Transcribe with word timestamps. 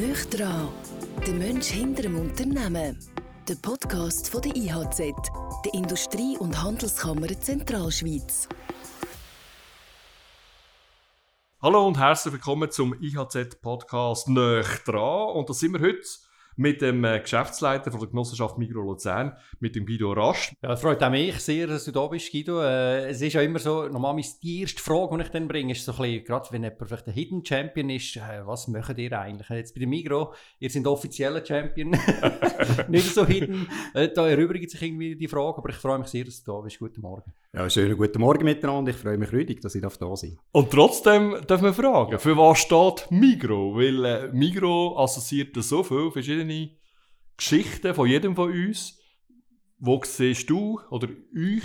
Nicht 0.00 0.38
dran, 0.38 0.68
der 1.26 1.34
Mensch 1.34 1.66
hinter 1.66 2.04
dem 2.04 2.18
Unternehmen. 2.18 2.98
Der 3.46 3.54
Podcast 3.56 4.30
von 4.30 4.40
der 4.40 4.56
IHZ, 4.56 4.98
der 4.98 5.74
Industrie- 5.74 6.38
und 6.38 6.62
Handelskammer 6.62 7.28
Zentralschweiz. 7.38 8.48
Hallo 11.60 11.86
und 11.86 11.98
herzlich 11.98 12.32
willkommen 12.32 12.70
zum 12.70 12.94
IHZ-Podcast 12.98 14.28
«Nicht 14.28 14.88
dran». 14.88 15.36
Und 15.36 15.50
da 15.50 15.52
sind 15.52 15.74
wir 15.74 15.80
heute 15.80 16.00
mit 16.60 16.82
dem 16.82 17.02
äh, 17.04 17.20
Geschäftsleiter 17.20 17.90
von 17.90 18.00
der 18.00 18.10
Genossenschaft 18.10 18.58
Migro 18.58 18.82
Luzern, 18.82 19.32
mit 19.60 19.74
dem 19.74 19.86
Guido 19.86 20.12
Rasch. 20.12 20.52
Ja, 20.62 20.74
es 20.74 20.82
freut 20.82 21.02
auch 21.02 21.10
mich 21.10 21.40
sehr, 21.40 21.66
dass 21.66 21.86
du 21.86 21.90
da 21.90 22.06
bist, 22.06 22.30
Guido. 22.30 22.60
Äh, 22.60 23.08
es 23.08 23.22
ist 23.22 23.32
ja 23.32 23.40
immer 23.40 23.58
so, 23.58 23.88
normalerweise 23.88 24.34
die 24.42 24.60
erste 24.60 24.82
Frage, 24.82 25.16
die 25.16 25.22
ich 25.22 25.28
dann 25.30 25.48
bringe, 25.48 25.72
ist 25.72 25.86
so 25.86 25.92
ein 25.92 25.98
bisschen, 25.98 26.24
gerade 26.24 26.48
wenn 26.50 26.62
jemand 26.62 26.86
vielleicht 26.86 27.06
ein 27.06 27.14
Hidden 27.14 27.44
Champion 27.46 27.88
ist, 27.88 28.14
äh, 28.16 28.44
was 28.44 28.68
macht 28.68 28.98
ihr 28.98 29.18
eigentlich? 29.18 29.48
Jetzt 29.48 29.74
bei 29.74 29.80
dem 29.80 29.88
Migro, 29.88 30.34
ihr 30.58 30.68
seid 30.68 30.86
offizieller 30.86 31.44
Champion, 31.44 31.96
nicht 32.88 33.14
so 33.14 33.24
hidden. 33.24 33.66
Da 33.94 34.28
erübrigt 34.28 34.70
sich 34.70 34.82
irgendwie 34.82 35.16
die 35.16 35.28
Frage, 35.28 35.56
aber 35.56 35.70
ich 35.70 35.76
freue 35.76 35.98
mich 35.98 36.08
sehr, 36.08 36.24
dass 36.26 36.44
du 36.44 36.52
da 36.52 36.60
bist. 36.60 36.78
Guten 36.78 37.00
Morgen. 37.00 37.32
Ja, 37.54 37.70
schönen 37.70 37.96
guten 37.96 38.20
Morgen 38.20 38.44
miteinander. 38.44 38.90
Ich 38.90 38.98
freue 38.98 39.16
mich 39.16 39.32
rüdig, 39.32 39.62
dass 39.62 39.74
ich 39.74 39.82
da 39.82 40.16
sein 40.16 40.38
Und 40.52 40.70
trotzdem 40.70 41.36
darf 41.46 41.62
man 41.62 41.72
fragen, 41.72 42.18
für 42.18 42.36
was 42.36 42.58
steht 42.58 43.10
Migro? 43.10 43.74
Weil 43.74 44.04
äh, 44.04 44.28
Migro 44.32 44.98
assoziiert 44.98 45.56
so 45.56 45.82
viele 45.82 46.10
verschiedene 46.10 46.49
Geschichten 47.36 47.94
von 47.94 48.08
jedem 48.08 48.36
von 48.36 48.50
uns. 48.50 48.98
Wo 49.78 50.00
siehst 50.04 50.48
du 50.50 50.78
oder 50.90 51.08
euch, 51.34 51.64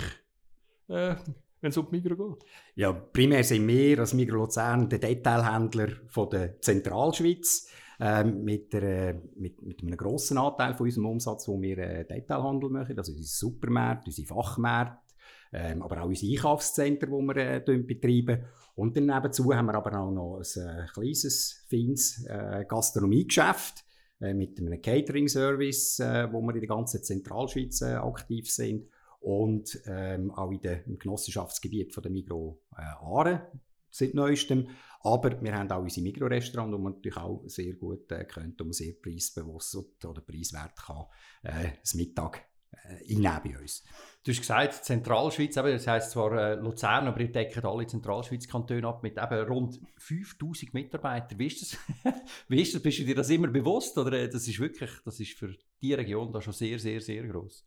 äh, 0.88 1.16
wenn 1.60 1.70
es 1.70 1.76
um 1.76 1.86
die 1.90 2.00
Migro 2.00 2.30
geht? 2.30 2.44
Ja, 2.76 2.92
primär 2.92 3.44
sind 3.44 3.68
wir 3.68 3.98
als 3.98 4.14
Migro 4.14 4.36
Luzern 4.36 4.88
der 4.88 4.98
Detailhändler 4.98 5.88
von 6.08 6.30
der 6.30 6.60
Zentralschweiz. 6.60 7.68
Ähm, 7.98 8.44
mit, 8.44 8.74
der, 8.74 9.22
mit, 9.36 9.62
mit, 9.62 9.80
einem 9.80 9.96
grossen 9.96 10.36
Anteil 10.36 10.74
von 10.74 10.84
unserem 10.84 11.06
Umsatz, 11.06 11.48
wo 11.48 11.58
wir 11.60 11.78
äh, 11.78 12.04
Detailhandel 12.04 12.68
machen, 12.68 12.98
also 12.98 13.12
unsere 13.12 13.26
Supermärkte, 13.26 14.08
unsere 14.08 14.26
Fachmärkte, 14.26 15.14
ähm, 15.50 15.82
aber 15.82 16.02
auch 16.02 16.06
unsere 16.06 16.30
Einkaufszentren, 16.30 17.10
die 17.10 17.34
wir 17.34 17.36
äh, 17.66 17.78
betreiben. 17.78 18.44
Und 18.74 18.98
dann 18.98 19.06
nebenzu 19.06 19.50
haben 19.54 19.66
wir 19.66 19.74
aber 19.74 19.98
auch 19.98 20.10
noch 20.10 20.36
ein 20.36 20.62
äh, 20.62 20.86
kleines, 20.92 21.64
feines 21.70 22.26
äh, 22.26 22.66
Gastronomiegeschäft 22.68 23.78
äh, 23.78 23.85
mit 24.18 24.58
einem 24.58 24.80
Catering-Service, 24.80 26.00
äh, 26.00 26.32
wo 26.32 26.40
wir 26.40 26.54
in 26.54 26.60
der 26.60 26.68
ganzen 26.68 27.02
Zentralschweiz 27.02 27.82
äh, 27.82 27.94
aktiv 27.94 28.50
sind 28.50 28.88
und 29.20 29.80
ähm, 29.86 30.30
auch 30.30 30.50
in 30.50 30.60
der, 30.60 30.86
im 30.86 30.98
Genossenschaftsgebiet 30.98 31.92
von 31.92 32.02
der 32.02 32.12
Migro 32.12 32.62
äh, 32.76 32.82
Aare 32.82 33.50
seit 33.90 34.14
neuestem. 34.14 34.68
Aber 35.00 35.40
wir 35.40 35.54
haben 35.54 35.70
auch 35.70 35.82
unsere 35.82 36.02
Migro-Restaurant, 36.02 36.72
wo 36.72 36.78
man 36.78 36.94
natürlich 36.94 37.16
auch 37.16 37.42
sehr 37.46 37.74
gut 37.74 38.10
äh, 38.10 38.24
könnte, 38.24 38.64
um 38.64 38.72
sehr 38.72 38.92
preisbewusst 38.94 40.04
oder 40.04 40.20
preiswert 40.20 40.76
kann, 40.76 41.06
äh, 41.42 41.70
das 41.80 41.94
Mittag 41.94 42.45
äh, 42.72 43.40
bei 43.44 43.58
uns. 43.58 43.84
Du 44.24 44.32
hast 44.32 44.40
gesagt, 44.40 44.84
Zentralschweiz, 44.84 45.54
das 45.54 45.86
heisst 45.86 46.10
zwar 46.10 46.32
äh, 46.32 46.54
Luzern, 46.56 47.06
aber 47.06 47.20
ihr 47.20 47.30
deckt 47.30 47.64
alle 47.64 47.86
Zentralschweiz-Kantone 47.86 48.86
ab 48.86 49.02
mit 49.02 49.16
eben 49.18 49.46
rund 49.46 49.80
5000 49.98 50.74
Mitarbeitern. 50.74 51.38
Wie 51.38 51.46
ist 51.46 51.62
das? 51.62 52.14
Wie 52.48 52.60
ist 52.60 52.74
das? 52.74 52.82
Bist 52.82 52.98
du 52.98 53.04
dir 53.04 53.14
das 53.14 53.30
immer 53.30 53.48
bewusst? 53.48 53.96
Oder 53.98 54.14
äh, 54.14 54.28
das 54.28 54.48
ist 54.48 54.58
wirklich, 54.58 54.90
das 55.04 55.20
ist 55.20 55.38
für 55.38 55.54
die 55.80 55.94
Region 55.94 56.32
da 56.32 56.40
schon 56.40 56.52
sehr, 56.52 56.78
sehr, 56.78 57.00
sehr 57.00 57.22
groß? 57.22 57.64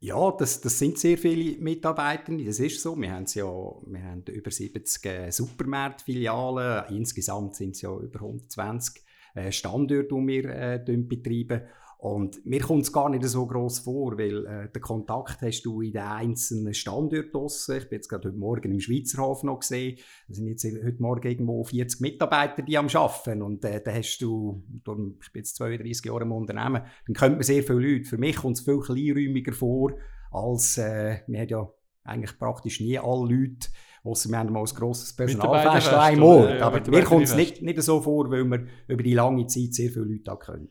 Ja, 0.00 0.30
das, 0.32 0.60
das 0.60 0.78
sind 0.78 0.98
sehr 0.98 1.16
viele 1.16 1.58
Mitarbeiter, 1.58 2.36
das 2.36 2.60
ist 2.60 2.82
so. 2.82 2.94
Wir 2.96 3.12
haben, 3.12 3.24
ja, 3.32 3.46
wir 3.46 4.02
haben 4.04 4.22
über 4.24 4.50
70 4.50 5.06
äh, 5.06 5.30
Supermarktfilialen, 5.30 6.94
insgesamt 6.94 7.56
sind 7.56 7.70
es 7.70 7.80
ja 7.80 7.96
über 7.96 8.20
120 8.20 9.02
äh, 9.34 9.50
Standorte, 9.50 10.04
die 10.04 10.26
wir 10.26 10.44
äh, 10.44 10.96
betreiben. 10.98 11.62
Und 12.06 12.46
mir 12.46 12.60
kommt 12.60 12.82
es 12.82 12.92
gar 12.92 13.10
nicht 13.10 13.24
so 13.24 13.44
groß 13.48 13.80
vor, 13.80 14.16
weil 14.16 14.46
äh, 14.46 14.68
den 14.70 14.80
Kontakt 14.80 15.42
hast 15.42 15.62
du 15.62 15.80
in 15.80 15.90
den 15.90 16.02
einzelnen 16.02 16.72
Standorten. 16.72 17.46
Ich 17.76 17.88
bin 17.88 17.96
jetzt 17.96 18.08
gerade 18.08 18.28
heute 18.28 18.38
Morgen 18.38 18.70
im 18.70 18.78
Schweizer 18.78 19.20
Hafen 19.20 19.46
noch 19.46 19.58
gesehen. 19.58 19.98
Da 20.28 20.34
sind 20.34 20.46
jetzt 20.46 20.64
heute 20.64 21.02
Morgen 21.02 21.26
irgendwo 21.26 21.64
40 21.64 22.00
Mitarbeiter, 22.00 22.62
die 22.62 22.78
am 22.78 22.86
Arbeiten. 22.86 23.42
Und 23.42 23.64
äh, 23.64 23.82
da 23.82 23.92
hast 23.92 24.18
du, 24.18 24.62
ich 24.72 24.84
bin 25.32 25.40
jetzt 25.40 25.56
32 25.56 26.04
Jahre 26.04 26.22
im 26.22 26.30
Unternehmen, 26.30 26.84
dann 27.08 27.16
kommt 27.16 27.34
man 27.34 27.42
sehr 27.42 27.64
viele 27.64 27.80
Leute. 27.80 28.04
Für 28.04 28.18
mich 28.18 28.36
kommt 28.36 28.56
es 28.56 28.64
viel 28.64 28.78
kleinräumiger 28.78 29.52
vor, 29.52 29.94
als 30.30 30.78
äh, 30.78 31.22
wir 31.26 31.40
haben 31.40 31.48
ja 31.48 31.68
eigentlich 32.04 32.38
praktisch 32.38 32.78
nie 32.78 33.00
alle 33.00 33.34
Leute 33.34 33.68
Ausser 34.06 34.30
wir 34.30 34.38
haben 34.38 34.52
mal 34.52 34.60
ein 34.60 34.74
grosses 34.74 35.14
Personalfest 35.14 35.92
einmal. 35.92 36.58
Ja, 36.58 36.66
aber 36.66 36.90
mir 36.90 37.02
kommt 37.02 37.24
es 37.24 37.34
nicht, 37.34 37.62
nicht 37.62 37.82
so 37.82 38.00
vor, 38.00 38.30
weil 38.30 38.44
wir 38.44 38.66
über 38.88 39.02
die 39.02 39.14
lange 39.14 39.46
Zeit 39.46 39.74
sehr 39.74 39.90
viele 39.90 40.04
Leute 40.04 40.32
auch 40.32 40.38
können. 40.38 40.68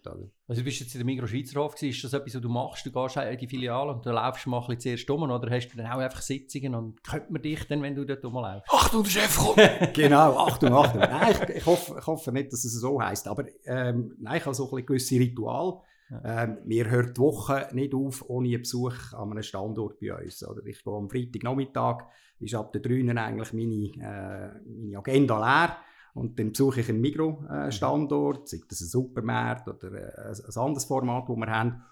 Also 0.48 0.62
du 0.62 0.66
bist 0.66 0.80
jetzt 0.80 0.94
in 0.94 1.00
der 1.00 1.06
Migros 1.06 1.32
Schweizerhof, 1.32 1.82
ist 1.82 2.04
das 2.04 2.14
etwas, 2.14 2.36
was 2.36 2.42
du 2.42 2.50
machst? 2.50 2.86
Du 2.86 2.92
gehst 2.92 3.18
in 3.18 3.38
die 3.38 3.48
Filiale 3.48 3.92
und 3.94 4.06
du 4.06 4.12
läufst 4.12 4.46
mal 4.48 4.64
ein 4.68 4.80
zuerst 4.80 5.10
um 5.10 5.24
oder 5.24 5.50
hast 5.50 5.70
du 5.70 5.78
dann 5.78 5.88
auch 5.88 5.98
einfach 5.98 6.22
Sitzungen 6.22 6.76
und 6.76 7.04
könnte 7.04 7.32
man 7.32 7.42
dich 7.42 7.68
dann, 7.68 7.82
wenn 7.82 7.96
du 7.96 8.06
dort 8.06 8.24
rumläufst? 8.24 8.72
Achtung, 8.72 9.04
der 9.04 9.10
Chef 9.10 9.38
kommt! 9.38 9.58
genau, 9.94 10.38
Achtung, 10.38 10.74
Achtung. 10.74 11.02
Nein, 11.02 11.36
ich, 11.50 11.56
ich, 11.56 11.66
hoffe, 11.66 11.96
ich 12.00 12.08
hoffe 12.08 12.32
nicht, 12.32 12.54
dass 12.54 12.64
es 12.64 12.74
so 12.80 13.02
heisst, 13.02 13.28
aber 13.28 13.46
ähm, 13.66 14.16
nein, 14.20 14.38
ich 14.38 14.46
habe 14.46 14.56
so 14.56 14.72
ein 14.72 14.86
gewisse 14.86 15.16
Ritual. 15.16 15.82
Ähm, 16.24 16.60
mir 16.66 16.90
hört 16.90 17.18
die 17.18 17.22
Woche 17.22 17.68
nicht 17.72 17.94
auf 17.96 18.30
ohne 18.30 18.50
einen 18.50 18.62
Besuch 18.62 19.14
an 19.14 19.32
einem 19.32 19.44
Standort 19.44 20.00
bei 20.00 20.14
uns. 20.14 20.48
Oder 20.48 20.66
ich 20.66 20.84
gehe 20.84 20.94
am 20.94 21.10
Freitagnachmittag, 21.10 22.04
ist 22.40 22.56
ab 22.56 22.72
der 22.74 22.82
3 22.82 23.10
eigentlich 23.10 23.54
meine, 23.54 24.06
äh, 24.06 24.60
meine 24.68 24.98
Agenda 24.98 25.40
leer. 25.40 25.78
Und 26.14 26.40
dann 26.40 26.52
besuche 26.52 26.80
ich 26.80 26.90
einen 26.90 27.02
Migro-Standort, 27.02 28.42
mhm. 28.42 28.46
sei 28.46 28.62
das 28.70 28.82
ein 28.82 28.88
Supermarkt 28.88 29.68
oder 29.68 29.92
äh, 29.92 30.30
ein 30.30 30.62
anderes 30.62 30.86
Format, 30.86 31.28
das 31.28 31.36
wir 31.36 31.48
haben. 31.48 31.84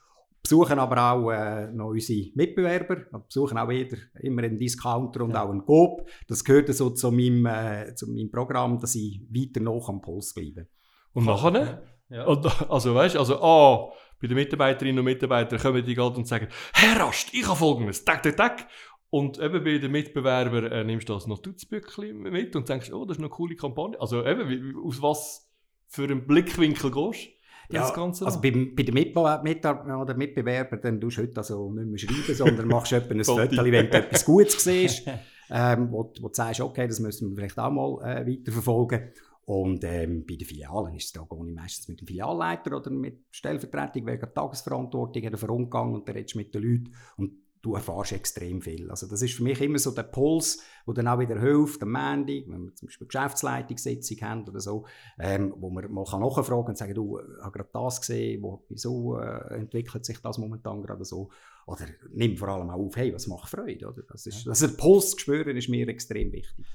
Besuchen 0.42 0.78
aber 0.78 1.12
auch 1.12 1.32
äh, 1.32 1.72
noch 1.72 1.88
unsere 1.88 2.30
Mitbewerber, 2.36 2.98
besuchen 3.26 3.58
auch 3.58 3.70
wieder 3.70 3.98
immer 4.20 4.44
einen 4.44 4.60
Discounter 4.60 5.24
und 5.24 5.32
ja. 5.32 5.44
auch 5.44 5.50
einen 5.50 5.66
Coop. 5.66 6.08
Das 6.28 6.44
gehört 6.44 6.74
so 6.74 6.90
zu 6.90 7.12
meinem, 7.12 7.46
äh, 7.46 7.96
zu 7.96 8.12
meinem 8.12 8.30
Programm, 8.30 8.78
dass 8.78 8.96
ich 8.96 9.22
weiter 9.30 9.62
noch 9.62 9.88
am 9.88 10.02
Puls 10.02 10.34
bleibe. 10.34 10.68
Und 11.14 11.26
nachher? 11.26 11.84
Ja. 12.14 12.26
Und, 12.26 12.46
also 12.70 12.94
weißt 12.94 13.16
du, 13.16 13.20
also 13.20 13.42
ah, 13.42 13.92
bei 14.22 14.28
den 14.28 14.36
Mitarbeiterinnen 14.36 15.00
und 15.00 15.06
Mitarbeitern 15.06 15.60
kommen 15.60 15.84
die 15.84 15.96
gerade 15.96 16.16
und 16.16 16.28
sagen, 16.28 16.48
Herr 16.74 17.00
Rast, 17.02 17.34
ich 17.34 17.48
habe 17.48 17.58
folgendes, 17.58 18.06
tak, 18.06 18.22
tak, 18.22 18.38
tak. 18.38 18.68
Und 19.10 19.40
eben 19.40 19.64
bei 19.64 19.78
den 19.80 19.92
Mitbewerbern 19.92 20.72
äh, 20.72 20.84
nimmst 20.84 21.10
du 21.10 21.14
das 21.14 21.28
Notizbüchlein 21.28 22.18
mit 22.18 22.56
und 22.56 22.70
denkst, 22.70 22.92
oh, 22.94 23.06
das 23.06 23.18
ist 23.18 23.22
eine 23.22 23.30
coole 23.30 23.56
Kampagne. 23.56 24.00
Also 24.00 24.26
eben, 24.26 24.50
wie, 24.50 24.74
aus 24.88 25.02
was 25.02 25.52
für 25.88 26.04
einem 26.04 26.26
Blickwinkel 26.26 26.92
gehst 26.92 27.30
du? 27.70 27.76
Ja, 27.76 27.90
Ganze 27.92 28.26
also 28.26 28.42
bei, 28.42 28.52
bei 28.52 28.84
den 28.84 28.94
Mitbewerbern 28.94 30.02
oder 30.02 30.16
Mitbewerbern, 30.16 30.80
dann 30.82 31.02
tust 31.02 31.18
du 31.18 31.24
heute 31.24 31.38
also 31.38 31.72
nicht 31.72 31.88
mehr 31.88 31.98
schreiben, 31.98 32.34
sondern 32.36 32.68
machst 32.68 32.92
etwa 32.92 33.14
ein 33.14 33.24
Foto, 33.24 33.64
wenn 33.64 33.90
du 33.90 33.98
etwas 33.98 34.26
Gutes 34.26 34.64
siehst, 34.64 35.08
ähm, 35.50 35.92
wo, 35.92 36.12
wo 36.22 36.28
du 36.28 36.34
sagst, 36.34 36.62
okay, 36.62 36.88
das 36.88 37.00
müssen 37.00 37.30
wir 37.30 37.36
vielleicht 37.36 37.58
auch 37.58 37.72
mal 37.72 38.00
äh, 38.04 38.28
weiterverfolgen. 38.28 39.12
Und 39.46 39.84
ähm, 39.84 40.26
bei 40.26 40.36
den 40.36 40.48
Filialen 40.48 40.96
ist 40.96 41.06
es 41.06 41.12
da 41.12 41.26
gar 41.30 41.44
nicht 41.44 41.56
meistens 41.56 41.88
mit 41.90 42.00
dem 42.00 42.08
Filialleiter 42.08 42.78
oder 42.78 42.90
mit 42.90 43.26
Stellvertretung 43.32 44.06
wegen 44.06 44.34
Tagesverantwortung 44.34 45.24
oder 45.26 45.50
Umgang 45.50 45.94
und 45.94 46.08
dann 46.08 46.16
redest 46.16 46.36
du 46.36 46.38
mit 46.40 46.56
den 46.56 46.64
Leuten 46.64 46.96
und 47.18 47.34
du 47.64 47.76
erfährst 47.76 48.12
extrem 48.12 48.62
viel. 48.62 48.90
Also 48.90 49.08
das 49.08 49.22
ist 49.22 49.36
für 49.36 49.44
mich 49.44 49.60
immer 49.62 49.80
so 49.80 49.92
der 49.92 50.04
Puls, 50.04 50.62
der 50.86 50.94
dann 50.94 51.08
auch 51.08 51.20
wieder 51.20 51.40
hilft, 51.40 51.82
am 51.82 51.94
Montag, 51.94 52.44
wenn 52.48 52.66
wir 52.66 52.76
zum 52.76 52.88
Beispiel 52.88 53.08
Geschäftsleitungssitzung 53.08 54.18
haben 54.22 54.48
oder 54.48 54.60
so, 54.60 54.86
ähm, 55.18 55.54
wo 55.58 55.70
man 55.70 55.92
mal 55.92 56.04
nachfragen 56.04 56.48
kann 56.48 56.66
und 56.66 56.78
sagen, 56.78 56.94
du, 56.94 57.20
ich 57.20 57.42
habe 57.42 57.58
gerade 57.58 57.70
das 57.74 58.02
gesehen, 58.02 58.44
wo, 58.44 58.66
wieso 58.68 59.18
äh, 59.18 59.56
entwickelt 59.56 60.06
sich 60.06 60.20
das 60.20 60.38
momentan 60.38 60.84
gerade 60.84 61.06
so? 61.06 61.32
Oder 61.66 61.86
nimm 62.12 62.38
vor 62.38 62.50
allem 62.50 62.70
auch 62.70 62.80
auf, 62.80 62.98
hey, 62.98 63.14
was 63.14 63.28
macht 63.28 63.50
Freude? 63.50 63.88
Oder? 63.88 64.04
Das 64.04 64.26
ist, 64.26 64.46
also 64.46 64.68
der 64.68 64.76
Puls 64.76 65.12
zu 65.12 65.20
spüren, 65.20 65.56
ist 65.56 65.70
mir 65.70 65.88
extrem 65.88 66.34
wichtig. 66.34 66.66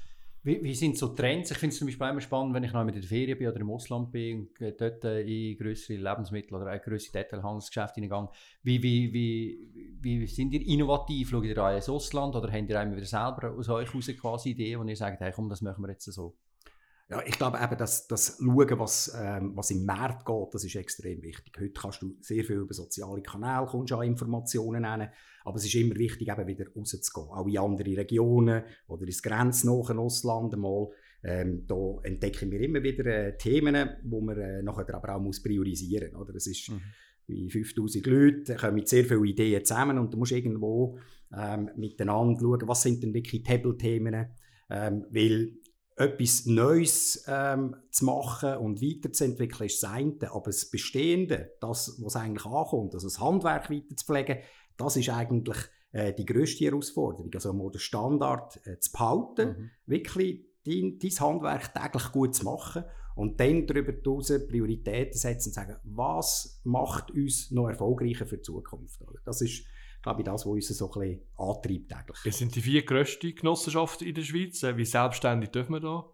Wie, 0.41 0.63
wie, 0.63 0.73
sind 0.73 0.97
so 0.97 1.09
Trends? 1.09 1.51
Ich 1.51 1.57
finde 1.57 1.73
es 1.73 1.79
zum 1.79 1.87
Beispiel 1.87 2.07
immer 2.07 2.21
spannend, 2.21 2.53
wenn 2.53 2.63
ich 2.63 2.71
noch 2.71 2.85
mit 2.85 2.95
der 2.95 3.03
Ferien 3.03 3.37
bin 3.37 3.49
oder 3.49 3.59
im 3.59 3.69
Ausland 3.71 4.11
bin 4.11 4.47
und 4.59 4.81
dort 4.81 5.03
in 5.03 5.57
größere 5.57 5.97
Lebensmittel 5.97 6.55
oder 6.55 6.67
ein 6.67 6.79
größere 6.79 7.11
Detailhandelsgeschäfte 7.11 7.99
hineingehe. 7.99 8.29
Wie, 8.63 8.81
wie, 8.81 9.13
wie, 9.13 10.21
wie 10.21 10.27
sind 10.27 10.53
ihr 10.53 10.65
innovativ? 10.65 11.29
Schaut 11.29 11.43
ihr 11.43 11.57
an 11.57 11.75
ins 11.75 11.89
Ausland 11.89 12.35
oder 12.35 12.51
habt 12.51 12.69
ihr 12.69 12.79
einmal 12.79 12.95
wieder 12.95 13.05
selber 13.05 13.53
aus 13.57 13.67
euch 13.67 13.89
heraus 13.89 14.09
quasi 14.19 14.51
Ideen, 14.51 14.79
wo 14.79 14.85
ihr 14.85 14.95
sagt, 14.95 15.19
hey, 15.19 15.31
komm, 15.35 15.49
das 15.49 15.61
machen 15.61 15.83
wir 15.83 15.89
jetzt 15.89 16.05
so? 16.05 16.35
Ja, 17.09 17.23
ich 17.25 17.39
glaube 17.39 17.57
eben, 17.59 17.75
dass 17.75 18.07
das 18.07 18.37
Schauen, 18.37 18.79
was, 18.79 19.11
ähm, 19.19 19.53
was 19.55 19.71
im 19.71 19.83
Markt 19.83 20.27
geht, 20.27 20.53
das 20.53 20.63
ist 20.63 20.75
extrem 20.75 21.23
wichtig. 21.23 21.51
Heute 21.59 21.71
kannst 21.71 22.03
du 22.03 22.15
sehr 22.21 22.43
viel 22.43 22.57
über 22.57 22.73
soziale 22.75 23.23
Kanäle, 23.23 23.65
kommst 23.65 23.91
an 23.93 24.03
Informationen 24.03 24.85
hin, 24.85 25.09
aber 25.43 25.57
es 25.57 25.65
ist 25.65 25.73
immer 25.73 25.95
wichtig, 25.95 26.27
eben 26.27 26.47
wieder 26.47 26.65
rauszugehen. 26.67 27.29
Auch 27.29 27.47
in 27.47 27.57
andere 27.57 27.97
Regionen 27.97 28.63
oder 28.87 29.07
ins 29.07 29.23
grenznahe 29.23 29.97
Ausland 29.97 30.53
einmal. 30.53 30.89
Ähm, 31.23 31.65
da 31.65 31.97
entdecken 32.03 32.51
wir 32.51 32.61
immer 32.61 32.83
wieder 32.83 33.05
äh, 33.07 33.37
Themen, 33.37 33.89
wo 34.03 34.21
man 34.21 34.37
äh, 34.37 34.61
nachher 34.61 34.93
aber 34.93 35.15
auch 35.15 35.19
muss 35.19 35.41
priorisieren 35.41 36.13
muss. 36.13 36.29
Es 36.35 36.45
ist 36.45 36.69
mhm. 36.69 36.81
wie 37.25 37.49
5000 37.49 38.05
Leute, 38.05 38.55
kommen 38.55 38.75
mit 38.75 38.87
sehr 38.87 39.03
vielen 39.03 39.25
Ideen 39.25 39.65
zusammen 39.65 39.97
und 39.97 40.13
du 40.13 40.17
musst 40.17 40.31
irgendwo 40.31 40.99
ähm, 41.35 41.71
miteinander 41.75 42.39
schauen, 42.39 42.67
was 42.67 42.83
sind 42.83 43.01
denn 43.01 43.15
wirklich 43.15 43.43
Table-Themen, 43.43 44.27
ähm, 44.69 45.05
weil 45.09 45.53
etwas 45.99 46.45
Neues 46.45 47.25
ähm, 47.27 47.75
zu 47.91 48.05
machen 48.05 48.55
und 48.57 48.81
weiterzuentwickeln, 48.81 49.67
ist 49.67 49.83
das 49.83 49.91
eine. 49.91 50.15
Aber 50.31 50.45
das 50.45 50.69
Bestehende, 50.69 51.51
das, 51.59 52.01
was 52.01 52.15
eigentlich 52.15 52.45
ankommt, 52.45 52.93
also 52.93 53.07
das 53.07 53.19
Handwerk 53.19 53.69
weiterzupflegen, 53.69 54.37
das 54.77 54.95
ist 54.95 55.09
eigentlich 55.09 55.57
äh, 55.91 56.13
die 56.13 56.25
grösste 56.25 56.65
Herausforderung. 56.65 57.29
Also 57.33 57.51
mal 57.51 57.69
den 57.69 57.79
Standard 57.79 58.65
äh, 58.65 58.79
zu 58.79 58.91
behalten, 58.93 59.49
mhm. 59.49 59.69
wirklich 59.87 60.45
dein, 60.65 60.99
dein 60.99 61.19
Handwerk 61.19 61.73
täglich 61.73 62.11
gut 62.13 62.33
zu 62.33 62.45
machen 62.45 62.85
und 63.15 63.37
dann 63.41 63.67
darüber 63.67 63.91
hinaus 63.91 64.31
Prioritäten 64.47 65.17
setzen 65.17 65.49
und 65.49 65.53
sagen, 65.53 65.75
was 65.83 66.61
macht 66.63 67.11
uns 67.11 67.51
noch 67.51 67.67
erfolgreicher 67.67 68.25
für 68.25 68.37
die 68.37 68.43
Zukunft. 68.43 69.01
Das 69.25 69.41
ist, 69.41 69.65
glaube 70.01 70.21
ich, 70.21 70.25
das, 70.25 70.45
was 70.45 70.51
uns 70.51 70.67
so 70.69 70.91
ein 70.91 70.99
bisschen 70.99 71.21
antreibt. 71.37 71.93
Eigentlich. 71.93 72.17
Es 72.25 72.37
sind 72.37 72.55
die 72.55 72.61
vier 72.61 72.85
grössten 72.85 73.35
Genossenschaften 73.35 74.07
in 74.07 74.15
der 74.15 74.23
Schweiz. 74.23 74.63
Wie 74.63 74.85
selbstständig 74.85 75.49
dürfen 75.51 75.73
wir 75.73 75.81
da 75.81 76.05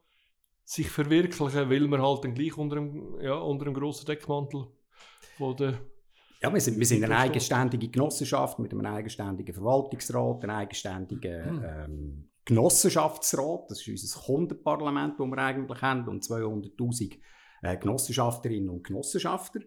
sich 0.65 0.89
verwirklichen, 0.89 1.69
weil 1.69 1.87
wir 1.87 2.01
halt 2.01 2.23
dann 2.23 2.33
gleich 2.33 2.57
unter 2.57 2.77
einem, 2.77 3.19
ja, 3.21 3.35
unter 3.35 3.67
einem 3.67 3.75
grossen 3.75 4.07
Deckmantel 4.07 4.65
von 5.37 5.55
der 5.55 5.79
ja, 6.41 6.53
wir 6.53 6.61
sind, 6.61 6.77
wir 6.77 6.85
sind 6.85 7.03
eine 7.03 7.17
eigenständige 7.17 7.87
Genossenschaft 7.87 8.59
mit 8.59 8.71
einem 8.71 8.85
eigenständigen 8.85 9.55
Verwaltungsrat, 9.55 10.43
einem 10.43 10.55
eigenständigen 10.55 11.45
hm. 11.45 11.63
ähm, 11.63 12.29
Genossenschaftsrat. 12.43 13.71
Das 13.71 13.79
ist 13.79 13.87
unser 13.87 14.19
Kundenparlament, 14.19 15.19
das 15.19 15.25
wir 15.25 15.37
eigentlich 15.37 15.81
haben, 15.81 16.07
und 16.07 16.23
200.000 16.23 17.17
äh, 17.63 17.77
Genossenschafterinnen 17.77 18.69
und 18.69 18.83
Genossenschafter. 18.83 19.61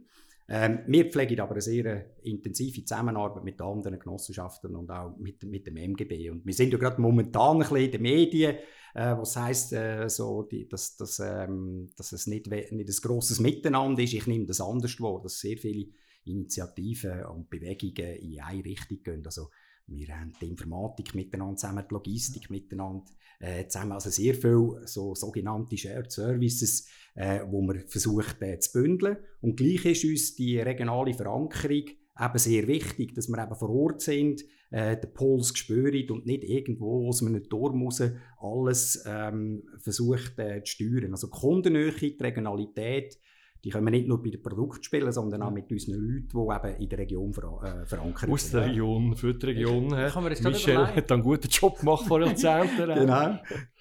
Ähm, 0.50 0.80
wir 0.86 1.10
pflegen 1.10 1.40
aber 1.40 1.52
eine 1.52 1.60
sehr 1.60 2.16
intensive 2.22 2.82
Zusammenarbeit 2.82 3.44
mit 3.44 3.60
anderen 3.60 3.98
Genossenschaften 3.98 4.74
und 4.74 4.90
auch 4.90 5.14
mit, 5.18 5.42
mit 5.42 5.66
dem 5.66 5.76
MGB. 5.76 6.30
Und 6.30 6.46
wir 6.46 6.54
sind 6.54 6.72
ja 6.72 6.78
gerade 6.78 7.00
momentan 7.00 7.56
ein 7.56 7.58
bisschen 7.58 7.76
in 7.76 7.90
den 7.92 8.02
Medien, 8.02 8.56
äh, 8.94 9.14
was 9.16 9.36
heisst, 9.36 9.74
äh, 9.74 10.08
so 10.08 10.44
die, 10.44 10.66
dass, 10.66 10.96
dass, 10.96 11.18
ähm, 11.18 11.90
dass 11.96 12.12
es 12.12 12.26
nicht, 12.26 12.46
nicht 12.46 12.72
ein 12.72 12.86
grosses 13.02 13.40
Miteinander 13.40 14.02
ist. 14.02 14.14
Ich 14.14 14.26
nehme 14.26 14.46
das 14.46 14.62
anders 14.62 14.98
wahr, 15.00 15.20
dass 15.22 15.38
sehr 15.38 15.58
viele 15.58 15.90
Initiativen 16.24 17.24
und 17.26 17.50
Bewegungen 17.50 18.16
in 18.16 18.40
eine 18.40 18.64
Richtung 18.64 19.02
gehen. 19.02 19.22
Also, 19.26 19.50
wir 19.88 20.08
haben 20.08 20.32
die 20.40 20.46
Informatik 20.46 21.14
miteinander 21.14 21.56
zusammen, 21.56 21.84
die 21.88 21.94
Logistik 21.94 22.50
miteinander 22.50 23.04
äh, 23.40 23.66
zusammen, 23.66 23.92
also 23.92 24.10
sehr 24.10 24.34
viele 24.34 24.86
so 24.86 25.14
sogenannte 25.14 25.76
Shared 25.76 26.12
Services, 26.12 26.88
äh, 27.14 27.40
wo 27.48 27.62
wir 27.62 27.80
versucht 27.86 28.42
äh, 28.42 28.58
zu 28.58 28.72
bündeln. 28.72 29.16
Und 29.40 29.56
gleich 29.56 29.84
ist 29.84 30.04
uns 30.04 30.34
die 30.34 30.58
regionale 30.58 31.14
Verankerung 31.14 31.88
eben 32.20 32.38
sehr 32.38 32.66
wichtig, 32.66 33.14
dass 33.14 33.28
wir 33.28 33.42
eben 33.42 33.54
vor 33.54 33.70
Ort 33.70 34.02
sind, 34.02 34.44
äh, 34.70 34.96
den 34.96 35.14
Puls 35.14 35.56
spüren 35.56 36.10
und 36.10 36.26
nicht 36.26 36.44
irgendwo 36.44 37.08
aus 37.08 37.22
einem 37.22 37.48
Turm 37.48 37.82
raus 37.82 38.02
alles 38.40 39.02
ähm, 39.06 39.62
versucht 39.78 40.38
äh, 40.38 40.62
zu 40.62 40.72
steuern. 40.72 41.12
Also 41.12 41.28
die 41.28 41.38
Kundennähe, 41.38 41.92
die 41.92 42.16
Regionalität, 42.20 43.18
die 43.64 43.70
können 43.70 43.86
wir 43.86 43.90
nicht 43.90 44.06
nur 44.06 44.22
bei 44.22 44.30
den 44.30 44.42
Produkten 44.42 44.82
spielen, 44.82 45.10
sondern 45.10 45.42
auch 45.42 45.50
mit 45.50 45.70
unseren 45.70 45.94
Leuten, 45.94 46.28
die 46.28 46.68
eben 46.68 46.82
in 46.82 46.88
der 46.88 46.98
Region 46.98 47.32
ver 47.32 47.44
äh, 47.62 47.86
verankert 47.86 48.20
sind. 48.20 48.32
Aus 48.32 48.50
der 48.50 48.66
Region, 48.66 49.16
für 49.16 49.34
die 49.34 49.46
Region. 49.46 49.86
Ich, 49.98 50.16
ich 50.16 50.42
Michel 50.44 50.86
hat 50.86 51.12
einen 51.12 51.22
guten 51.22 51.48
Job 51.48 51.78
gemacht 51.78 52.06
vor 52.06 52.20
Jahrzehnten. 52.20 52.76
genau. 52.94 53.38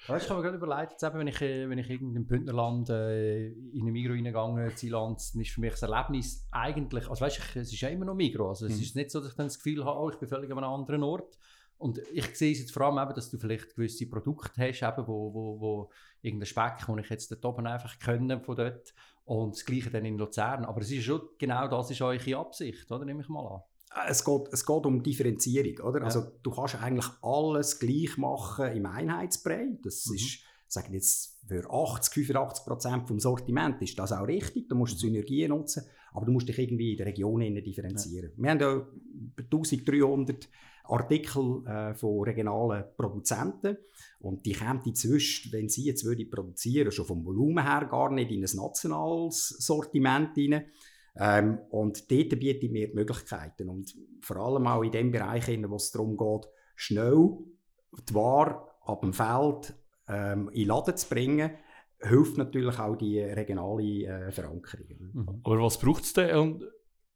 Weißt, 0.08 0.26
ich 0.26 0.30
habe 0.30 0.42
mir 0.42 0.50
gerade 0.50 0.58
überlegt, 0.58 0.94
jetzt 0.94 1.04
eben, 1.04 1.20
wenn 1.20 1.28
ich, 1.28 1.42
äh, 1.42 1.70
wenn 1.70 1.78
ich 1.78 1.90
irgendein 1.90 2.26
Bündnerland 2.26 2.90
äh, 2.90 3.48
in 3.48 3.88
ein 3.88 3.92
Migro 3.92 4.14
reingegangen 4.14 4.76
Zielland, 4.76 5.22
dann 5.34 5.42
ist 5.42 5.52
für 5.52 5.62
mich 5.62 5.72
das 5.72 5.84
Erlebnis 5.84 6.48
eigentlich, 6.52 7.10
also 7.10 7.24
weißt, 7.24 7.38
ich, 7.38 7.56
es 7.58 7.72
ist 7.72 7.82
ja 7.82 7.90
immer 7.90 8.06
noch 8.06 8.16
Migro, 8.16 8.50
also 8.50 8.66
es 8.66 8.78
mhm. 8.78 8.82
ist 8.82 8.96
nicht 8.96 9.12
so, 9.12 9.20
dass 9.20 9.30
ich 9.30 9.36
dann 9.36 9.48
das 9.48 9.58
Gefühl 9.58 9.86
habe, 9.86 10.00
oh, 10.00 10.10
ich 10.10 10.18
bin 10.18 10.28
völlig 10.28 10.50
an 10.52 10.58
einem 10.58 10.70
anderen 10.70 11.04
Ort. 11.04 11.38
Und 11.80 12.00
ich 12.12 12.36
sehe 12.36 12.52
es 12.52 12.60
jetzt 12.60 12.72
vor 12.72 12.84
allem 12.84 12.98
eben, 12.98 13.14
dass 13.14 13.30
du 13.30 13.38
vielleicht 13.38 13.76
gewisse 13.76 14.10
Produkte 14.10 14.62
hast, 14.62 14.82
eben, 14.82 15.08
wo, 15.08 15.34
wo, 15.34 15.60
wo 15.60 15.90
irgendein 16.22 16.48
Speck, 16.48 16.86
den 16.88 16.98
ich 16.98 17.10
jetzt 17.10 17.32
dort 17.32 17.46
oben 17.46 17.68
einfach 17.68 18.00
können 18.00 18.42
von 18.42 18.56
dort 18.56 18.94
und 19.28 19.56
das 19.56 19.66
Gleiche 19.66 19.92
dann 19.92 20.06
in 20.06 20.18
Luzern. 20.18 20.64
Aber 20.66 20.82
es 20.82 20.90
ist 20.90 21.04
schon 21.04 21.22
genau 21.38 21.68
das 21.68 21.92
ist 21.92 22.02
eure 22.02 22.38
Absicht, 22.38 22.90
oder? 22.90 23.04
Nehme 23.04 23.22
ich 23.22 23.30
mal 23.30 23.46
an. 23.46 23.62
Äh, 23.94 24.10
es 24.10 24.24
geht, 24.24 24.48
es 24.52 24.66
geht 24.66 24.86
um 24.86 25.04
Differenzierung, 25.04 25.86
oder? 25.86 26.00
Ja. 26.00 26.06
Also 26.06 26.24
du 26.42 26.50
kannst 26.50 26.82
eigentlich 26.82 27.08
alles 27.22 27.78
gleich 27.78 28.18
machen 28.18 28.72
im 28.72 28.86
Einheitsbrei. 28.86 29.78
Das 29.84 30.06
mhm. 30.08 30.16
ist, 30.16 30.40
sagen 30.68 30.94
jetzt, 30.94 31.42
für 31.46 31.70
80, 31.70 32.14
85 32.14 32.66
Prozent 32.66 33.08
vom 33.08 33.20
Sortiment 33.20 33.82
ist 33.82 34.00
das 34.00 34.14
auch 34.14 34.28
richtig. 34.28 34.70
Du 34.70 34.76
musst 34.76 34.94
mhm. 34.96 35.00
Synergien 35.00 35.50
nutzen, 35.50 35.84
aber 36.14 36.26
du 36.26 36.32
musst 36.32 36.48
dich 36.48 36.58
irgendwie 36.58 36.92
in 36.92 36.98
der 36.98 37.08
Region 37.08 37.42
differenzieren. 37.42 38.32
Ja. 38.38 38.44
Wir 38.44 38.50
haben 38.52 38.60
ja 38.62 38.74
über 38.76 39.44
1300 39.44 40.48
Artikel 40.90 41.66
äh, 41.66 41.94
von 41.94 42.24
regionalen 42.24 42.86
Produzenten. 42.96 43.78
Und 44.20 44.46
die 44.46 44.54
kämen 44.54 44.82
inzwischen, 44.86 45.52
wenn 45.52 45.70
sie 45.70 45.86
jetzt 45.86 46.06
würde 46.06 46.26
produzieren, 46.26 46.92
schon 46.92 47.06
vom 47.06 47.26
Volumen 47.26 47.64
her 47.64 47.88
gar 47.90 48.12
nicht 48.12 48.32
in 48.32 48.44
ein 48.44 48.56
nationales 48.56 49.50
Sortiment 49.60 50.36
hinein. 50.36 50.66
Ähm, 51.20 51.60
und 51.70 52.12
dort 52.12 52.40
bieten 52.40 52.40
wir 52.40 52.60
die 52.60 52.92
Möglichkeiten. 52.94 53.70
Und 53.70 53.96
vor 54.22 54.38
allem 54.38 54.68
auch 54.68 54.84
in 54.84 54.92
dem 54.92 55.12
Bereich, 55.12 55.48
wo 55.48 55.76
es 55.76 55.92
darum 55.92 56.18
geht, 56.18 56.48
schnell 56.76 57.38
die 58.08 58.14
Ware 58.14 58.62
ab 58.82 59.02
dem 59.02 59.14
Feld 59.14 59.74
ähm, 60.08 60.50
in 60.50 60.62
den 60.62 60.68
Laden 60.68 60.96
zu 60.96 61.10
bringen, 61.10 61.52
hilft 62.00 62.38
natürlich 62.38 62.78
auch 62.80 62.96
die 62.96 63.20
regionale 63.20 64.06
äh, 64.06 64.32
Verankerung. 64.32 64.86
Mhm. 65.14 65.42
Aber 65.44 65.64
was 65.64 65.80
braucht 65.80 66.04
es 66.04 66.14
denn? 66.14 66.64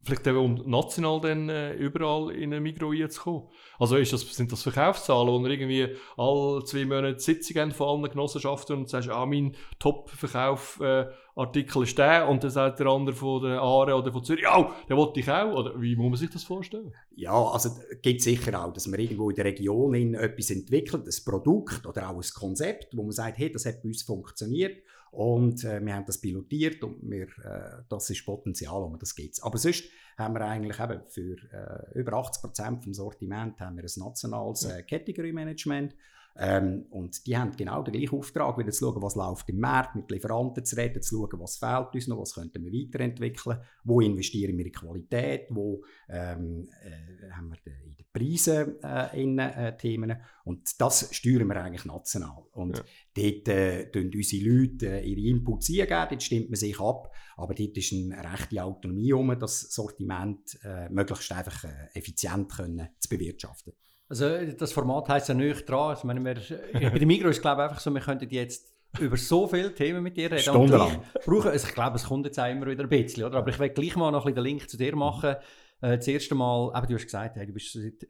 Vielleicht 0.03 0.25
eben 0.27 0.37
um 0.37 0.55
national 0.69 1.21
dann 1.21 1.49
äh, 1.49 1.73
überall 1.73 2.31
in 2.31 2.53
ein 2.53 2.63
Migros 2.63 2.95
reinzukommen. 2.99 3.43
Also 3.77 3.97
ist 3.97 4.13
das, 4.13 4.21
sind 4.21 4.51
das 4.51 4.63
Verkaufszahlen, 4.63 5.27
wo 5.27 5.39
wir 5.39 5.51
irgendwie 5.51 5.95
alle 6.17 6.63
zwei 6.63 6.85
Monate 6.85 7.19
Sitzungen 7.19 7.71
von 7.71 8.01
allen 8.03 8.11
Genossenschaften 8.11 8.77
und 8.77 8.89
sagst, 8.89 9.09
ah, 9.09 9.25
mein 9.25 9.55
Top-Verkauf-Artikel 9.79 11.11
äh, 11.11 11.30
ist 11.35 11.97
der 11.97 12.27
und 12.27 12.43
dann 12.43 12.51
sagt 12.51 12.79
der 12.79 12.87
andere 12.87 13.15
von 13.15 13.43
der 13.43 13.61
Aare 13.61 13.95
oder 13.95 14.11
von 14.11 14.23
Zürich, 14.23 14.43
ja, 14.43 14.75
der 14.87 14.97
wollte 14.97 15.19
ich 15.19 15.29
auch. 15.29 15.53
Oder 15.53 15.81
wie 15.81 15.95
muss 15.95 16.09
man 16.09 16.17
sich 16.17 16.29
das 16.29 16.43
vorstellen? 16.43 16.93
Ja, 17.15 17.33
also 17.33 17.69
gibt 18.01 18.21
sicher 18.21 18.63
auch, 18.63 18.73
dass 18.73 18.87
man 18.87 18.99
irgendwo 18.99 19.29
in 19.29 19.35
der 19.35 19.45
Region 19.45 19.93
in 19.93 20.13
etwas 20.13 20.51
entwickelt, 20.51 21.05
ein 21.05 21.25
Produkt 21.25 21.85
oder 21.85 22.09
auch 22.09 22.15
ein 22.15 22.29
Konzept, 22.33 22.95
wo 22.95 23.03
man 23.03 23.11
sagt, 23.11 23.37
hey, 23.37 23.51
das 23.51 23.65
hat 23.65 23.81
bei 23.81 23.89
uns 23.89 24.03
funktioniert 24.03 24.77
und 25.11 25.63
äh, 25.65 25.85
wir 25.85 25.93
haben 25.93 26.05
das 26.05 26.19
pilotiert 26.19 26.83
und 26.83 26.97
wir, 27.01 27.27
äh, 27.43 27.83
das 27.89 28.09
ist 28.09 28.25
Potenzial, 28.25 28.81
um 28.81 28.97
das 28.97 29.13
gibt. 29.13 29.43
Aber 29.43 29.57
sonst 29.57 29.83
haben 30.17 30.33
wir 30.33 30.41
eigentlich 30.41 30.79
eben 30.79 31.01
für 31.05 31.35
äh, 31.51 31.99
über 31.99 32.13
80 32.13 32.41
Prozent 32.41 32.83
vom 32.83 32.93
Sortiment 32.93 33.59
haben 33.59 33.75
wir 33.75 33.83
ein 33.83 34.03
nationales 34.03 34.63
äh, 34.63 34.83
Category 34.83 35.33
Management. 35.33 35.95
Ähm, 36.37 36.85
und 36.89 37.25
die 37.27 37.37
haben 37.37 37.55
genau 37.55 37.83
den 37.83 37.93
gleichen 37.93 38.17
Auftrag, 38.17 38.57
wieder 38.57 38.71
zu 38.71 38.85
schauen, 38.85 39.01
was 39.01 39.15
läuft 39.15 39.49
im 39.49 39.59
Markt, 39.59 39.95
mit 39.95 40.09
Lieferanten 40.09 40.63
zu 40.63 40.75
reden, 40.75 41.01
zu 41.01 41.17
schauen, 41.17 41.39
was 41.39 41.57
fehlt 41.57 41.93
uns 41.93 42.07
noch, 42.07 42.19
was 42.19 42.33
könnten 42.33 42.63
wir 42.63 42.71
weiterentwickeln, 42.71 43.59
wo 43.83 44.01
investieren 44.01 44.57
wir 44.57 44.65
in 44.65 44.71
Qualität, 44.71 45.47
wo 45.49 45.83
ähm, 46.09 46.69
äh, 46.83 47.31
haben 47.31 47.51
wir 47.51 47.73
in 47.83 47.95
den 47.95 48.05
Preisen 48.13 48.81
äh, 48.81 49.21
in, 49.21 49.39
äh, 49.39 49.77
Themen. 49.77 50.15
Und 50.45 50.79
das 50.79 51.13
steuern 51.13 51.47
wir 51.47 51.57
eigentlich 51.57 51.85
national. 51.85 52.43
Und 52.53 52.77
ja. 52.77 52.83
dort 53.13 53.47
äh, 53.47 53.91
tun 53.91 54.11
unsere 54.13 54.43
Leute 54.43 55.01
äh, 55.01 55.05
ihre 55.05 55.35
Inputs 55.35 55.69
eingeben, 55.69 56.07
dort 56.09 56.23
stimmt 56.23 56.49
man 56.49 56.55
sich 56.55 56.79
ab, 56.79 57.13
aber 57.35 57.53
dort 57.53 57.77
ist 57.77 57.93
eine 57.93 58.23
rechte 58.23 58.63
Autonomie, 58.63 59.13
um 59.13 59.37
das 59.37 59.61
Sortiment 59.73 60.59
äh, 60.63 60.89
möglichst 60.89 61.31
einfach 61.31 61.63
äh, 61.63 61.89
effizient 61.93 62.51
können, 62.51 62.89
zu 62.99 63.09
bewirtschaften. 63.09 63.73
Also 64.11 64.27
das 64.57 64.73
Format 64.73 65.07
heisst 65.07 65.29
ja 65.29 65.33
nicht 65.33 65.69
dran. 65.69 65.91
Also, 65.91 66.05
meine, 66.05 66.21
wir, 66.21 66.35
bei 66.73 66.99
der 66.99 67.07
Migros 67.07 67.31
ist 67.31 67.37
es 67.37 67.41
glaube 67.41 67.63
einfach 67.63 67.79
so, 67.79 67.93
wir 67.93 68.01
könnten 68.01 68.29
jetzt 68.29 68.73
über 68.99 69.15
so 69.15 69.47
viele 69.47 69.73
Themen 69.73 70.03
mit 70.03 70.17
dir 70.17 70.29
reden. 70.29 70.41
Stundenlang. 70.41 71.01
Brauchen, 71.25 71.49
also 71.49 71.65
ich 71.65 71.73
glaube, 71.73 71.95
es 71.95 72.03
kommt 72.03 72.25
jetzt 72.25 72.37
auch 72.37 72.51
immer 72.51 72.65
wieder 72.67 72.83
ein 72.83 72.89
bisschen, 72.89 73.23
oder? 73.23 73.37
Aber 73.37 73.49
ich 73.49 73.57
will 73.57 73.69
gleich 73.69 73.95
mal 73.95 74.11
noch 74.11 74.25
ein 74.25 74.33
bisschen 74.33 74.43
den 74.43 74.43
Link 74.43 74.69
zu 74.69 74.75
dir 74.75 74.97
machen. 74.97 75.37
Äh, 75.79 75.95
das 75.95 76.09
erste 76.09 76.35
Mal, 76.35 76.73
eben, 76.75 76.87
du 76.87 76.95
hast 76.95 77.05
gesagt, 77.05 77.37
hey, 77.37 77.47
du 77.47 77.53
bist 77.53 77.71
seit 77.71 78.03
äh, 78.03 78.07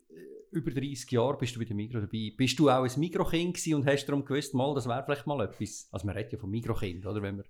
über 0.50 0.72
30 0.72 1.12
Jahren 1.12 1.38
bist 1.38 1.56
du 1.56 1.60
bei 1.60 1.66
der 1.66 1.76
Migros 1.76 2.02
dabei. 2.02 2.34
Bist 2.36 2.58
du 2.58 2.68
auch 2.72 2.84
ein 2.84 3.00
Mikrokind 3.00 3.68
und 3.68 3.86
hast 3.86 4.08
darum 4.08 4.26
gewusst, 4.26 4.56
mal, 4.56 4.74
das 4.74 4.88
wäre 4.88 5.04
vielleicht 5.06 5.28
mal 5.28 5.40
etwas. 5.44 5.88
Also 5.92 6.08
man 6.08 6.16
redet 6.16 6.34
ja 6.34 6.40
von 6.40 6.50
Mikrokind, 6.50 7.06
oder? 7.06 7.22
Wenn 7.22 7.36
man, 7.36 7.46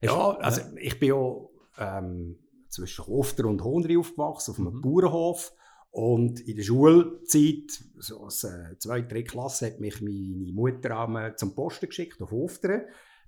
ja, 0.00 0.36
also 0.36 0.60
ich 0.80 1.00
bin 1.00 1.08
ja 1.08 1.98
ähm, 1.98 2.38
zwischen 2.68 3.08
Hofter 3.08 3.46
und 3.46 3.64
Honri 3.64 3.96
aufgewachsen, 3.96 4.52
auf 4.52 4.58
einem 4.60 4.74
mhm. 4.74 4.82
Bauernhof. 4.82 5.52
Und 5.98 6.46
in 6.46 6.54
der 6.54 6.62
Schulzeit, 6.62 7.82
so 7.98 8.22
als 8.22 8.44
äh, 8.44 8.78
zweite, 8.78 9.08
dritte 9.08 9.32
Klasse, 9.32 9.66
hat 9.66 9.80
mich 9.80 10.00
meine 10.00 10.52
Mutter 10.52 10.92
am, 10.92 11.32
zum 11.36 11.56
Posten 11.56 11.88
geschickt, 11.88 12.22
auf 12.22 12.32
Ofteren. 12.32 12.82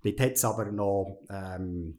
Dort 0.04 0.20
hat 0.20 0.32
es 0.34 0.44
aber 0.44 0.70
noch 0.70 1.20
ähm, 1.28 1.98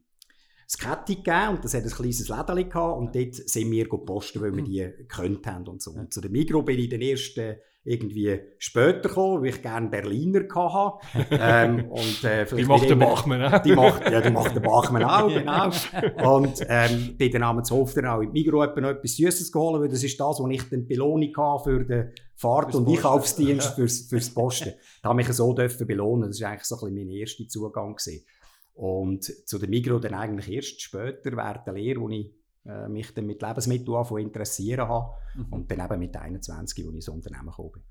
das 0.65 0.77
Kette 0.77 1.17
gegeben 1.17 1.57
und 1.57 1.65
das 1.65 1.73
hat 1.73 1.83
ein 1.83 1.89
kleines 1.89 2.29
Läden 2.29 2.69
gehabt 2.69 2.97
und 2.99 3.13
dort 3.13 3.35
sind 3.35 3.69
wir 3.69 3.89
posten, 3.89 4.39
weil 4.39 4.55
wir 4.55 4.63
die 4.63 4.97
gekannt 4.97 5.45
haben 5.45 5.67
und 5.67 5.81
so. 5.81 5.91
Und 5.91 6.13
zu 6.13 6.21
der 6.21 6.31
Migro 6.31 6.61
bin 6.61 6.79
ich 6.79 6.87
den 6.87 7.01
ersten 7.01 7.57
irgendwie 7.83 8.39
später 8.59 9.09
gekommen, 9.09 9.41
weil 9.41 9.49
ich 9.49 9.61
gerne 9.61 9.89
Berliner 9.89 10.41
hatte. 10.53 11.27
ähm, 11.31 11.85
und, 11.89 12.23
äh, 12.23 12.45
die 12.45 12.63
macht 12.63 12.87
der 12.87 12.95
Bachmann 12.95 13.41
auch. 13.41 13.59
Die 13.59 13.73
macht, 13.73 14.09
ja, 14.09 14.21
die 14.21 14.29
macht 14.29 14.55
der 14.55 14.59
Bachmann 14.59 15.03
auch, 15.05 15.27
genau. 15.27 16.37
Und 16.37 16.63
ähm, 16.67 17.17
bin 17.17 17.31
dann 17.31 17.43
am 17.43 17.63
Zofter 17.63 18.13
auch 18.13 18.21
im 18.21 18.31
Migros 18.31 18.69
noch 18.75 18.89
etwas 18.89 19.15
Süßes 19.15 19.51
geholt, 19.51 19.81
weil 19.81 19.89
das 19.89 20.03
ist 20.03 20.19
das, 20.19 20.39
was 20.39 20.51
ich 20.51 20.69
dann 20.69 20.87
Belohnung 20.87 21.33
hatte 21.35 21.63
für 21.63 21.83
den 21.83 22.11
Fahrt- 22.35 22.75
und 22.75 22.87
Einkaufsdienst 22.87 23.69
ja. 23.69 23.75
fürs, 23.75 24.01
fürs 24.07 24.29
Posten. 24.31 24.73
Da 25.01 25.09
habe 25.09 25.21
ich 25.21 25.27
so 25.29 25.53
dürfen 25.53 25.87
belohnen. 25.87 26.29
Das 26.29 26.41
war 26.41 26.49
eigentlich 26.49 26.65
so 26.65 26.75
ein 26.75 26.93
bisschen 26.93 27.07
mein 27.07 27.15
erster 27.17 27.47
Zugang. 27.47 27.95
Gewesen. 27.95 28.25
Und 28.73 29.23
zu 29.23 29.57
der 29.57 29.69
Migros 29.69 30.01
dann 30.01 30.13
eigentlich 30.13 30.49
erst 30.49 30.81
später, 30.81 31.35
während 31.35 31.65
der 31.65 31.73
Lehre, 31.73 31.99
wo 31.99 32.09
ich 32.09 32.31
äh, 32.65 32.87
mich 32.87 33.13
dann 33.13 33.25
mit 33.25 33.41
Lebensmitteln 33.41 34.17
interessieren 34.17 34.87
habe. 34.87 35.13
Mhm. 35.35 35.53
Und 35.53 35.71
dann 35.71 35.85
eben 35.85 35.99
mit 35.99 36.15
21, 36.15 36.59
als 36.59 36.77
ich 36.77 36.85
ins 36.85 37.09
Unternehmen 37.09 37.47
gekommen 37.47 37.71
bin. 37.73 37.83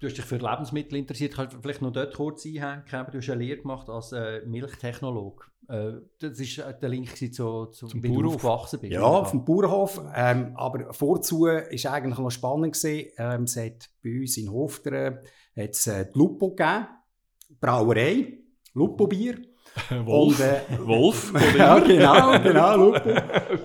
Du 0.00 0.06
hast 0.08 0.18
dich 0.18 0.24
für 0.24 0.36
Lebensmittel 0.36 0.98
interessiert. 0.98 1.34
Kannst 1.34 1.54
du 1.54 1.60
vielleicht 1.60 1.80
noch 1.80 1.92
dort 1.92 2.14
kurz 2.14 2.44
einhängen? 2.44 2.84
Du 3.10 3.18
hast 3.18 3.30
eine 3.30 3.42
Lehre 3.42 3.60
gemacht 3.60 3.88
als 3.88 4.12
äh, 4.12 4.42
Milchtechnologe. 4.44 5.44
Äh, 5.68 5.92
das 6.18 6.38
war 6.38 6.68
äh, 6.68 6.78
der 6.78 6.88
Link 6.88 7.16
zu, 7.16 7.66
zu 7.66 7.86
zum 7.86 8.02
Bauernhof. 8.02 8.34
aufgewachsen 8.34 8.80
bist. 8.80 8.92
Ja, 8.92 9.02
auf 9.02 9.30
dem 9.30 9.44
Bauernhof. 9.44 10.02
Ähm, 10.14 10.52
aber 10.56 10.92
vorzu 10.92 11.42
war 11.42 11.62
eigentlich 11.92 12.18
noch 12.18 12.30
spannend. 12.30 12.74
Gewesen. 12.74 13.10
Ähm, 13.16 13.44
es 13.44 13.56
hat 13.56 13.88
bei 14.02 14.20
uns 14.20 14.36
in 14.36 14.50
Hofteren 14.50 15.20
äh, 15.54 15.68
die 15.68 16.18
Lupo 16.18 16.50
gegeben, 16.50 16.86
Brauerei, 17.60 18.40
Lupo-Bier. 18.74 19.53
Wolf. 20.04 20.38
Und, 20.38 20.40
äh, 20.40 20.86
Wolf. 20.86 21.32
ja, 21.58 21.78
genau, 21.78 22.40
genau, 22.40 22.76
Lupo. 22.76 23.10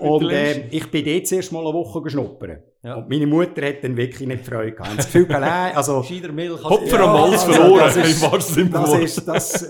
Und 0.00 0.30
äh, 0.30 0.68
ich 0.68 0.90
bin 0.90 1.04
dort 1.04 1.26
zuerst 1.26 1.52
mal 1.52 1.60
eine 1.60 1.72
Woche 1.72 2.02
geschnuppert. 2.02 2.62
Ja. 2.82 2.96
Und 2.96 3.08
meine 3.08 3.26
Mutter 3.26 3.66
hat 3.66 3.84
dann 3.84 3.96
wirklich 3.96 4.26
nicht 4.26 4.44
Freude 4.44 4.72
gehabt. 4.72 4.98
Das 4.98 5.06
Gefühl, 5.06 5.26
nein, 5.28 5.76
also... 5.76 6.04
Milch. 6.32 6.64
Hopfer 6.64 6.98
ja, 6.98 7.04
am 7.04 7.20
Hals 7.20 7.44
also, 7.44 7.52
verloren, 7.52 7.78
das 7.78 7.96
ist, 7.96 8.22
das 8.72 8.98
ist, 8.98 9.28
das, 9.28 9.68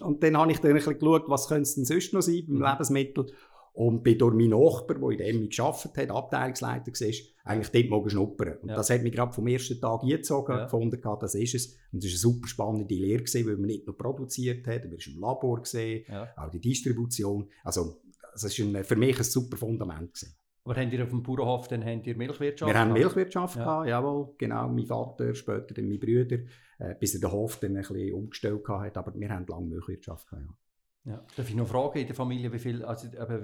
Und 0.00 0.22
dann 0.22 0.36
habe 0.36 0.52
ich 0.52 0.58
dann 0.60 0.70
ein 0.70 0.76
bisschen 0.76 0.98
geschaut, 0.98 1.24
was 1.28 1.48
könnte 1.48 1.62
es 1.62 1.74
denn 1.74 1.84
sonst 1.84 2.12
noch 2.12 2.22
sein 2.22 2.44
beim 2.46 2.56
mhm. 2.58 2.64
Lebensmittel. 2.64 3.26
Und 3.74 4.02
bin 4.02 4.18
durch 4.18 4.34
meinen 4.34 4.50
Nachbar, 4.50 4.98
der 4.98 5.10
in 5.10 5.18
der 5.18 5.28
Emmi 5.28 5.48
gearbeitet 5.48 5.96
hat, 5.96 6.10
Abteilungsleiter 6.10 6.92
war, 6.92 7.14
eigentlich 7.44 7.70
dort 7.70 7.90
mal 7.90 8.10
schnuppern. 8.10 8.58
Und 8.58 8.68
ja. 8.68 8.76
das 8.76 8.90
hat 8.90 9.02
mich 9.02 9.12
gerade 9.12 9.32
vom 9.32 9.46
ersten 9.46 9.80
Tag 9.80 10.02
eingezogen, 10.02 10.56
ja. 10.56 10.64
gefunden, 10.64 11.00
das 11.20 11.34
ist 11.34 11.54
es. 11.54 11.76
Und 11.92 12.04
es 12.04 12.04
war 12.04 12.10
eine 12.10 12.18
super 12.18 12.48
spannende 12.48 12.94
Lehre, 12.94 13.22
gewesen, 13.22 13.46
weil 13.46 13.56
man 13.56 13.66
nicht 13.66 13.86
nur 13.86 13.96
produziert 13.96 14.66
hat, 14.66 14.84
man 14.84 14.92
war 14.92 15.14
im 15.14 15.20
Labor, 15.20 15.62
gewesen, 15.62 16.04
ja. 16.08 16.28
auch 16.36 16.50
die 16.50 16.60
Distribution. 16.60 17.48
Also, 17.64 18.00
es 18.34 18.44
war 18.44 18.84
für 18.84 18.96
mich 18.96 19.18
ein 19.18 19.24
super 19.24 19.56
Fundament. 19.56 20.14
Gewesen. 20.14 20.36
Aber 20.64 20.76
habt 20.80 20.92
ihr 20.92 21.02
auf 21.02 21.10
dem 21.10 21.22
Bauernhof 21.22 21.66
dann 21.68 21.84
habt 21.84 22.06
ihr 22.06 22.16
Milchwirtschaft? 22.16 22.72
Wir 22.72 22.78
haben 22.78 22.92
Milchwirtschaft 22.92 23.56
ja. 23.56 23.64
gehabt, 23.64 23.88
jawohl, 23.88 24.34
genau. 24.38 24.68
Mein 24.68 24.86
Vater, 24.86 25.34
später 25.34 25.74
dann 25.74 25.86
meine 25.86 25.98
Brüder, 25.98 26.38
äh, 26.78 26.94
bis 26.98 27.14
er 27.14 27.20
den 27.20 27.32
Hof 27.32 27.58
dann 27.58 27.76
ein 27.76 27.82
bisschen 27.82 28.14
umgestellt 28.14 28.68
hat. 28.68 28.96
Aber 28.96 29.12
wir 29.18 29.28
haben 29.28 29.46
lange 29.48 29.66
Milchwirtschaft 29.66 30.28
gehabt, 30.28 30.46
ja. 30.46 30.54
Ja. 31.04 31.24
Darf 31.36 31.48
ich 31.48 31.56
noch 31.56 31.66
fragen 31.66 31.98
in 31.98 32.06
der 32.06 32.14
Familie, 32.14 32.52
wie 32.52 32.58
viel, 32.58 32.84
also, 32.84 33.08
aber, 33.18 33.42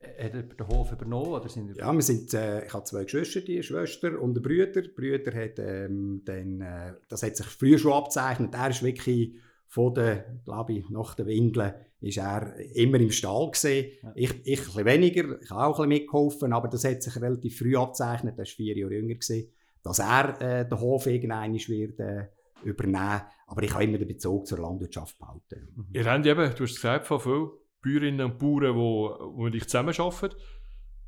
hat 0.00 0.34
er 0.34 0.42
den 0.42 0.66
Hof 0.68 0.92
übernommen? 0.92 1.32
Oder 1.32 1.48
sind 1.48 1.76
ja, 1.76 1.92
wir 1.92 2.02
sind, 2.02 2.32
äh, 2.34 2.66
ich 2.66 2.72
habe 2.72 2.84
zwei 2.84 3.04
Geschwister, 3.04 3.40
die 3.40 3.62
Schwester 3.62 4.20
und 4.20 4.36
einen 4.36 4.42
Brüder. 4.42 4.82
Der 4.82 4.88
Brüder 4.88 5.32
hat 5.34 5.58
ähm, 5.58 6.22
dann, 6.24 6.60
äh, 6.60 6.94
das 7.08 7.22
hat 7.22 7.36
sich 7.36 7.46
früher 7.46 7.78
schon 7.78 7.92
abzeichnet, 7.92 8.54
er 8.54 8.70
ist 8.70 8.82
wirklich 8.82 9.34
von 9.66 9.94
der, 9.94 10.40
glaube 10.44 10.72
ich, 10.72 10.88
nach 10.88 11.14
der 11.14 11.26
Windeln, 11.26 11.74
ist 12.00 12.18
er 12.18 12.54
immer 12.74 12.98
im 13.00 13.10
Stall 13.10 13.50
gesehen. 13.50 13.92
Ja. 14.02 14.12
Ich, 14.14 14.30
ich 14.44 14.60
ein 14.60 14.64
bisschen 14.64 14.84
weniger, 14.84 15.42
ich 15.42 15.50
habe 15.50 15.64
auch 15.64 15.80
ein 15.80 15.88
bisschen 15.88 16.02
mitgeholfen, 16.02 16.52
aber 16.52 16.68
das 16.68 16.84
hat 16.84 17.02
sich 17.02 17.20
relativ 17.20 17.58
früh 17.58 17.76
abzeichnet, 17.76 18.34
er 18.34 18.38
war 18.38 18.46
vier 18.46 18.76
Jahre 18.76 18.94
jünger 18.94 19.14
gewesen, 19.14 19.52
dass 19.82 19.98
er 19.98 20.40
äh, 20.40 20.68
den 20.68 20.80
Hof 20.80 21.06
irgendwann 21.06 21.54
wird 21.54 22.00
äh, 22.00 22.28
übernehmen. 22.62 23.22
Aber 23.46 23.62
ich 23.62 23.72
habe 23.72 23.84
immer 23.84 23.98
den 23.98 24.08
Bezug 24.08 24.46
zur 24.46 24.58
Landwirtschaft 24.58 25.18
behalten. 25.18 25.72
Mhm. 25.74 25.86
Ihr 25.92 26.04
habt 26.04 26.26
eben, 26.26 26.54
du 26.54 26.64
hast 26.64 26.74
gesagt, 26.74 27.06
von 27.06 27.20
vielen 27.20 27.50
Bäuerinnen 27.82 28.32
und 28.32 28.38
Bauern, 28.38 28.74
die 28.74 29.42
mit 29.42 29.54
euch 29.54 29.68
zusammenarbeiten. 29.68 30.36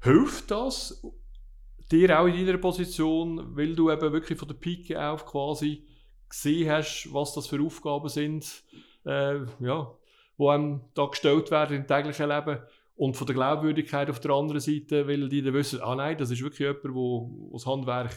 Hilft 0.03 0.51
das 0.51 1.03
dir 1.91 2.19
auch 2.19 2.27
in 2.27 2.47
deiner 2.47 2.59
Position, 2.59 3.57
weil 3.57 3.75
du 3.75 3.91
eben 3.91 4.13
wirklich 4.13 4.39
von 4.39 4.49
der 4.49 4.55
Pike 4.55 5.01
auf 5.03 5.27
quasi 5.27 5.87
gesehen 6.29 6.71
hast, 6.71 7.09
was 7.13 7.35
das 7.35 7.49
für 7.49 7.61
Aufgaben 7.61 8.09
sind, 8.09 8.63
äh, 9.05 9.41
ja, 9.59 9.93
die 10.39 10.47
einem 10.47 10.83
da 10.95 11.07
gestellt 11.07 11.51
werden 11.51 11.77
im 11.77 11.87
täglichen 11.87 12.29
Leben 12.29 12.61
und 12.95 13.17
von 13.17 13.27
der 13.27 13.35
Glaubwürdigkeit 13.35 14.09
auf 14.09 14.21
der 14.21 14.31
anderen 14.31 14.61
Seite, 14.61 15.09
weil 15.09 15.29
die 15.29 15.43
dann 15.43 15.55
wissen, 15.55 15.81
ah 15.83 15.95
nein, 15.95 16.17
das 16.17 16.31
ist 16.31 16.43
wirklich 16.43 16.61
jemand, 16.61 16.85
der 16.85 17.53
das 17.53 17.67
Handwerk 17.67 18.15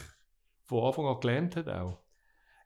von 0.62 0.84
Anfang 0.84 1.06
an 1.06 1.20
gelernt 1.20 1.56
hat 1.56 1.68
auch. 1.68 2.03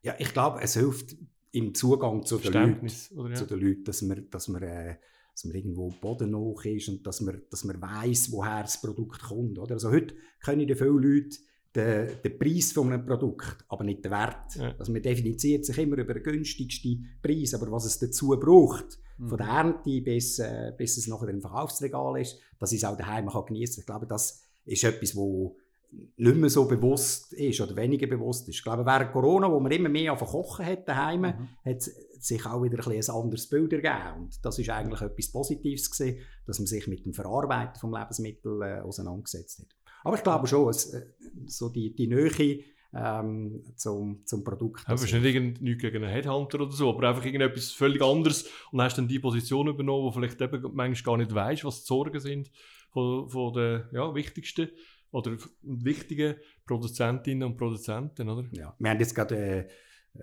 Ja, 0.02 0.14
ich 0.18 0.32
glaube, 0.32 0.60
es 0.62 0.74
hilft 0.74 1.16
im 1.52 1.74
Zugang 1.74 2.24
zu 2.24 2.38
den 2.38 2.52
Leuten, 2.52 2.90
oder, 3.16 3.30
ja. 3.30 3.34
zu 3.36 3.46
den 3.46 3.60
Leuten 3.60 3.84
dass 3.84 4.02
man, 4.02 4.26
dass 4.30 4.48
man, 4.48 4.62
äh, 4.62 4.96
dass 5.32 5.44
man 5.44 5.54
irgendwo 5.54 5.90
bodenhoch 6.00 6.64
ist 6.64 6.88
und 6.88 7.06
dass 7.06 7.20
man, 7.20 7.42
dass 7.50 7.64
man 7.64 7.80
weiss, 7.80 8.30
woher 8.30 8.62
das 8.62 8.80
Produkt 8.80 9.22
kommt. 9.22 9.58
Oder? 9.58 9.74
Also 9.74 9.90
heute 9.90 10.14
können 10.40 10.66
viele 10.68 10.90
Leute 10.90 11.38
den, 11.74 12.10
den 12.22 12.38
Preis 12.38 12.72
von 12.72 12.92
einem 12.92 13.06
Produkt, 13.06 13.64
aber 13.68 13.84
nicht 13.84 14.04
den 14.04 14.10
Wert. 14.10 14.56
Ja. 14.56 14.74
Also 14.78 14.92
man 14.92 15.02
definiert 15.02 15.40
sich 15.40 15.78
immer 15.78 15.98
über 15.98 16.14
den 16.14 16.22
günstigsten 16.22 17.18
Preis, 17.22 17.54
aber 17.54 17.70
was 17.70 17.84
es 17.84 17.98
dazu 17.98 18.30
braucht, 18.30 18.98
mhm. 19.18 19.28
von 19.28 19.38
der 19.38 19.46
Ernte 19.46 20.00
bis, 20.00 20.38
äh, 20.38 20.72
bis 20.76 20.96
es 20.96 21.06
nachher 21.06 21.28
im 21.28 21.40
Verkaufsregal 21.40 22.20
ist, 22.20 22.38
dass 22.58 22.72
ich 22.72 22.78
es 22.78 22.84
auch 22.84 22.96
daheim 22.96 23.28
kann 23.28 23.46
genießen 23.46 23.76
kann. 23.76 23.82
Ich 23.82 23.86
glaube, 23.86 24.06
das 24.06 24.42
ist 24.64 24.84
etwas, 24.84 25.14
wo 25.14 25.56
nicht 25.90 26.36
mehr 26.36 26.50
so 26.50 26.66
bewusst 26.66 27.32
ist 27.32 27.60
oder 27.60 27.74
weniger 27.76 28.06
bewusst 28.06 28.48
ist. 28.48 28.56
Ich 28.56 28.62
glaube, 28.62 28.84
während 28.84 29.12
Corona, 29.12 29.50
wo 29.50 29.58
man 29.58 29.72
immer 29.72 29.88
mehr 29.88 30.12
auf 30.12 30.20
Kochen 30.20 30.66
hat 30.66 30.86
daheim, 30.86 31.22
mhm. 31.22 31.48
hat 31.64 31.82
sich 31.82 32.44
auch 32.46 32.62
wieder 32.62 32.86
ein, 32.86 32.92
ein 32.92 33.10
anderes 33.10 33.48
Bild 33.48 33.72
ergeben. 33.72 34.22
Und 34.22 34.44
das 34.44 34.58
ist 34.58 34.68
eigentlich 34.70 35.00
etwas 35.00 35.32
Positives 35.32 35.90
gewesen, 35.90 36.18
dass 36.46 36.58
man 36.58 36.66
sich 36.66 36.86
mit 36.88 37.06
dem 37.06 37.14
Verarbeiten 37.14 37.80
von 37.80 37.92
Lebensmitteln 37.92 38.62
äh, 38.62 38.80
auseinandergesetzt 38.80 39.60
hat. 39.60 39.68
Aber 40.04 40.16
ich 40.16 40.22
glaube 40.22 40.46
schon, 40.46 40.68
es, 40.68 40.92
äh, 40.92 41.06
so 41.46 41.68
die, 41.68 41.94
die 41.94 42.06
Nähe 42.06 42.64
ähm, 42.94 43.64
zum, 43.76 44.24
zum 44.24 44.44
Produkt. 44.44 44.82
Ja, 44.88 44.98
wahrscheinlich 44.98 45.60
nichts 45.60 45.82
gegen 45.82 46.04
einen 46.04 46.12
Headhunter 46.12 46.60
oder 46.60 46.72
so, 46.72 46.90
aber 46.90 47.08
einfach 47.08 47.24
irgendetwas 47.24 47.72
völlig 47.72 48.02
anderes 48.02 48.48
und 48.72 48.80
hast 48.80 48.96
dann 48.96 49.08
die 49.08 49.18
Position 49.18 49.68
übernommen, 49.68 50.04
wo 50.04 50.10
vielleicht 50.10 50.40
eben 50.40 50.62
manchmal 50.74 51.02
gar 51.02 51.16
nicht 51.18 51.34
weißt, 51.34 51.64
was 51.64 51.82
die 51.82 51.86
Sorgen 51.86 52.20
sind 52.20 52.50
von, 52.90 53.28
von 53.28 53.52
den 53.52 53.84
ja, 53.92 54.14
wichtigsten 54.14 54.70
oder 55.12 55.36
wichtigen 55.62 56.36
Produzentinnen 56.66 57.48
und 57.48 57.56
Produzenten, 57.56 58.28
oder? 58.28 58.46
Ja, 58.52 58.74
wir 58.78 58.90
haben 58.90 59.00
jetzt 59.00 59.14
gerade 59.14 59.36
äh, 59.36 59.68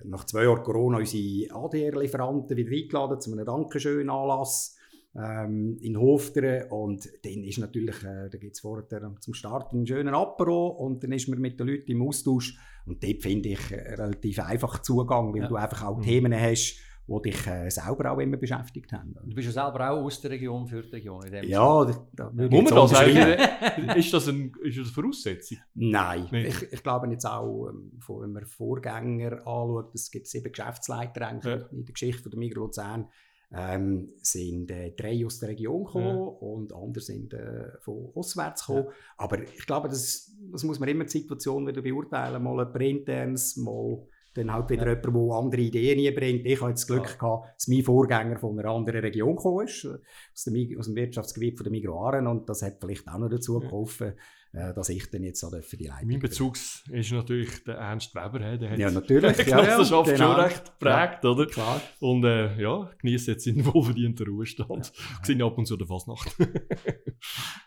nach 0.04 0.26
zwei 0.26 0.44
Jahren 0.44 0.64
Corona 0.64 0.98
unsere 0.98 1.54
ADR-Lieferanten 1.54 2.58
wieder 2.58 2.72
eingeladen 2.72 3.22
zu 3.22 3.32
einem 3.32 3.46
Dankeschön-Anlass 3.46 4.78
ähm, 5.16 5.78
in 5.82 5.98
Hofteren 5.98 6.70
und 6.70 7.08
dann 7.24 7.44
ist 7.44 7.58
natürlich, 7.58 8.04
äh, 8.04 8.30
da 8.30 8.38
gibt 8.38 8.56
es 8.56 8.60
vorher 8.60 8.86
zum 9.20 9.34
Start 9.34 9.74
einen 9.74 9.88
schönen 9.88 10.14
Apero 10.14 10.68
und 10.68 11.04
dann 11.04 11.14
ist 11.14 11.30
man 11.30 11.40
mit 11.40 11.60
den 11.60 11.68
Leuten 11.68 11.92
im 11.92 12.02
Austausch 12.02 12.58
und 12.86 13.04
dort 13.04 13.22
finde 13.22 13.50
ich 13.50 13.72
äh, 13.72 13.94
relativ 13.96 14.40
einfach 14.40 14.82
Zugang, 14.82 15.34
weil 15.34 15.44
ja. 15.44 15.48
du 15.48 15.56
einfach 15.56 15.84
auch 15.84 15.98
mhm. 15.98 16.04
Themen 16.04 16.34
hast, 16.34 16.78
die 17.08 17.30
dich 17.30 17.48
äh, 17.48 17.70
selber 17.70 18.12
auch 18.12 18.18
immer 18.18 18.38
beschäftigt 18.38 18.92
haben. 18.92 19.16
Du 19.24 19.36
bist 19.36 19.48
ja 19.48 19.64
selber 19.64 19.92
auch 19.92 20.04
aus 20.04 20.20
der 20.22 20.32
Region 20.32 20.68
für 20.68 20.82
die 20.82 20.90
Region. 20.90 21.24
In 21.26 21.32
dem 21.32 21.46
ja, 21.46 21.86
da, 21.86 22.32
da 22.32 22.32
Muss 22.32 22.72
man 22.72 22.76
das 22.76 22.92
sagen? 22.92 23.96
ist, 23.96 24.14
das 24.14 24.28
ein, 24.28 24.52
ist 24.64 24.78
das 24.78 24.86
eine 24.86 24.94
Voraussetzung? 24.94 25.58
Nein. 25.76 26.28
Ich, 26.32 26.74
ich, 26.74 26.84
glaube 26.84 27.08
jetzt 27.10 27.26
auch, 27.26 27.70
ähm, 27.70 27.92
wenn 28.08 28.32
man 28.32 28.46
Vorgänger 28.46 29.34
anschaut, 29.34 29.94
es 29.94 30.10
gibt 30.10 30.28
sieben 30.28 30.52
Geschäftsleiter 30.52 31.28
eigentlich 31.28 31.62
ja. 31.62 31.68
in 31.72 31.86
der 31.86 31.94
Geschichte 31.94 32.24
von 32.24 32.32
der 32.32 32.40
Migros 32.40 32.66
Luzern, 32.66 33.08
ähm, 33.54 34.10
sind 34.22 34.72
äh, 34.72 34.92
drei 34.92 35.24
aus 35.26 35.40
der 35.40 35.50
Region 35.50 35.86
gekommen 35.86 36.18
ja. 36.18 36.24
und 36.24 36.74
andere 36.74 37.04
sind 37.04 37.34
äh, 37.34 37.78
von 37.82 38.12
auswärts 38.16 38.66
gekommen. 38.66 38.88
Ja. 38.88 38.94
Aber 39.18 39.42
ich 39.42 39.66
glaube, 39.66 39.88
das, 39.88 40.36
das 40.52 40.64
muss 40.64 40.80
man 40.80 40.90
immer 40.90 41.04
die 41.04 41.12
Situation 41.12 41.68
wieder 41.68 41.82
beurteilen. 41.82 42.42
Mal 42.42 42.66
ein 42.66 42.82
internes, 42.82 43.56
mal 43.58 44.00
dann 44.36 44.52
halt 44.52 44.70
wieder 44.70 44.86
ja. 44.86 44.96
jemand, 45.02 45.30
der 45.30 45.38
andere 45.38 45.62
Ideen 45.62 46.16
bringt. 46.16 46.46
Ich 46.46 46.62
habe 46.62 46.72
jetzt 46.72 46.82
das 46.82 46.88
Glück 46.88 47.10
ja. 47.10 47.16
gehabt, 47.16 47.56
dass 47.56 47.68
mein 47.68 47.84
Vorgänger 47.84 48.38
von 48.38 48.60
einer 48.60 48.70
anderen 48.70 49.02
Region 49.02 49.36
gekommen 49.36 49.66
ist, 49.66 49.86
aus 49.86 50.44
dem, 50.44 50.78
aus 50.78 50.86
dem 50.86 50.96
Wirtschaftsgebiet 50.96 51.58
von 51.58 51.64
der 51.64 51.72
Migroaren 51.72 52.28
und 52.28 52.48
das 52.50 52.62
hat 52.62 52.78
vielleicht 52.80 53.08
auch 53.08 53.18
noch 53.18 53.30
dazu 53.30 53.60
geholfen, 53.60 54.08
ja. 54.08 54.14
Äh, 54.56 54.74
dass 54.74 54.88
ich 54.88 55.10
dann 55.12 55.22
jetzt 55.24 55.42
so 55.42 55.50
für 55.50 55.76
die 55.76 55.88
Leitung 55.88 56.08
Mein 56.08 56.20
Bezug 56.20 56.56
ist 56.90 57.12
natürlich 57.12 57.66
der 57.66 57.76
Ernst 57.76 58.16
Weber, 58.16 58.40
der 58.40 58.70
hat 58.70 58.80
ja, 58.80 58.90
natürlich, 58.90 59.36
die 59.38 59.44
Genossenschaft 59.44 60.08
ja, 60.08 60.14
genau. 60.16 60.32
schon 60.32 60.44
recht 60.46 60.66
geprägt, 60.80 61.24
ja, 61.24 61.30
oder? 61.30 61.46
Klar. 61.46 61.82
Und 62.00 62.24
äh, 62.24 62.62
ja, 62.62 62.90
genießt 63.00 63.28
jetzt 63.28 63.44
seinen 63.44 63.66
wohlverdienten 63.74 64.26
Ruhestand. 64.26 64.94
Ja. 64.96 65.04
Ich 65.20 65.26
sehe 65.26 65.44
ab 65.44 65.58
und 65.58 65.66
zu 65.66 65.76
der 65.76 65.88
Fasnacht. 65.88 66.38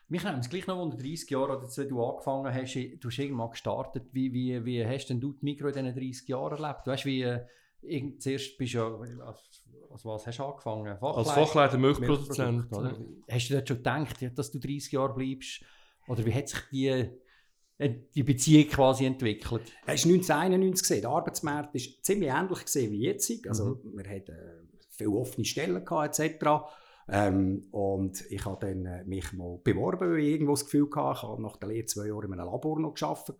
Mich 0.08 0.24
nimmt 0.24 0.38
es 0.38 0.48
gleich 0.48 0.66
noch 0.66 0.82
unter 0.82 0.96
30 0.96 1.28
Jahren, 1.28 1.60
als 1.60 1.74
du 1.74 2.02
angefangen 2.02 2.54
hast, 2.54 2.74
du 2.74 3.08
hast 3.08 3.18
irgendwann 3.18 3.50
gestartet, 3.50 4.04
wie, 4.12 4.32
wie, 4.32 4.64
wie 4.64 4.86
hast 4.86 5.08
denn 5.08 5.20
du 5.20 5.34
die 5.34 5.44
Mikro 5.44 5.68
in 5.68 5.74
diesen 5.74 5.94
30 5.94 6.26
Jahren 6.26 6.58
erlebt? 6.58 6.86
Du 6.86 6.90
weißt, 6.90 7.04
wie, 7.04 7.20
äh, 7.20 8.18
zuerst 8.18 8.56
bist 8.56 8.72
du 8.72 8.78
ja, 8.78 8.86
als, 9.26 9.62
als 9.90 10.04
was 10.06 10.26
hast 10.26 10.38
du 10.38 10.44
angefangen? 10.44 10.96
Fachleiter, 10.98 11.18
als 11.18 11.30
Fachleiter 11.32 11.76
Milchproduzent. 11.76 12.70
Milchprodukt, 12.70 13.30
Hast 13.30 13.50
du 13.50 13.54
dort 13.54 13.68
schon 13.68 13.76
gedacht, 13.76 14.38
dass 14.38 14.50
du 14.50 14.58
30 14.58 14.92
Jahre 14.92 15.12
bleibst? 15.12 15.62
Oder 16.08 16.24
wie 16.24 16.34
hat 16.34 16.48
sich 16.48 16.60
die 16.72 17.08
die 18.14 18.22
Beziehung 18.22 18.68
quasi 18.68 19.06
entwickelt? 19.06 19.62
Es 19.86 20.04
war 20.04 20.12
1991, 20.12 21.00
der 21.00 21.10
Arbeitsmarkt 21.10 21.74
war 21.74 21.80
ziemlich 22.02 22.30
ähnlich 22.30 22.90
wie 22.90 23.02
jetzt. 23.02 23.48
Also, 23.48 23.80
mhm. 23.82 23.96
wir 23.96 24.10
hatten 24.10 24.32
äh, 24.32 24.78
viele 24.90 25.10
offene 25.10 25.44
Stellen 25.44 25.84
gehabt, 25.84 26.18
etc. 26.18 26.46
Ähm, 27.08 27.68
und 27.70 28.24
ich 28.30 28.44
habe 28.44 28.66
dann 28.66 28.84
äh, 28.84 29.04
mich 29.04 29.32
mal 29.32 29.58
beworben, 29.62 30.10
weil 30.10 30.18
ich 30.18 30.32
irgendwo 30.32 30.52
das 30.52 30.64
Gefühl 30.64 30.88
hatte, 30.94 31.18
ich 31.18 31.22
habe 31.22 31.42
nach 31.42 31.56
der 31.56 31.68
Lehre 31.68 31.86
zwei 31.86 32.08
Jahre 32.08 32.26
in 32.26 32.32
einem 32.32 32.46
Labor 32.46 32.80
noch 32.80 32.94
gearbeitet 32.94 33.36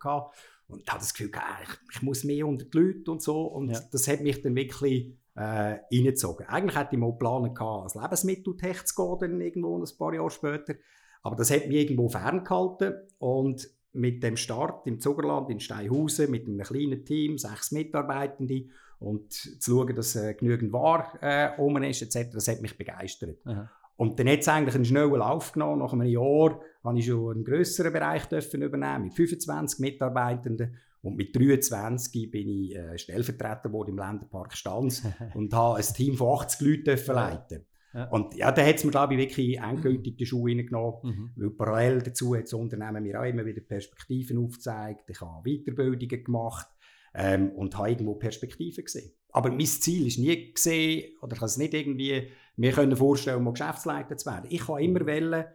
und 0.67 0.87
habe 0.87 0.99
das 0.99 1.13
Gefühl 1.13 1.31
gehabt, 1.31 1.63
ich, 1.63 1.95
ich, 1.95 2.01
muss 2.01 2.23
mehr 2.23 2.47
unter 2.47 2.65
die 2.65 2.77
Leute 2.77 3.11
und 3.11 3.21
so. 3.21 3.41
Und 3.41 3.69
ja. 3.69 3.79
das 3.91 4.07
hat 4.07 4.21
mich 4.21 4.41
dann 4.41 4.55
wirklich 4.55 5.13
äh, 5.35 5.79
reingezogen. 5.91 6.47
Eigentlich 6.47 6.77
hätte 6.77 6.95
ich 6.95 6.99
mal 6.99 7.11
geplant, 7.11 7.59
als 7.59 7.95
Lebensmitteltech 7.95 8.85
zu 8.85 8.95
gehen, 8.95 9.19
dann 9.19 9.41
irgendwo 9.41 9.77
ein 9.77 9.97
paar 9.97 10.13
Jahre 10.13 10.29
später. 10.29 10.75
Aber 11.21 11.35
das 11.35 11.51
hat 11.51 11.67
mich 11.67 11.77
irgendwo 11.77 12.09
ferngehalten. 12.09 12.93
Und 13.17 13.69
mit 13.91 14.23
dem 14.23 14.37
Start 14.37 14.85
im 14.87 14.99
Zugerland 14.99 15.49
in 15.49 15.59
Steinhausen 15.59 16.29
mit 16.29 16.47
einem 16.47 16.61
kleinen 16.61 17.05
Team, 17.05 17.37
sechs 17.37 17.71
Mitarbeitende 17.71 18.65
und 18.99 19.31
zu 19.31 19.71
schauen, 19.71 19.95
dass 19.95 20.15
äh, 20.15 20.33
genügend 20.33 20.71
Ware 20.73 21.17
äh, 21.21 21.59
um 21.59 21.81
ist, 21.83 22.01
etc., 22.01 22.31
das 22.33 22.47
hat 22.47 22.61
mich 22.61 22.77
begeistert. 22.77 23.39
Aha. 23.45 23.69
Und 23.95 24.17
dann 24.17 24.29
hat 24.29 24.39
es 24.39 24.47
eigentlich 24.47 24.75
einen 24.75 24.85
schnellen 24.85 25.15
Lauf 25.15 25.51
genommen. 25.51 25.79
Nach 25.79 25.91
einem 25.91 26.07
Jahr 26.07 26.61
habe 26.83 26.99
ich 26.99 27.05
schon 27.05 27.33
einen 27.33 27.43
grösseren 27.43 27.91
Bereich 27.91 28.25
dürfen 28.27 28.61
übernehmen 28.61 29.05
mit 29.05 29.13
25 29.13 29.79
Mitarbeitenden. 29.79 30.77
Und 31.01 31.17
mit 31.17 31.35
23 31.35 32.31
bin 32.31 32.47
ich 32.47 32.75
äh, 32.75 32.97
Stellvertreter 32.97 33.69
im 33.87 33.97
Länderpark 33.97 34.55
Stanz 34.55 35.03
und 35.33 35.53
habe 35.53 35.79
ein 35.79 35.93
Team 35.93 36.15
von 36.15 36.39
80 36.39 36.85
Leuten 36.85 37.13
leiten. 37.13 37.65
Ja. 37.93 38.07
Und 38.09 38.35
ja, 38.35 38.51
da 38.51 38.65
hat 38.65 38.75
es 38.75 38.83
mir, 38.83 38.91
glaube 38.91 39.15
ich, 39.15 39.19
wirklich 39.19 39.59
endgültig 39.59 40.17
die 40.17 40.25
Schuhe 40.25 40.51
reingenommen. 40.51 40.99
Mhm. 41.03 41.31
Weil 41.35 41.49
parallel 41.51 42.01
dazu 42.01 42.35
hat 42.35 42.43
das 42.43 42.53
Unternehmen 42.53 43.03
mir 43.03 43.19
auch 43.19 43.25
immer 43.25 43.45
wieder 43.45 43.61
Perspektiven 43.61 44.37
aufgezeigt. 44.37 45.09
Ich 45.09 45.21
habe 45.21 45.49
Weiterbildungen 45.49 46.23
gemacht 46.23 46.67
ähm, 47.15 47.49
und 47.51 47.77
habe 47.77 47.89
irgendwo 47.89 48.15
Perspektiven 48.15 48.83
gesehen. 48.83 49.11
Aber 49.31 49.49
mein 49.49 49.65
Ziel 49.65 50.07
ist 50.07 50.17
nie 50.17 50.53
gesehen, 50.53 51.15
oder 51.21 51.33
ich 51.33 51.39
kann 51.39 51.47
es 51.47 51.57
nicht 51.57 51.73
irgendwie 51.73 52.29
mir 52.55 52.71
können 52.71 52.95
vorstellen, 52.95 53.43
mal 53.43 53.53
Geschäftsleiter 53.53 54.17
zu 54.17 54.29
werden. 54.29 54.47
Ich 54.49 54.67
habe 54.67 54.83
immer 54.83 55.05
wollen, 55.05 55.45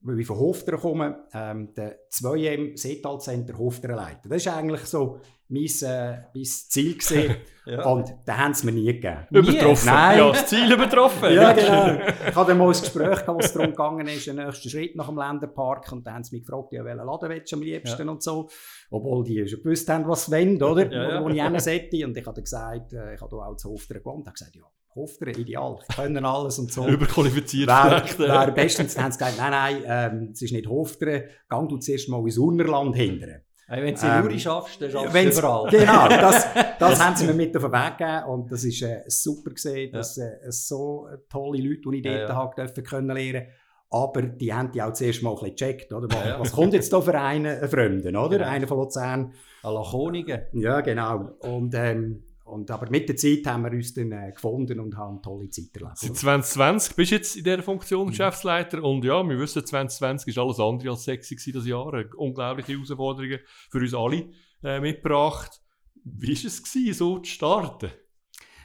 weil 0.00 0.20
ich 0.20 0.26
von 0.26 0.38
Hofteren 0.38 0.80
komme, 0.80 1.26
ähm, 1.32 1.74
den 1.74 1.92
2M 2.10 2.76
Seetal 2.76 3.18
Center 3.20 3.58
Hofteren 3.58 3.96
leiten. 3.96 4.30
Das 4.30 4.38
ist 4.38 4.48
eigentlich 4.48 4.82
so 4.82 5.20
mein, 5.48 5.66
äh, 5.82 6.22
mein 6.34 6.44
Ziel 6.44 6.96
ja. 7.66 7.84
Und 7.84 8.14
da 8.24 8.38
haben 8.38 8.54
sie 8.54 8.66
mir 8.66 8.72
nie 8.72 8.86
gegeben. 8.86 9.26
Übertroffen. 9.30 9.86
Nein. 9.86 10.18
Ja, 10.18 10.28
das 10.30 10.46
Ziel 10.46 10.72
übertroffen. 10.72 11.32
ja, 11.32 11.52
genau. 11.52 12.08
Ich 12.28 12.34
hatte 12.34 12.54
mal 12.54 12.66
ein 12.66 12.70
Gespräch, 12.70 13.18
wo 13.26 13.38
es 13.38 13.52
darum 13.52 13.70
gegangen 13.70 14.08
ist, 14.08 14.26
den 14.26 14.36
nächsten 14.36 14.68
Schritt 14.68 14.96
nach 14.96 15.06
dem 15.06 15.18
Länderpark. 15.18 15.90
Und 15.92 16.06
dann 16.06 16.14
haben 16.14 16.24
sie 16.24 16.36
mich 16.36 16.44
gefragt, 16.44 16.72
ja, 16.72 16.84
welchen 16.84 17.06
Laden 17.06 17.30
willst 17.30 17.52
du 17.52 17.56
am 17.56 17.62
liebsten 17.62 18.06
ja. 18.06 18.12
und 18.12 18.22
so. 18.22 18.48
Obwohl 18.90 19.24
die 19.24 19.46
schon 19.46 19.62
gewusst 19.62 19.88
haben, 19.88 20.08
was 20.08 20.26
sie 20.26 20.32
wollen, 20.32 20.62
oder? 20.62 20.92
Ja, 20.92 21.10
ja. 21.10 21.24
Wo 21.24 21.28
ich 21.28 21.42
hin 21.42 21.58
sollte. 21.58 22.06
Und 22.06 22.16
ich 22.16 22.26
habe 22.26 22.42
gesagt, 22.42 22.92
äh, 22.92 23.14
ich 23.14 23.20
habe 23.20 23.36
auch 23.36 23.56
zu 23.56 23.70
Hofteren 23.70 24.02
gewohnt. 24.02 24.22
Ich 24.22 24.26
habe 24.26 24.34
gesagt, 24.34 24.56
ja, 24.56 24.62
Hofteren, 24.96 25.34
ideal. 25.34 25.78
Ich 25.88 25.96
können 25.96 26.24
alles 26.24 26.58
und 26.58 26.72
so. 26.72 26.86
Überqualifiziert. 26.88 27.68
Wäre 27.68 28.18
wär 28.18 28.50
bestens, 28.50 28.98
haben 28.98 29.12
sie 29.12 29.18
gesagt, 29.18 29.38
nein, 29.38 29.50
nein, 29.50 29.82
ähm, 29.86 30.30
es 30.32 30.42
ist 30.42 30.52
nicht 30.52 30.66
Hofteren. 30.66 31.24
Gang 31.48 31.68
du 31.68 31.78
zuerst 31.78 32.08
mal 32.08 32.20
ins 32.20 32.38
Urnerland 32.38 32.96
hindern. 32.96 33.42
Hey, 33.68 33.82
wenn 33.82 33.94
du 33.94 34.06
ähm, 34.06 34.24
Uri 34.24 34.38
schaffst, 34.38 34.80
dann 34.80 34.90
schaffst 34.90 35.14
du 35.14 35.38
überall. 35.38 35.68
Genau, 35.70 36.08
das, 36.08 36.46
das 36.78 37.00
haben 37.04 37.16
sie 37.16 37.26
mir 37.26 37.34
mit 37.34 37.56
auf 37.56 37.64
den 37.64 37.72
Weg 37.72 37.98
gegeben 37.98 38.24
und 38.28 38.52
das 38.52 38.64
ist 38.64 38.80
äh, 38.82 39.02
super 39.08 39.50
gesehen, 39.50 39.92
dass 39.92 40.16
äh, 40.18 40.38
so 40.50 41.08
tolle 41.28 41.60
Leute, 41.60 41.80
die 41.90 41.96
ich 41.96 42.02
dort 42.02 42.14
ja, 42.14 42.28
ja. 42.28 42.34
habe, 42.34 42.54
dürfen 42.54 42.84
können 42.84 43.16
lernen 43.16 43.46
aber 43.90 44.22
die 44.22 44.52
haben 44.52 44.72
die 44.72 44.82
auch 44.82 44.92
zuerst 44.92 45.22
mal 45.22 45.30
ein 45.30 45.36
bisschen 45.36 45.56
gecheckt, 45.56 45.92
oder? 45.92 46.08
Was, 46.10 46.40
was 46.40 46.52
kommt 46.52 46.74
jetzt 46.74 46.92
da 46.92 47.00
für 47.00 47.18
einen, 47.18 47.58
einen 47.58 47.68
Fremden, 47.68 48.16
oder? 48.16 48.40
Ja. 48.40 48.48
Einer 48.48 48.66
von 48.66 48.78
Luzern. 48.78 49.32
Ein 49.62 49.74
Lachonigen. 49.74 50.42
Ja, 50.52 50.80
genau. 50.80 51.30
Und 51.40 51.74
ähm, 51.74 52.24
und, 52.46 52.70
aber 52.70 52.88
mit 52.90 53.08
der 53.08 53.16
Zeit 53.16 53.44
haben 53.46 53.64
wir 53.64 53.72
uns 53.72 53.92
dann 53.92 54.12
äh, 54.12 54.30
gefunden 54.32 54.78
und 54.78 54.96
haben 54.96 55.20
tolle 55.20 55.50
Zeit 55.50 55.74
erlebt. 55.74 55.98
Seit 55.98 56.16
2020 56.16 56.94
bist 56.94 57.10
du 57.10 57.14
jetzt 57.16 57.36
in 57.36 57.44
dieser 57.44 57.62
Funktion 57.62 58.06
mhm. 58.06 58.10
Geschäftsleiter 58.10 58.82
und 58.82 59.04
ja, 59.04 59.22
wir 59.28 59.38
wissen, 59.38 59.66
2020 59.66 60.28
ist 60.28 60.38
alles 60.38 60.60
andere 60.60 60.90
als 60.90 61.04
sexy 61.04 61.52
das 61.52 61.66
Jahr. 61.66 62.04
Unglaubliche 62.16 62.72
Herausforderungen 62.72 63.40
für 63.70 63.78
uns 63.78 63.94
alle 63.94 64.30
äh, 64.62 64.80
mitgebracht. 64.80 65.60
Wie 66.04 66.28
war 66.28 66.46
es, 66.46 66.62
gewesen, 66.62 66.94
so 66.94 67.18
zu 67.18 67.30
starten? 67.30 67.90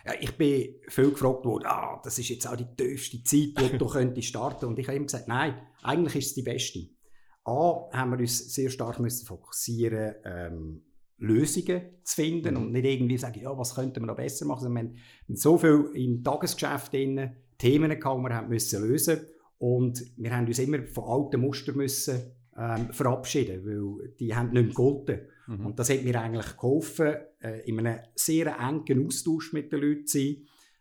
Ja, 0.05 0.13
ich 0.19 0.37
bin 0.37 0.75
viel 0.87 1.11
gefragt 1.11 1.45
worden, 1.45 1.65
ah, 1.65 1.99
das 2.03 2.19
ist 2.19 2.29
jetzt 2.29 2.47
auch 2.47 2.55
die 2.55 2.67
tiefste 2.75 3.23
Zeit, 3.23 3.49
wo 3.57 3.77
du 3.77 3.85
könntest 3.91 4.27
starten. 4.27 4.65
Und 4.65 4.77
ich 4.77 4.87
habe 4.87 4.95
immer 4.95 5.05
gesagt, 5.05 5.27
nein, 5.27 5.59
eigentlich 5.81 6.15
ist 6.17 6.27
es 6.27 6.33
die 6.35 6.43
beste. 6.43 6.87
A, 7.45 7.89
haben 7.91 8.11
wir 8.11 8.19
uns 8.19 8.53
sehr 8.53 8.69
stark 8.69 8.99
müssen 8.99 9.25
fokussieren 9.25 10.15
ähm, 10.23 10.83
Lösungen 11.21 11.81
zu 12.03 12.15
finden 12.15 12.55
mhm. 12.55 12.61
und 12.61 12.71
nicht 12.71 12.85
irgendwie 12.85 13.17
sagen, 13.17 13.39
ja, 13.39 13.55
was 13.57 13.75
könnte 13.75 13.99
man 13.99 14.07
noch 14.07 14.15
besser 14.15 14.45
machen. 14.45 14.65
Also 14.65 14.73
wir 14.73 14.79
haben 14.79 14.95
so 15.35 15.57
viel 15.57 15.89
im 15.93 16.23
Tagesgeschäft 16.23 16.91
drin, 16.91 17.31
Themen 17.57 17.91
gehabt, 17.91 18.19
die 18.19 18.23
wir 18.23 18.35
haben 18.35 18.49
müssen 18.49 18.81
lösen 18.81 19.21
und 19.59 20.03
wir 20.17 20.35
haben 20.35 20.47
uns 20.47 20.57
immer 20.57 20.81
von 20.83 21.03
alten 21.03 21.41
Mustern 21.41 21.77
müssen 21.77 22.19
ähm, 22.57 22.91
verabschieden, 22.91 23.63
weil 23.63 24.09
die 24.19 24.35
haben 24.35 24.51
nicht 24.51 24.53
mehr 24.53 24.63
gegolten. 24.63 25.19
Mhm. 25.47 25.67
Und 25.67 25.79
das 25.79 25.91
hat 25.91 26.03
mir 26.03 26.19
eigentlich 26.19 26.57
geholfen, 26.57 27.15
äh, 27.39 27.61
in 27.69 27.79
einem 27.79 27.99
sehr 28.15 28.57
engen 28.57 29.05
Austausch 29.05 29.53
mit 29.53 29.71
den 29.71 29.81
Leuten 29.81 30.07
zu 30.07 30.17
sein, 30.17 30.37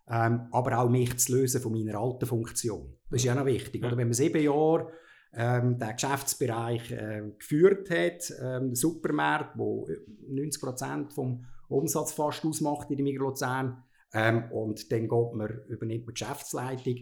ähm, 0.09 0.49
aber 0.53 0.79
auch 0.79 0.89
mich 0.89 1.19
zu 1.19 1.37
lösen 1.37 1.61
von 1.61 1.73
meiner 1.73 1.99
alten 2.01 2.25
Funktion. 2.27 2.95
Das 3.11 3.21
ist 3.21 3.27
ja 3.27 3.35
noch 3.35 3.45
wichtig. 3.45 3.83
Ja. 3.83 3.89
Oder 3.89 3.99
wenn 3.99 4.09
man 4.09 4.15
sieben 4.15 4.43
Jahre 4.43 4.91
ähm, 5.33 5.79
den 5.79 5.93
Geschäftsbereich 5.93 6.91
äh, 6.91 7.23
geführt 7.39 7.91
hat, 7.91 8.33
ähm, 8.41 8.69
der 8.69 8.77
Supermarkt, 8.77 9.57
wo 9.57 9.89
90 10.29 10.61
Prozent 10.61 11.13
vom 11.13 11.45
Umsatz 11.69 12.13
fast 12.13 12.45
ausmacht 12.45 12.91
in 12.91 12.97
der 12.97 13.05
Migroluzern. 13.05 13.83
Ähm, 14.13 14.51
und 14.51 14.91
dann 14.91 15.09
geht 15.09 15.33
man, 15.35 15.61
übernimmt 15.69 16.07
man 16.07 16.15
die 16.15 16.21
Geschäftsleitung. 16.21 16.97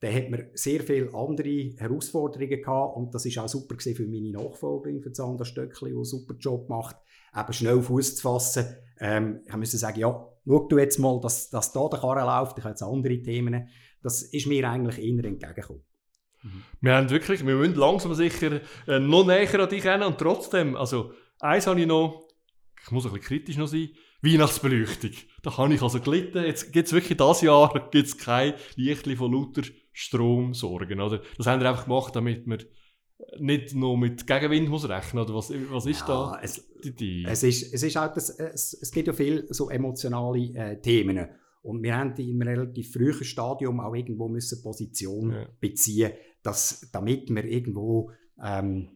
Dann 0.00 0.14
hat 0.14 0.30
man 0.30 0.46
sehr 0.54 0.80
viele 0.80 1.12
andere 1.14 1.74
Herausforderungen 1.76 2.60
gehabt 2.60 2.96
und 2.96 3.14
das 3.14 3.26
ist 3.26 3.38
auch 3.38 3.48
super 3.48 3.76
für 3.78 4.06
meine 4.06 4.30
Nachfolgerin, 4.30 5.02
für 5.02 5.14
Sandra 5.14 5.44
Stöckli, 5.44 5.90
die 5.90 5.96
einen 5.96 6.04
super 6.04 6.34
Job 6.34 6.68
macht, 6.68 6.96
eben 7.36 7.52
schnell 7.52 7.82
Fuß 7.82 8.16
zu 8.16 8.22
fassen. 8.22 8.66
Ähm, 9.00 9.40
ich 9.44 9.56
musste 9.56 9.76
sagen, 9.76 9.98
ja, 9.98 10.28
schau 10.46 10.68
du 10.68 10.78
jetzt 10.78 10.98
mal, 10.98 11.18
dass, 11.20 11.50
dass 11.50 11.72
da 11.72 11.88
der 11.88 11.98
Karren 11.98 12.26
läuft, 12.26 12.58
ich 12.58 12.64
habe 12.64 12.72
jetzt 12.72 12.82
andere 12.82 13.20
Themen. 13.22 13.68
Das 14.02 14.22
ist 14.22 14.46
mir 14.46 14.68
eigentlich 14.68 14.98
eher 14.98 15.24
entgegengekommen. 15.24 15.82
Mhm. 16.42 16.62
Wir 16.80 16.94
haben 16.94 17.10
wirklich, 17.10 17.46
wir 17.46 17.54
müssen 17.54 17.74
langsam 17.74 18.14
sicher 18.14 18.60
äh, 18.86 18.98
noch 18.98 19.26
näher 19.26 19.60
an 19.60 19.68
dich 19.68 19.82
kennen 19.82 20.04
und 20.04 20.18
trotzdem, 20.18 20.76
also 20.76 21.12
eins 21.40 21.66
habe 21.66 21.80
ich 21.80 21.86
noch, 21.86 22.28
ich 22.82 22.90
muss 22.90 23.04
ein 23.06 23.12
bisschen 23.12 23.26
kritisch 23.26 23.56
noch 23.56 23.66
sein, 23.66 23.90
Weihnachtsbeleuchtung. 24.22 25.12
Da 25.42 25.56
habe 25.56 25.74
ich 25.74 25.82
also 25.82 26.00
gelitten. 26.00 26.44
Jetzt 26.44 26.72
gibt 26.72 26.86
es 26.86 26.92
wirklich 26.92 27.16
das 27.16 27.40
Jahr 27.42 27.88
gibt's 27.90 28.18
kein 28.18 28.54
Lichtli 28.74 29.14
von 29.14 29.32
lauter 29.32 29.62
Stromsorgen. 29.92 31.00
Oder? 31.00 31.22
Das 31.36 31.46
haben 31.46 31.60
wir 31.60 31.68
einfach 31.68 31.84
gemacht, 31.84 32.16
damit 32.16 32.46
wir 32.46 32.58
nicht 33.38 33.74
nur 33.74 33.98
mit 33.98 34.26
Gegenwind 34.26 34.68
muss 34.68 34.88
rechnen 34.88 35.22
oder 35.22 35.34
was, 35.34 35.50
was 35.70 35.86
ist 35.86 36.00
ja, 36.00 36.06
da 36.06 36.38
es, 36.40 36.68
die 36.82 36.88
Idee? 36.88 37.24
Es 37.26 37.42
ist, 37.42 37.74
es 37.74 37.82
ist 37.82 37.96
halt 37.96 38.16
das, 38.16 38.30
es, 38.30 38.78
es 38.80 38.92
gibt 38.92 39.08
ja 39.08 39.12
viele 39.12 39.52
so 39.52 39.70
emotionale 39.70 40.54
äh, 40.54 40.80
Themen 40.80 41.28
und 41.62 41.82
wir 41.82 41.96
haben 41.96 42.14
in 42.16 42.40
einem 42.40 42.48
relativ 42.48 42.92
frühen 42.92 43.24
Stadium 43.24 43.80
auch 43.80 43.94
irgendwo 43.94 44.28
müssen 44.28 44.62
Position 44.62 45.32
ja. 45.32 45.46
beziehen, 45.60 46.12
dass, 46.42 46.88
damit 46.92 47.30
man 47.30 47.46
irgendwo 47.46 48.10
ähm, 48.42 48.88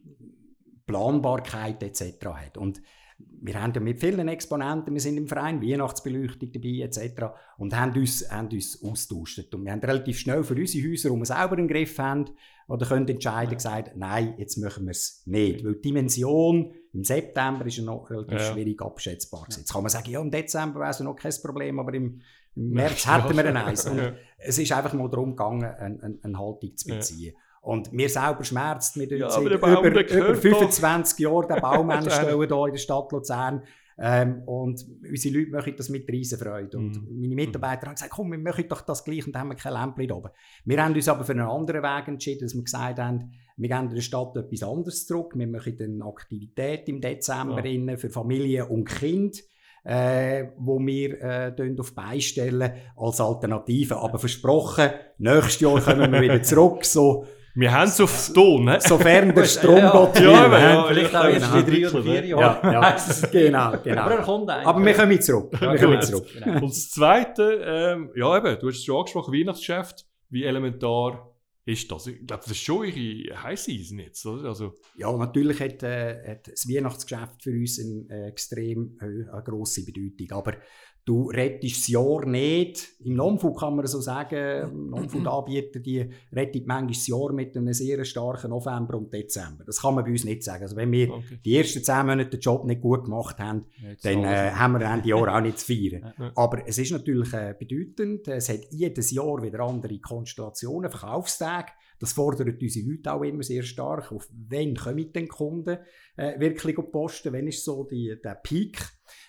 Planbarkeit 0.85 1.83
etc. 1.83 2.25
hat. 2.25 2.57
Und 2.57 2.81
wir 3.17 3.61
haben 3.61 3.73
ja 3.73 3.81
mit 3.81 3.99
vielen 3.99 4.27
Exponenten, 4.27 4.93
wir 4.93 5.01
sind 5.01 5.17
im 5.17 5.27
Verein 5.27 5.61
Weihnachtsbeleuchtung 5.61 6.51
dabei 6.51 6.79
etc. 6.81 7.33
und 7.57 7.75
haben 7.75 7.97
uns, 7.97 8.29
haben 8.29 8.47
uns 8.49 8.81
austauscht. 8.81 9.53
Und 9.53 9.65
wir 9.65 9.71
haben 9.71 9.81
relativ 9.81 10.19
schnell 10.19 10.43
für 10.43 10.55
unsere 10.55 10.89
Häuser, 10.89 11.09
wo 11.11 11.17
wir 11.17 11.25
selber 11.25 11.57
im 11.57 11.67
Griff 11.67 11.97
haben, 11.99 12.25
oder 12.67 12.85
können 12.85 13.07
entscheiden, 13.07 13.51
ja. 13.51 13.55
gesagt, 13.55 13.95
nein, 13.97 14.35
jetzt 14.37 14.57
machen 14.57 14.85
wir 14.85 14.91
es 14.91 15.23
nicht. 15.25 15.65
Weil 15.65 15.75
die 15.75 15.81
Dimension 15.81 16.73
im 16.93 17.03
September 17.03 17.65
ist 17.65 17.77
ja 17.77 17.83
noch 17.83 18.09
relativ 18.09 18.39
ja. 18.39 18.53
schwierig 18.53 18.81
abschätzbar. 18.81 19.45
Jetzt 19.49 19.71
kann 19.71 19.83
man 19.83 19.89
sagen, 19.89 20.09
ja, 20.09 20.21
im 20.21 20.31
Dezember 20.31 20.79
wäre 20.79 20.91
es 20.91 20.99
noch 21.01 21.15
kein 21.15 21.33
Problem, 21.41 21.79
aber 21.79 21.93
im 21.93 22.21
im 22.55 22.69
März 22.69 23.07
hatten 23.07 23.35
wir 23.35 23.65
eins. 23.65 23.85
Und 23.85 23.97
ja. 23.97 24.13
Es 24.37 24.57
ist 24.57 24.71
einfach 24.71 24.93
mal 24.93 25.09
darum 25.09 25.31
gegangen, 25.31 25.63
eine, 25.63 26.19
eine, 26.21 26.37
Haltung 26.37 26.75
zu 26.75 26.87
beziehen. 26.87 27.33
Ja. 27.33 27.39
Und 27.61 27.93
mir 27.93 28.09
selber 28.09 28.43
schmerzt 28.43 28.97
mit 28.97 29.11
ja, 29.11 29.39
über, 29.39 29.55
über 29.55 30.35
25 30.35 31.19
Jahren 31.19 31.47
den 31.47 31.61
Baum 31.61 31.91
stellen 32.09 32.35
hier 32.35 32.65
in 32.65 32.71
der 32.71 32.77
Stadt 32.77 33.11
Luzern. 33.11 33.63
Ähm, 33.97 34.41
und 34.47 34.83
unsere 35.07 35.37
Leute 35.37 35.51
machen 35.51 35.73
das 35.77 35.89
mit 35.89 36.09
Riesenfreude. 36.09 36.77
Und 36.77 36.95
mm. 36.95 37.21
meine 37.21 37.35
Mitarbeiter 37.35 37.87
haben 37.87 37.93
gesagt, 37.93 38.11
komm, 38.11 38.31
wir 38.31 38.39
machen 38.39 38.65
doch 38.67 38.81
das 38.81 39.03
gleich 39.03 39.25
und 39.27 39.35
haben 39.35 39.49
wir 39.49 39.55
kein 39.55 39.73
Lämpchen 39.73 40.11
oben. 40.11 40.31
Wir 40.65 40.83
haben 40.83 40.95
uns 40.95 41.07
aber 41.07 41.23
für 41.23 41.33
einen 41.33 41.47
anderen 41.47 41.83
Weg 41.83 42.07
entschieden, 42.07 42.41
dass 42.41 42.55
wir 42.55 42.63
gesagt 42.63 42.99
haben, 42.99 43.31
wir 43.55 43.69
geben 43.69 43.93
der 43.93 44.01
Stadt 44.01 44.35
etwas 44.35 44.63
anderes 44.63 45.05
zurück. 45.05 45.33
Wir 45.35 45.47
machen 45.47 45.77
eine 45.79 46.05
Aktivität 46.05 46.89
im 46.89 47.01
Dezember 47.01 47.63
ja. 47.63 47.97
für 47.97 48.09
Familie 48.09 48.65
und 48.65 48.85
Kind 48.85 49.43
äh, 49.83 50.45
wo 50.57 50.79
wir 50.79 51.21
äh, 51.21 51.79
auf 51.79 51.93
beistellen 51.95 52.71
als 52.97 53.19
Alternative. 53.21 53.97
Aber 53.97 54.17
versprochen, 54.19 54.89
nächstes 55.17 55.59
Jahr 55.59 55.79
kommen 55.81 56.11
wir 56.11 56.21
wieder 56.21 56.41
zurück, 56.43 56.85
so 56.85 57.25
Wir 57.55 57.71
haben 57.71 57.87
es 57.87 58.01
auf 58.01 58.31
Ton, 58.33 58.65
ne? 58.65 58.79
Sofern 58.81 59.35
der 59.35 59.43
Strom 59.55 59.77
Ja, 59.77 60.05
geht. 60.07 60.23
ja, 60.23 60.51
will, 60.51 60.59
ja? 60.59 60.83
Vielleicht 60.87 61.15
auch 61.15 61.25
erst 61.25 61.55
in 61.55 61.65
drei 61.65 61.89
oder 61.89 62.03
vier 62.03 62.25
Ja, 62.25 62.39
Jahren. 62.39 62.73
ja. 62.73 62.95
genau, 63.31 63.71
genau. 63.83 64.01
Aber 64.01 64.15
er 64.15 64.21
kommt. 64.23 64.49
Aber 64.49 64.83
wir 64.85 64.93
kommen 64.93 65.21
zurück. 65.21 65.51
Wir 65.59 65.67
Ja, 65.67 65.77
kommen 65.77 66.01
zurück. 66.01 66.25
Und 66.45 66.63
das 66.63 66.89
Zweite, 66.89 67.43
ähm, 67.63 68.09
ja 68.15 68.37
eben, 68.37 68.59
du 68.59 68.67
hast 68.69 68.77
es 68.77 68.83
schon 68.85 68.97
angesprochen, 68.97 69.33
Weihnachtsgeschäft, 69.33 70.05
wie 70.29 70.43
elementar 70.45 71.29
ist 71.65 71.89
das? 71.91 72.07
Ich 72.07 72.25
glaube, 72.27 72.43
das 72.43 72.51
ist 72.51 72.61
schon 72.61 72.85
ihre 72.85 73.41
High 73.41 73.59
Season 73.59 73.99
jetzt, 73.99 74.25
oder? 74.25 74.49
Also, 74.49 74.75
Ja, 74.97 75.15
natürlich 75.15 75.59
hat, 75.61 75.81
äh, 75.83 76.31
hat 76.31 76.47
das 76.47 76.67
Weihnachtsgeschäft 76.67 77.41
für 77.41 77.51
uns 77.51 77.79
eine 77.79 78.05
äh, 78.09 78.27
extrem 78.27 78.97
äh, 78.99 79.29
eine 79.31 79.43
grosse 79.43 79.85
Bedeutung. 79.85 80.37
Aber 80.37 80.57
du 81.05 81.29
rettest 81.29 81.81
das 81.81 81.87
Jahr 81.87 82.25
nicht. 82.25 82.89
Im 82.99 83.15
Non-Food 83.15 83.59
kann 83.59 83.75
man 83.75 83.85
so 83.87 83.99
sagen, 83.99 84.89
Non-Food-Anbieter, 84.89 85.79
die 85.81 86.09
retten 86.31 86.63
manchmal 86.65 86.87
das 86.87 87.07
Jahr 87.07 87.33
mit 87.33 87.55
einem 87.57 87.73
sehr 87.73 88.03
starken 88.05 88.51
November 88.51 88.97
und 88.97 89.11
Dezember. 89.11 89.63
Das 89.65 89.81
kann 89.81 89.95
man 89.95 90.05
bei 90.05 90.11
uns 90.11 90.23
nicht 90.23 90.43
sagen. 90.43 90.63
Also 90.63 90.75
wenn 90.75 90.91
wir 90.91 91.11
okay. 91.11 91.39
die 91.43 91.57
ersten 91.57 91.83
zehn 91.83 92.05
Monate 92.05 92.29
den 92.29 92.39
Job 92.39 92.65
nicht 92.65 92.81
gut 92.81 93.05
gemacht 93.05 93.37
haben, 93.39 93.65
Jetzt 93.81 94.05
dann 94.05 94.23
äh, 94.23 94.51
haben 94.51 94.79
wir 94.79 94.89
Ende 94.89 95.09
Jahr 95.09 95.35
auch 95.35 95.41
nicht 95.41 95.59
zu 95.59 95.65
feiern. 95.67 96.13
Ja. 96.23 96.31
Aber 96.35 96.67
es 96.67 96.77
ist 96.77 96.91
natürlich 96.91 97.33
äh, 97.33 97.55
bedeutend, 97.57 98.27
es 98.27 98.47
hat 98.47 98.67
jedes 98.69 99.11
Jahr 99.11 99.41
wieder 99.41 99.61
andere 99.61 99.97
Konstellationen, 99.99 100.91
Verkaufstage. 100.91 101.71
Das 101.99 102.13
fordert 102.13 102.61
unsere 102.61 102.85
Leute 102.85 103.13
auch 103.13 103.23
immer 103.23 103.43
sehr 103.43 103.63
stark. 103.63 104.11
Auf 104.11 104.27
wann 104.31 104.75
kommen 104.75 105.11
denn 105.11 105.27
Kunden 105.27 105.79
äh, 106.15 106.39
wirklich 106.39 106.77
auf 106.77 106.85
die 106.85 106.91
Posten? 106.91 107.33
Wann 107.33 107.47
ist 107.47 107.63
so 107.63 107.83
die, 107.85 108.15
der 108.23 108.35
Peak? 108.35 108.77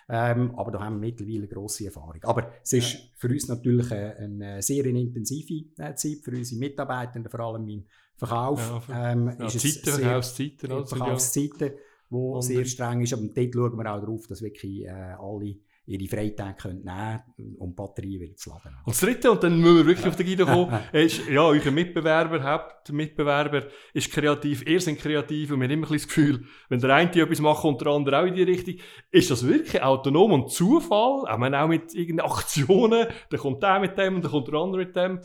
Ähm, 0.08 0.54
aber 0.56 0.70
da 0.72 0.80
haben 0.80 1.00
wir 1.00 1.08
mittlerweile 1.08 1.38
eine 1.38 1.48
grosse 1.48 1.86
Erfahrung. 1.86 2.22
Aber 2.24 2.52
es 2.62 2.72
ist 2.74 2.96
für 3.16 3.28
uns 3.28 3.48
natürlich 3.48 3.90
äh, 3.90 4.14
eine 4.18 4.60
sehr 4.62 4.84
intensive 4.86 5.64
äh, 5.78 5.94
Zeit, 5.94 6.18
für 6.22 6.32
unsere 6.32 6.58
Mitarbeitenden, 6.58 7.30
vor 7.30 7.40
allem 7.40 7.66
im 7.68 7.84
Verkauf. 8.16 8.82
Ja, 8.88 9.12
ähm, 9.12 9.28
ja, 9.38 9.46
ist 9.46 9.84
Zeiten, 9.84 9.96
sehr- 9.96 10.04
Verkaufszeiten, 10.04 10.70
ja, 10.70 10.76
ja- 10.78 10.86
Verkaufszeiten, 10.86 11.70
wo 12.10 12.40
sehr 12.42 12.64
streng 12.66 13.00
ist. 13.00 13.12
Aber 13.14 13.22
dort 13.22 13.54
schauen 13.54 13.76
wir 13.78 13.94
auch 13.94 14.00
darauf, 14.00 14.26
dass 14.26 14.42
wirklich 14.42 14.84
äh, 14.84 14.90
alle 14.90 15.56
ihre 15.86 16.08
Freitage 16.08 16.54
können 16.62 16.84
nehmen 16.84 17.22
können, 17.36 17.56
um 17.58 17.70
die 17.70 17.76
Batterie 17.76 18.20
wieder 18.20 18.36
zu 18.36 18.50
laden. 18.50 18.76
Und 18.84 18.94
das 18.94 19.00
Dritte, 19.00 19.30
und 19.30 19.42
dann 19.42 19.58
müssen 19.58 19.76
wir 19.76 19.86
wirklich 19.86 20.06
auf 20.06 20.16
den 20.16 20.26
Guido 20.26 20.46
kommen, 20.46 20.80
ist, 20.92 21.28
ja, 21.28 21.42
euer 21.42 21.70
Mitbewerber, 21.70 22.42
Hauptmitbewerber 22.42 23.66
ist 23.92 24.10
kreativ, 24.10 24.66
ihr 24.66 24.80
seid 24.80 24.98
kreativ 24.98 25.50
und 25.50 25.60
wir 25.60 25.66
haben 25.66 25.72
immer 25.72 25.86
ein 25.86 25.92
bisschen 25.92 26.08
das 26.08 26.08
Gefühl, 26.08 26.46
wenn 26.68 26.80
der 26.80 26.94
eine 26.94 27.10
etwas 27.10 27.40
macht, 27.40 27.60
kommt 27.60 27.80
der 27.80 27.88
andere 27.88 28.18
auch 28.20 28.26
in 28.26 28.34
die 28.34 28.42
Richtung. 28.42 28.76
Ist 29.10 29.30
das 29.30 29.46
wirklich 29.46 29.82
autonom 29.82 30.32
und 30.32 30.50
Zufall? 30.50 31.24
Ich 31.30 31.38
meine, 31.38 31.60
auch 31.60 31.68
mit 31.68 31.94
irgendeinen 31.94 32.30
Aktionen, 32.30 33.06
dann 33.30 33.40
kommt 33.40 33.62
der 33.62 33.80
mit 33.80 33.98
dem 33.98 34.16
und 34.16 34.24
dann 34.24 34.30
kommt 34.30 34.48
der 34.48 34.54
andere 34.54 34.84
mit 34.84 34.96
dem. 34.96 35.20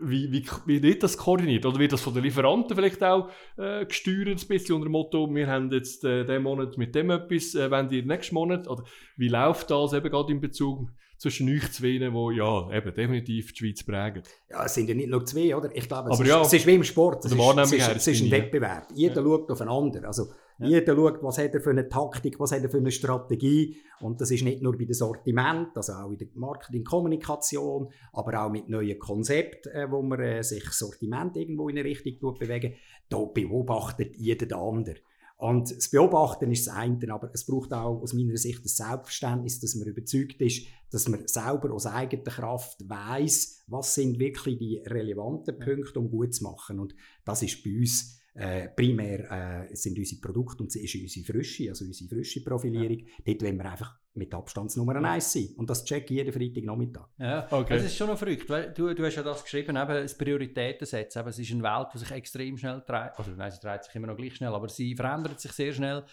Wie, 0.00 0.30
wie, 0.30 0.46
wie 0.66 0.82
wird 0.82 1.02
das 1.02 1.16
koordiniert? 1.16 1.66
Oder 1.66 1.78
wird 1.78 1.92
das 1.92 2.00
von 2.00 2.14
den 2.14 2.22
Lieferanten 2.22 2.76
vielleicht 2.76 3.02
auch 3.02 3.30
äh, 3.56 3.84
gesteuert, 3.84 4.40
ein 4.40 4.48
bisschen 4.48 4.76
unter 4.76 4.86
dem 4.86 4.92
Motto, 4.92 5.34
wir 5.34 5.46
haben 5.48 5.72
jetzt 5.72 6.04
äh, 6.04 6.24
diesen 6.24 6.44
Monat 6.44 6.78
mit 6.78 6.94
dem 6.94 7.10
etwas, 7.10 7.54
äh, 7.56 7.70
wenn 7.70 7.90
ihr 7.90 8.04
nächsten 8.04 8.34
Monat? 8.34 8.68
Oder 8.68 8.84
wie 9.16 9.28
läuft 9.28 9.70
das 9.70 9.92
eben 9.92 10.08
gerade 10.08 10.32
in 10.32 10.40
Bezug 10.40 10.88
zwischen 11.18 11.48
euch 11.48 11.72
zwei, 11.72 11.98
die 11.98 12.36
ja 12.36 12.70
eben 12.72 12.94
definitiv 12.94 13.52
die 13.52 13.58
Schweiz 13.58 13.82
prägen? 13.82 14.22
Ja, 14.48 14.64
es 14.64 14.74
sind 14.74 14.88
ja 14.88 14.94
nicht 14.94 15.08
nur 15.08 15.24
zwei, 15.26 15.56
oder? 15.56 15.74
Ich 15.74 15.88
glaube, 15.88 16.10
es, 16.10 16.14
Aber 16.14 16.24
ist, 16.24 16.30
ja, 16.30 16.42
es 16.42 16.52
ist 16.52 16.66
wie 16.66 16.74
im 16.74 16.84
Sport. 16.84 17.24
Es 17.24 17.32
ist, 17.32 17.38
es 17.38 17.72
ist, 17.72 17.88
es 17.88 18.06
ist 18.06 18.08
ein 18.08 18.14
finde 18.14 18.26
ich, 18.26 18.30
ja. 18.32 18.38
Wettbewerb. 18.38 18.88
Jeder 18.94 19.22
schaut 19.22 19.50
aufeinander. 19.50 20.04
Also, 20.06 20.28
Jeder 20.58 20.96
schaut, 20.96 21.22
was 21.22 21.38
hat 21.38 21.54
er 21.54 21.60
für 21.60 21.70
eine 21.70 21.88
Taktik, 21.88 22.40
was 22.40 22.52
hat 22.52 22.62
er 22.62 22.68
für 22.68 22.78
eine 22.78 22.90
Strategie. 22.90 23.76
Und 24.00 24.20
das 24.20 24.30
ist 24.30 24.42
nicht 24.42 24.60
nur 24.60 24.76
bei 24.76 24.84
dem 24.84 24.94
Sortiment, 24.94 25.76
also 25.76 25.92
auch 25.92 26.10
in 26.10 26.18
der 26.18 26.28
Marketingkommunikation, 26.34 27.88
aber 28.12 28.44
auch 28.44 28.50
mit 28.50 28.68
neuen 28.68 28.98
Konzepten, 28.98 29.70
äh, 29.72 29.90
wo 29.90 30.02
man 30.02 30.20
äh, 30.20 30.42
sich 30.42 30.64
Sortiment 30.70 31.36
irgendwo 31.36 31.68
in 31.68 31.78
eine 31.78 31.88
Richtung 31.88 32.34
bewegen. 32.34 32.74
Da 33.08 33.18
beobachtet 33.24 34.16
jeder 34.16 34.46
den 34.46 34.58
anderen. 34.58 34.98
Und 35.38 35.70
das 35.70 35.88
Beobachten 35.88 36.50
ist 36.50 36.66
das 36.66 36.74
eine, 36.74 37.12
aber 37.12 37.30
es 37.32 37.46
braucht 37.46 37.72
auch 37.72 38.02
aus 38.02 38.12
meiner 38.12 38.36
Sicht 38.36 38.64
das 38.64 38.76
Selbstverständnis, 38.76 39.60
dass 39.60 39.76
man 39.76 39.86
überzeugt 39.86 40.40
ist, 40.42 40.66
dass 40.90 41.06
man 41.06 41.28
selber 41.28 41.72
aus 41.72 41.86
eigener 41.86 42.24
Kraft 42.24 42.88
weiß, 42.88 43.62
was 43.68 43.94
sind 43.94 44.18
wirklich 44.18 44.58
die 44.58 44.78
relevanten 44.78 45.56
Punkte, 45.60 46.00
um 46.00 46.10
gut 46.10 46.34
zu 46.34 46.42
machen. 46.42 46.80
Und 46.80 46.96
das 47.24 47.42
ist 47.42 47.62
bei 47.62 47.70
uns 47.70 48.17
äh, 48.38 48.68
primär 48.68 49.68
äh, 49.70 49.74
sind 49.74 49.98
unsere 49.98 50.20
Produkte 50.20 50.62
und 50.62 50.68
es 50.68 50.76
ist 50.76 50.94
unsere 50.94 51.26
Frische, 51.26 51.68
also 51.70 51.84
unsere 51.84 52.08
frische 52.08 52.42
Profilierung. 52.44 53.04
Dort 53.24 53.42
wollen 53.42 53.56
wir 53.58 53.70
einfach 53.70 53.98
mit 54.14 54.32
Abstandsnummer 54.34 54.96
1 54.96 55.32
sein. 55.32 55.48
Und 55.56 55.68
das 55.70 55.84
check 55.84 56.04
ich 56.10 56.16
jeden 56.16 56.32
Freitagnachmittag. 56.32 57.08
Ja, 57.18 57.46
Okay. 57.50 57.74
das 57.76 57.84
ist 57.86 57.96
schon 57.96 58.08
noch 58.08 58.18
verrückt. 58.18 58.48
Weil 58.48 58.72
du, 58.72 58.94
du 58.94 59.04
hast 59.04 59.16
ja 59.16 59.22
das 59.22 59.42
geschrieben, 59.42 59.76
eben 59.76 59.88
das 59.88 60.16
Prioritäten 60.16 60.86
setzen. 60.86 61.18
Eben, 61.20 61.28
es 61.28 61.38
ist 61.38 61.52
eine 61.52 61.62
Welt, 61.62 61.88
die 61.94 61.98
sich 61.98 62.10
extrem 62.10 62.56
schnell 62.56 62.82
dreht. 62.86 63.12
Also, 63.16 63.30
nein, 63.36 63.50
sie 63.50 63.60
dreht 63.60 63.84
sich 63.84 63.94
immer 63.94 64.06
noch 64.08 64.16
gleich 64.16 64.36
schnell, 64.36 64.54
aber 64.54 64.68
sie 64.68 64.94
verändert 64.94 65.40
sich 65.40 65.52
sehr 65.52 65.72
schnell. 65.72 66.04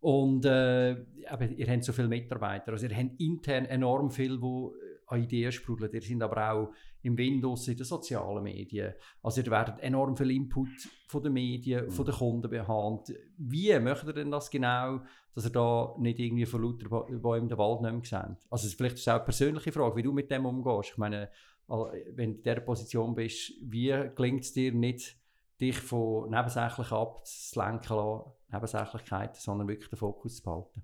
Und 0.00 0.44
äh, 0.44 0.90
eben, 0.92 1.56
ihr 1.56 1.66
habt 1.70 1.84
so 1.84 1.92
viele 1.92 2.08
Mitarbeiter. 2.08 2.72
Also, 2.72 2.86
ihr 2.86 2.96
habt 2.96 3.18
intern 3.20 3.64
enorm 3.66 4.10
viel, 4.10 4.40
wo 4.40 4.74
an 5.06 5.22
Ideen 5.22 5.52
sprudeln. 5.52 5.90
Ihr 5.92 6.02
seid 6.02 6.22
aber 6.22 6.50
auch 6.52 6.72
im 7.04 7.18
Windows, 7.18 7.68
in 7.68 7.76
den 7.76 7.84
sozialen 7.84 8.42
Medien. 8.42 8.94
Also, 9.22 9.42
ihr 9.42 9.50
werdet 9.50 9.78
enorm 9.80 10.16
viel 10.16 10.30
Input 10.30 10.68
von 11.06 11.22
den 11.22 11.34
Medien, 11.34 11.90
von 11.90 12.06
den 12.06 12.14
Kunden 12.14 12.50
behandelt. 12.50 13.18
Wie 13.36 13.78
möchtet 13.78 14.08
ihr 14.08 14.14
denn 14.14 14.30
das 14.30 14.50
genau, 14.50 15.00
dass 15.34 15.44
ihr 15.44 15.50
da 15.50 15.94
nicht 15.98 16.18
irgendwie 16.18 16.46
von 16.46 16.62
lauter 16.62 16.88
Bäumen 16.88 17.48
den 17.48 17.58
Wald 17.58 17.82
nicht 17.82 18.12
mehr 18.12 18.22
seht? 18.22 18.38
Also, 18.50 18.64
es 18.66 18.72
ist 18.72 18.74
vielleicht 18.74 18.96
ist 18.96 19.08
auch 19.08 19.16
eine 19.16 19.24
persönliche 19.24 19.70
Frage, 19.70 19.96
wie 19.96 20.02
du 20.02 20.12
mit 20.12 20.30
dem 20.30 20.46
umgehst. 20.46 20.92
Ich 20.92 20.98
meine, 20.98 21.28
wenn 21.68 22.32
du 22.32 22.38
in 22.38 22.42
dieser 22.42 22.60
Position 22.60 23.14
bist, 23.14 23.52
wie 23.60 23.94
gelingt 24.14 24.44
es 24.44 24.52
dir 24.52 24.72
nicht, 24.72 25.16
dich 25.60 25.76
von 25.76 26.30
Nebensächlichen 26.30 26.96
abzulenken 26.96 27.96
lassen, 27.96 28.32
Nebensächlichkeiten, 28.50 29.40
sondern 29.40 29.68
wirklich 29.68 29.90
den 29.90 29.98
Fokus 29.98 30.36
zu 30.36 30.42
behalten? 30.42 30.82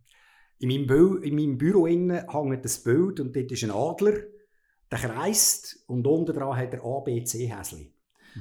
In 0.59 0.68
meinem, 0.68 0.87
Bü 0.87 1.18
in 1.22 1.35
meinem 1.35 1.56
Büro 1.56 1.87
innen 1.87 2.28
hängt 2.28 2.64
ein 2.66 2.85
Bild 2.85 3.20
und 3.20 3.35
dort 3.35 3.50
ist 3.50 3.64
ein 3.64 3.70
Adler, 3.70 4.18
der 4.90 4.98
kreist 4.98 5.85
und 5.87 6.07
unten 6.07 6.35
dran 6.35 6.57
hat 6.57 6.74
er 6.74 6.85
A, 6.85 7.00
B, 7.00 7.22
C 7.24 7.46
Häsli. 7.46 7.92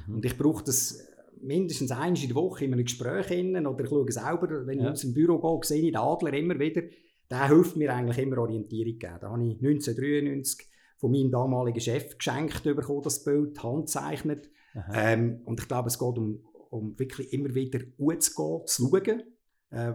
Mhm. 0.06 0.14
Und 0.16 0.24
ich 0.24 0.36
brauche 0.36 0.64
das 0.64 1.06
mindestens 1.40 1.90
einmal 1.90 2.16
in 2.20 2.28
der 2.28 2.34
Woche 2.36 2.64
in 2.64 2.72
einem 2.74 2.84
Gespräch 2.84 3.30
innen, 3.30 3.66
oder 3.66 3.84
ich 3.84 3.90
schaue 3.90 4.10
selber, 4.12 4.66
wenn 4.66 4.78
ich 4.78 4.84
Ja. 4.84 4.90
aus 4.92 5.00
dem 5.00 5.14
Büro 5.14 5.38
gehe, 5.38 5.66
sehe 5.66 5.82
ich 5.82 5.92
den 5.92 5.96
Adler 5.96 6.32
immer 6.34 6.58
wieder. 6.58 6.82
Der 7.30 7.48
hilft 7.48 7.76
mir 7.76 7.94
eigentlich 7.94 8.18
immer 8.18 8.38
Orientierung 8.38 8.98
geben. 8.98 9.18
Da 9.20 9.30
habe 9.30 9.46
ich 9.46 9.60
1993 9.60 10.66
von 10.98 11.12
meinem 11.12 11.30
damaligen 11.30 11.80
Chef 11.80 12.18
geschenkt 12.18 12.62
bekommen, 12.64 13.02
das 13.02 13.24
Bild, 13.24 13.62
handzeichnet. 13.62 14.50
Ähm, 14.92 15.40
und 15.44 15.60
ich 15.60 15.68
glaube, 15.68 15.88
es 15.88 15.98
geht 15.98 16.18
um, 16.18 16.40
um 16.70 16.98
wirklich 16.98 17.32
immer 17.32 17.54
wieder 17.54 17.80
umzugehen, 17.98 18.66
zu 18.66 18.88
schauen, 18.88 19.22
äh, 19.70 19.92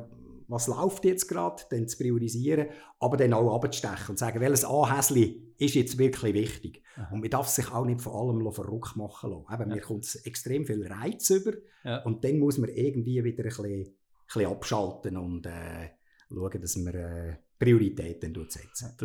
was 0.47 0.67
läuft 0.67 1.05
jetzt 1.05 1.27
gerade, 1.27 1.63
dann 1.69 1.87
zu 1.87 1.97
priorisieren, 1.97 2.67
aber 2.99 3.17
dann 3.17 3.33
auch 3.33 3.55
abzustechen 3.55 4.09
und 4.09 4.17
zu 4.17 4.25
sagen, 4.25 4.39
welches 4.39 4.65
Anhäsli 4.65 5.53
ist 5.57 5.75
jetzt 5.75 5.97
wirklich 5.97 6.33
wichtig. 6.33 6.83
Aha. 6.97 7.09
Und 7.13 7.21
man 7.21 7.29
darf 7.29 7.47
sich 7.47 7.71
auch 7.71 7.85
nicht 7.85 8.01
von 8.01 8.13
allem 8.13 8.51
verrückt 8.51 8.95
machen 8.95 9.31
lassen. 9.31 9.45
Eben, 9.53 9.69
Ja. 9.69 9.75
Mir 9.75 9.81
kommt 9.81 10.19
extrem 10.25 10.65
viel 10.65 10.85
Reiz 10.87 11.29
über 11.29 11.53
Ja. 11.83 12.03
und 12.03 12.23
dann 12.23 12.39
muss 12.39 12.57
man 12.57 12.69
irgendwie 12.69 13.23
wieder 13.23 13.43
ein 13.43 13.49
bisschen, 13.49 13.65
ein 13.65 13.87
bisschen 14.27 14.51
abschalten 14.51 15.17
und 15.17 15.45
äh, 15.45 15.89
schauen, 16.29 16.61
dass 16.61 16.75
man 16.77 16.93
äh, 16.93 17.37
Prioritäten 17.57 18.33
setzen. 18.49 18.95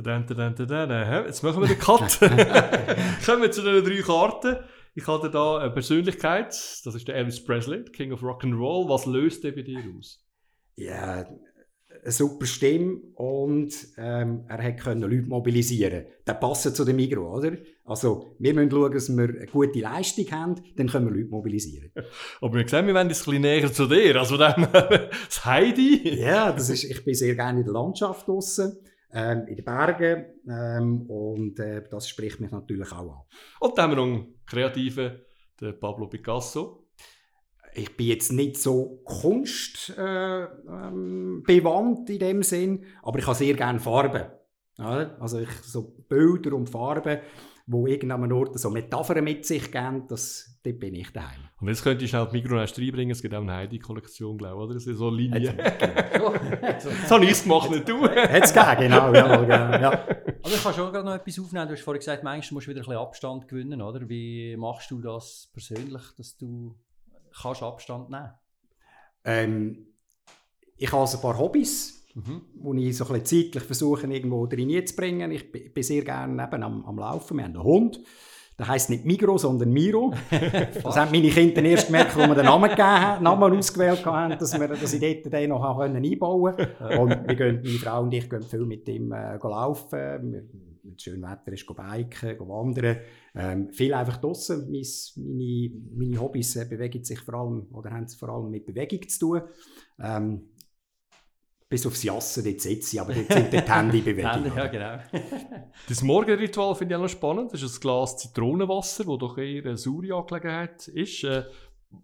Jetzt 1.26 1.42
machen 1.42 1.62
wir 1.62 1.68
den 1.68 1.78
Cut. 1.78 2.18
Kommen 3.24 3.42
wir 3.42 3.50
zu 3.52 3.62
den 3.62 3.84
drei 3.84 4.02
Karten. 4.02 4.56
Ich 4.96 5.06
hatte 5.06 5.30
da 5.30 5.58
eine 5.58 5.70
Persönlichkeit, 5.70 6.48
das 6.48 6.94
ist 6.94 7.06
der 7.06 7.14
Elvis 7.14 7.44
Presley, 7.44 7.84
King 7.84 8.12
of 8.12 8.22
Rock'n'Roll. 8.22 8.88
Was 8.88 9.06
löst 9.06 9.44
der 9.44 9.52
bei 9.52 9.62
dir 9.62 9.80
aus? 9.96 10.26
Ja, 10.80 11.26
eine 12.02 12.12
super 12.12 12.46
Stimme 12.46 13.00
und 13.14 13.72
ähm, 13.98 14.44
er 14.48 14.62
hat 14.62 14.78
können 14.78 15.02
Leute 15.02 15.28
mobilisieren. 15.28 16.06
Das 16.24 16.40
passt 16.40 16.74
zu 16.74 16.84
dem 16.84 16.96
Migro, 16.96 17.36
oder? 17.36 17.58
Also 17.84 18.34
wir 18.38 18.54
müssen 18.54 18.70
schauen, 18.70 18.92
dass 18.92 19.08
wir 19.14 19.24
eine 19.24 19.46
gute 19.46 19.80
Leistung 19.80 20.30
haben, 20.30 20.54
dann 20.76 20.88
können 20.88 21.06
wir 21.06 21.14
Leute 21.14 21.30
mobilisieren. 21.30 21.90
Aber 22.40 22.54
wir 22.54 22.66
sehen, 22.66 22.86
wir 22.86 22.94
wollen 22.94 23.08
jetzt 23.08 23.26
ein 23.28 23.32
bisschen 23.32 23.42
näher 23.42 23.72
zu 23.72 23.86
dir. 23.86 24.16
Also 24.16 24.38
dann, 24.38 24.68
das 24.72 25.44
Heidi. 25.44 26.20
ja, 26.20 26.52
das 26.52 26.70
ist, 26.70 26.84
ich 26.84 27.04
bin 27.04 27.14
sehr 27.14 27.34
gerne 27.34 27.58
in 27.60 27.64
der 27.64 27.74
Landschaft 27.74 28.26
draussen, 28.26 28.78
ähm, 29.12 29.46
in 29.46 29.56
den 29.56 29.64
Bergen 29.64 30.24
ähm, 30.48 31.02
und 31.02 31.58
äh, 31.58 31.82
das 31.90 32.08
spricht 32.08 32.40
mich 32.40 32.50
natürlich 32.50 32.90
auch 32.92 32.98
an. 32.98 33.20
Und 33.60 33.76
dann 33.76 33.84
haben 33.84 33.90
wir 33.90 33.96
noch 33.96 34.04
einen 34.04 34.40
Kreativen, 34.46 35.20
den 35.60 35.78
Pablo 35.78 36.06
Picasso. 36.06 36.79
Ich 37.74 37.96
bin 37.96 38.06
jetzt 38.06 38.32
nicht 38.32 38.58
so 38.58 39.00
kunstbewandt 39.04 39.98
äh, 39.98 40.46
ähm, 40.88 41.44
in 42.08 42.18
dem 42.18 42.42
Sinn, 42.42 42.84
aber 43.02 43.18
ich 43.18 43.26
habe 43.26 43.36
sehr 43.36 43.54
gerne 43.54 43.80
Farben. 43.80 44.24
Oder? 44.78 45.16
Also 45.20 45.40
ich, 45.40 45.50
so 45.62 45.94
Bilder 46.08 46.54
und 46.54 46.68
Farben, 46.68 47.18
wo 47.66 47.86
irgendeinem 47.86 48.32
Ort 48.32 48.58
so 48.58 48.70
Metaphern 48.70 49.22
mit 49.22 49.44
sich 49.46 49.70
geben, 49.70 50.04
das, 50.08 50.58
dort 50.64 50.80
bin 50.80 50.94
ich 50.94 51.12
daheim. 51.12 51.40
Und 51.60 51.68
jetzt 51.68 51.84
könntest 51.84 52.06
du 52.06 52.08
schnell 52.08 52.26
die 52.26 52.38
Mikronest 52.38 52.78
reinbringen, 52.78 53.12
es 53.12 53.22
gibt 53.22 53.34
auch 53.34 53.42
eine 53.42 53.52
Heidi-Kollektion, 53.52 54.38
glaube 54.38 54.56
ich, 54.56 54.64
oder? 54.64 54.74
Das 54.74 54.86
ist 54.86 54.98
so 54.98 55.08
eine 55.08 55.16
Linie. 55.16 55.54
Das 56.82 57.10
habe 57.10 57.24
ich 57.24 57.32
es 57.32 57.42
gemacht, 57.42 57.70
nicht 57.70 57.88
du. 57.88 58.08
Hat's 58.08 58.52
gegeben, 58.54 58.80
genau. 58.80 59.12
Ja, 59.12 59.36
genau, 59.36 59.80
ja. 59.80 59.92
Aber 60.42 60.54
ich 60.54 60.62
kann 60.62 60.74
schon 60.74 60.92
gerade 60.92 61.04
noch 61.04 61.14
etwas 61.14 61.38
aufnehmen. 61.38 61.68
Du 61.68 61.74
hast 61.74 61.82
vorhin 61.82 62.00
gesagt, 62.00 62.24
manchmal 62.24 62.56
musst 62.56 62.66
du 62.66 62.70
wieder 62.70 62.80
ein 62.80 62.86
bisschen 62.86 63.00
Abstand 63.00 63.48
gewinnen, 63.48 63.82
oder? 63.82 64.08
Wie 64.08 64.56
machst 64.56 64.90
du 64.90 65.00
das 65.00 65.50
persönlich, 65.52 66.02
dass 66.16 66.36
du 66.38 66.74
kannst 67.42 67.60
du 67.60 67.66
Abstand 67.66 68.10
nehmen? 68.10 68.30
Ähm, 69.24 69.86
ich 70.76 70.90
habe 70.92 71.02
also 71.02 71.18
ein 71.18 71.22
paar 71.22 71.38
Hobbys, 71.38 72.06
mhm. 72.14 72.42
wo 72.54 72.74
ich 72.74 72.96
so 72.96 73.04
ein 73.06 73.20
bisschen 73.20 73.44
zeitlich 73.44 73.64
versuche, 73.64 74.06
irgendwo 74.06 74.46
drin 74.46 74.86
zu 74.86 74.96
bringen. 74.96 75.30
Ich 75.30 75.50
bin 75.50 75.82
sehr 75.82 76.02
gerne 76.02 76.42
eben 76.42 76.62
am, 76.62 76.84
am 76.84 76.98
Laufen. 76.98 77.36
Wir 77.36 77.44
haben 77.44 77.54
einen 77.54 77.64
Hund. 77.64 78.00
Der 78.58 78.68
heisst 78.68 78.90
nicht 78.90 79.06
Migro, 79.06 79.38
sondern 79.38 79.72
Miro. 79.72 80.12
das 80.82 80.96
haben 80.96 81.12
meine 81.12 81.30
Kinder 81.30 81.62
erst 81.62 81.86
gemerkt, 81.86 82.14
als 82.14 82.28
wir 82.28 82.34
den 82.34 82.44
Namen 82.44 82.68
gegeben 82.68 82.82
haben, 82.82 83.24
Namen 83.24 83.56
ausgewählt 83.56 84.04
haben, 84.04 84.38
dass, 84.38 84.60
wir, 84.60 84.68
dass 84.68 84.92
ich 84.92 85.00
dort 85.00 85.32
den 85.32 85.48
noch 85.48 85.78
einbauen 85.78 86.56
konnte. 86.56 86.98
Und 87.00 87.26
wir 87.26 87.36
gehen, 87.36 87.60
meine 87.64 87.78
Frau 87.78 88.02
und 88.02 88.12
ich 88.12 88.28
gehen 88.28 88.42
viel 88.42 88.66
mit 88.66 88.86
ihm 88.86 89.12
äh, 89.12 89.38
laufen. 89.38 90.32
Wir, 90.32 90.44
mit 90.84 91.00
schönem 91.00 91.22
Wetter 91.22 91.52
ist 91.52 91.66
biken, 91.66 92.38
wandern. 92.40 92.98
Ähm, 93.34 93.70
viel 93.72 93.94
einfach 93.94 94.18
draußen. 94.18 94.70
Meine, 94.70 95.70
meine 95.94 96.20
Hobbys 96.20 96.56
äh, 96.56 96.64
bewegen 96.64 97.04
sich 97.04 97.20
vor 97.20 97.34
allem, 97.34 97.66
oder 97.72 97.90
haben 97.90 98.08
vor 98.08 98.28
allem 98.28 98.50
mit 98.50 98.66
Bewegung 98.66 99.08
zu 99.08 99.18
tun. 99.18 99.42
Ähm, 99.98 100.50
bis 101.70 101.86
aufs 101.86 102.02
Jassen, 102.02 102.42
dort 102.42 102.60
sitze 102.60 102.96
ich, 102.96 103.00
aber 103.00 103.14
dort 103.14 103.32
sind 103.32 103.52
die 103.52 103.58
Hände 103.72 104.02
bewegt. 104.02 104.56
ja, 104.56 104.66
genau. 104.66 104.98
das 105.88 106.02
Morgenritual 106.02 106.74
finde 106.74 106.94
ich 106.94 106.98
auch 106.98 107.02
noch 107.02 107.08
spannend. 107.08 107.52
Das 107.52 107.62
ist 107.62 107.78
ein 107.78 107.80
Glas 107.80 108.16
Zitronenwasser, 108.16 109.04
das 109.04 109.18
doch 109.18 109.38
eher 109.38 109.64
eine 109.64 109.76
saure 109.76 110.14
Angelegenheit 110.14 110.88
ist. 110.88 111.22
Äh, 111.22 111.44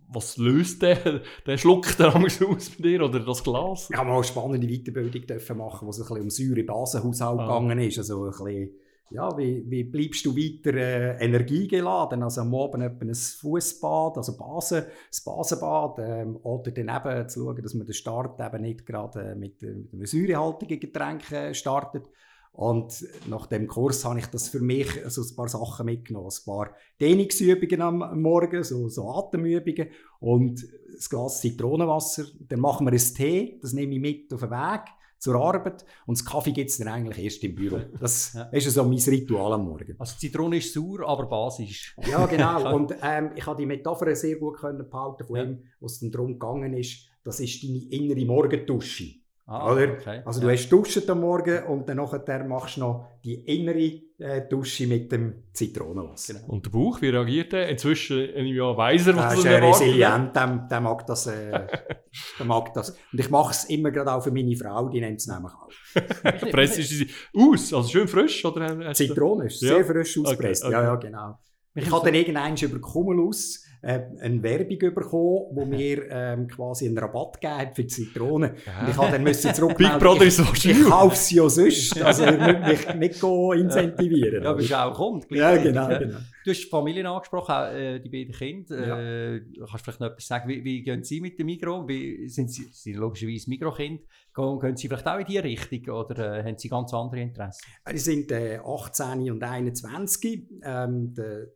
was 0.08 0.36
löst 0.36 0.82
der, 0.82 1.22
der 1.46 1.58
Schluck 1.58 1.96
der 1.96 2.14
aus 2.14 2.70
bei 2.70 2.82
dir 2.82 3.02
oder 3.02 3.20
das 3.20 3.42
Glas? 3.42 3.88
Ich 3.90 3.96
habe 3.96 4.08
mal 4.08 4.16
eine 4.16 4.24
spannende 4.24 4.66
Weiterbildung 4.66 5.26
dürfen 5.26 5.58
machen, 5.58 5.86
wo 5.86 5.90
es 5.90 6.00
ein 6.00 6.06
bisschen 6.06 6.22
um 6.22 6.30
Säure-Basenhaushalt 6.30 7.40
ah. 7.40 7.46
gegangen 7.46 7.78
ist. 7.80 7.98
Also 7.98 8.24
ein 8.24 8.30
bisschen 8.30 8.70
ja, 9.10 9.36
wie, 9.38 9.64
wie 9.68 9.84
bleibst 9.84 10.26
du 10.26 10.36
weiter 10.36 10.74
äh, 10.76 11.24
energiegeladen? 11.24 12.22
Also 12.24 12.40
am 12.40 12.54
Abend 12.54 12.82
ein 12.82 13.14
Fußbad, 13.14 14.16
also 14.16 14.36
Basen, 14.36 14.84
das 15.08 15.22
Basenbad, 15.22 15.98
ähm, 16.00 16.36
oder 16.42 16.72
dann 16.72 16.88
eben 16.88 17.28
zu 17.28 17.44
schauen, 17.44 17.62
dass 17.62 17.74
man 17.74 17.86
den 17.86 17.94
Start 17.94 18.40
eben 18.40 18.62
nicht 18.62 18.84
gerade 18.84 19.20
äh, 19.20 19.34
mit, 19.36 19.62
äh, 19.62 19.74
mit 19.74 19.92
einem 19.92 20.06
säurehaltigen 20.06 20.80
Getränk 20.80 21.30
äh, 21.30 21.54
startet. 21.54 22.08
Und 22.56 23.06
nach 23.28 23.46
dem 23.46 23.66
Kurs 23.66 24.02
habe 24.06 24.18
ich 24.18 24.26
das 24.28 24.48
für 24.48 24.60
mich 24.60 24.88
so 25.08 25.20
ein 25.20 25.36
paar 25.36 25.48
Sachen 25.48 25.84
mitgenommen. 25.84 26.30
Ein 26.30 26.44
paar 26.46 26.70
Dehnungsübungen 26.98 27.82
am 27.82 28.22
Morgen, 28.22 28.64
so, 28.64 28.88
so 28.88 29.10
Atemübungen 29.10 29.90
und 30.20 30.62
ein 30.62 30.98
Glas 31.10 31.42
Zitronenwasser. 31.42 32.24
Dann 32.48 32.60
machen 32.60 32.86
wir 32.86 32.92
einen 32.92 33.14
Tee, 33.14 33.58
das 33.60 33.74
nehme 33.74 33.94
ich 33.94 34.00
mit 34.00 34.32
auf 34.32 34.40
den 34.40 34.50
Weg 34.50 34.84
zur 35.18 35.34
Arbeit 35.34 35.84
und 36.06 36.18
das 36.18 36.24
Kaffee 36.24 36.52
gibt 36.52 36.70
es 36.70 36.78
dann 36.78 36.88
eigentlich 36.88 37.24
erst 37.24 37.44
im 37.44 37.54
Büro. 37.54 37.78
Das 38.00 38.32
ja. 38.34 38.44
ist 38.44 38.70
so 38.70 38.84
mein 38.84 38.98
Ritual 38.98 39.52
am 39.52 39.66
Morgen. 39.66 39.94
Also 39.98 40.16
Zitrone 40.16 40.56
ist 40.56 40.72
sauer, 40.72 41.06
aber 41.06 41.26
basisch. 41.26 41.94
Ja, 42.10 42.24
genau. 42.24 42.74
und 42.74 42.94
ähm, 43.02 43.32
ich 43.36 43.44
habe 43.44 43.60
die 43.60 43.66
Metapher 43.66 44.16
sehr 44.16 44.36
gut 44.36 44.56
können 44.56 44.88
behalten 44.88 45.26
von 45.26 45.36
ja. 45.36 45.42
ihm, 45.44 45.62
wo 45.78 45.86
es 45.86 46.00
dann 46.00 46.10
darum 46.10 46.38
gegangen 46.38 46.72
ist, 46.72 47.06
das 47.22 47.38
ist 47.40 47.62
deine 47.62 47.84
innere 47.90 48.24
Morgendusche. 48.24 49.25
Ah, 49.48 49.72
Oder? 49.72 49.92
Okay. 49.92 50.22
Also 50.24 50.40
du 50.40 50.48
ja. 50.48 50.54
hast 50.54 50.68
duschen 50.70 51.08
am 51.08 51.20
Morgen 51.20 51.62
und 51.66 51.88
dann 51.88 51.98
nachher 51.98 52.44
machst 52.44 52.78
du 52.78 52.80
noch 52.80 53.20
die 53.24 53.34
innere 53.34 54.02
äh, 54.18 54.48
Dusche 54.48 54.88
mit 54.88 55.12
dem 55.12 55.44
Zitronenwasser. 55.52 56.34
Genau. 56.34 56.46
Und 56.48 56.66
der 56.66 56.70
Bauch, 56.70 57.00
wie 57.00 57.10
reagiert 57.10 57.52
er? 57.52 57.68
Inzwischen 57.68 58.28
ein 58.34 58.46
Jahr 58.46 58.76
weiser, 58.76 59.14
was 59.14 59.44
er 59.44 59.58
ist 59.58 59.62
äh, 59.62 59.66
resilient, 59.66 60.34
der, 60.34 60.66
der, 60.68 60.80
mag 60.80 61.06
das, 61.06 61.28
äh, 61.28 61.50
der 62.38 62.46
mag 62.46 62.74
das. 62.74 62.90
Und 63.12 63.20
ich 63.20 63.30
mache 63.30 63.52
es 63.52 63.64
immer 63.66 63.92
gerade 63.92 64.12
auch 64.14 64.24
für 64.24 64.32
meine 64.32 64.56
Frau, 64.56 64.88
die 64.88 65.00
nennt 65.00 65.20
es 65.20 65.28
nämlich 65.28 65.52
auch. 65.52 65.70
Presst 66.50 66.82
sie 66.82 67.08
aus, 67.32 67.72
also 67.72 67.88
schön 67.88 68.08
frisch? 68.08 68.44
Oder 68.44 68.92
Zitrone 68.94 69.46
ist 69.46 69.62
ja. 69.62 69.76
sehr 69.76 69.84
frisch 69.84 70.18
ausgepresst, 70.18 70.64
okay, 70.64 70.74
okay. 70.74 70.84
ja, 70.84 70.92
ja, 70.92 70.96
genau. 70.96 71.38
Ich 71.76 71.92
habe 71.92 72.04
dann 72.04 72.14
irgendwann 72.14 72.56
über 72.56 72.80
Cumulus 72.80 73.65
äh, 73.86 74.02
eine 74.20 74.42
Werbung 74.42 74.78
bekommen, 74.78 75.46
wo 75.52 75.64
mir 75.64 76.10
ähm, 76.10 76.48
quasi 76.48 76.86
einen 76.86 76.98
Rabatt 76.98 77.40
gegeben 77.40 77.70
für 77.72 77.82
die 77.82 77.88
Zitronen. 77.88 78.54
Ja. 78.66 78.80
Und 78.80 78.90
ich 78.90 78.96
habe 78.96 79.12
dann 79.12 79.22
müssen 79.22 79.54
zurückmelden, 79.54 79.98
Big 79.98 80.02
Brother 80.02 80.24
ist 80.26 80.36
so 80.38 80.42
ich, 80.52 80.66
ich 80.66 80.82
kaufe 80.84 81.16
sie 81.16 81.36
ja 81.36 81.48
sonst, 81.48 82.02
also 82.02 82.24
ihr 82.24 82.32
müsst 82.32 82.88
mich 82.96 83.22
nicht 83.22 83.22
incentivieren. 83.22 84.42
Ja, 84.42 84.50
aber 84.50 84.60
es 84.60 84.72
auch 84.72 84.92
kommt. 84.94 85.30
Ja, 85.30 85.56
genau, 85.56 85.86
genau. 85.86 86.18
Du 86.44 86.50
hast 86.50 86.64
Familien 86.70 87.06
angesprochen, 87.06 87.52
auch, 87.52 87.72
äh, 87.72 87.98
die 88.00 88.08
beiden 88.08 88.34
Kinder. 88.34 89.34
Äh, 89.34 89.40
kannst 89.58 89.72
du 89.72 89.78
vielleicht 89.78 90.00
noch 90.00 90.08
etwas 90.08 90.26
sagen, 90.26 90.48
wie, 90.48 90.64
wie 90.64 90.82
gehen 90.82 91.02
sie 91.04 91.20
mit 91.20 91.38
dem 91.38 91.46
Migro? 91.46 91.86
Wie, 91.88 92.28
sind 92.28 92.50
sie 92.50 92.68
sind 92.70 92.96
logischerweise 92.96 93.48
Mikrokind? 93.50 94.02
Gehen, 94.34 94.60
gehen 94.60 94.76
sie 94.76 94.88
vielleicht 94.88 95.06
auch 95.06 95.18
in 95.18 95.26
diese 95.26 95.44
Richtung 95.44 95.94
oder 95.94 96.38
äh, 96.38 96.44
haben 96.44 96.58
sie 96.58 96.68
ganz 96.68 96.92
andere 96.92 97.20
Interessen? 97.20 97.64
Die 97.92 97.98
sind 97.98 98.32
18 98.32 99.26
äh, 99.26 99.30
und 99.30 99.42
21. 99.42 100.46
Ähm, 100.62 101.14
der, 101.14 101.46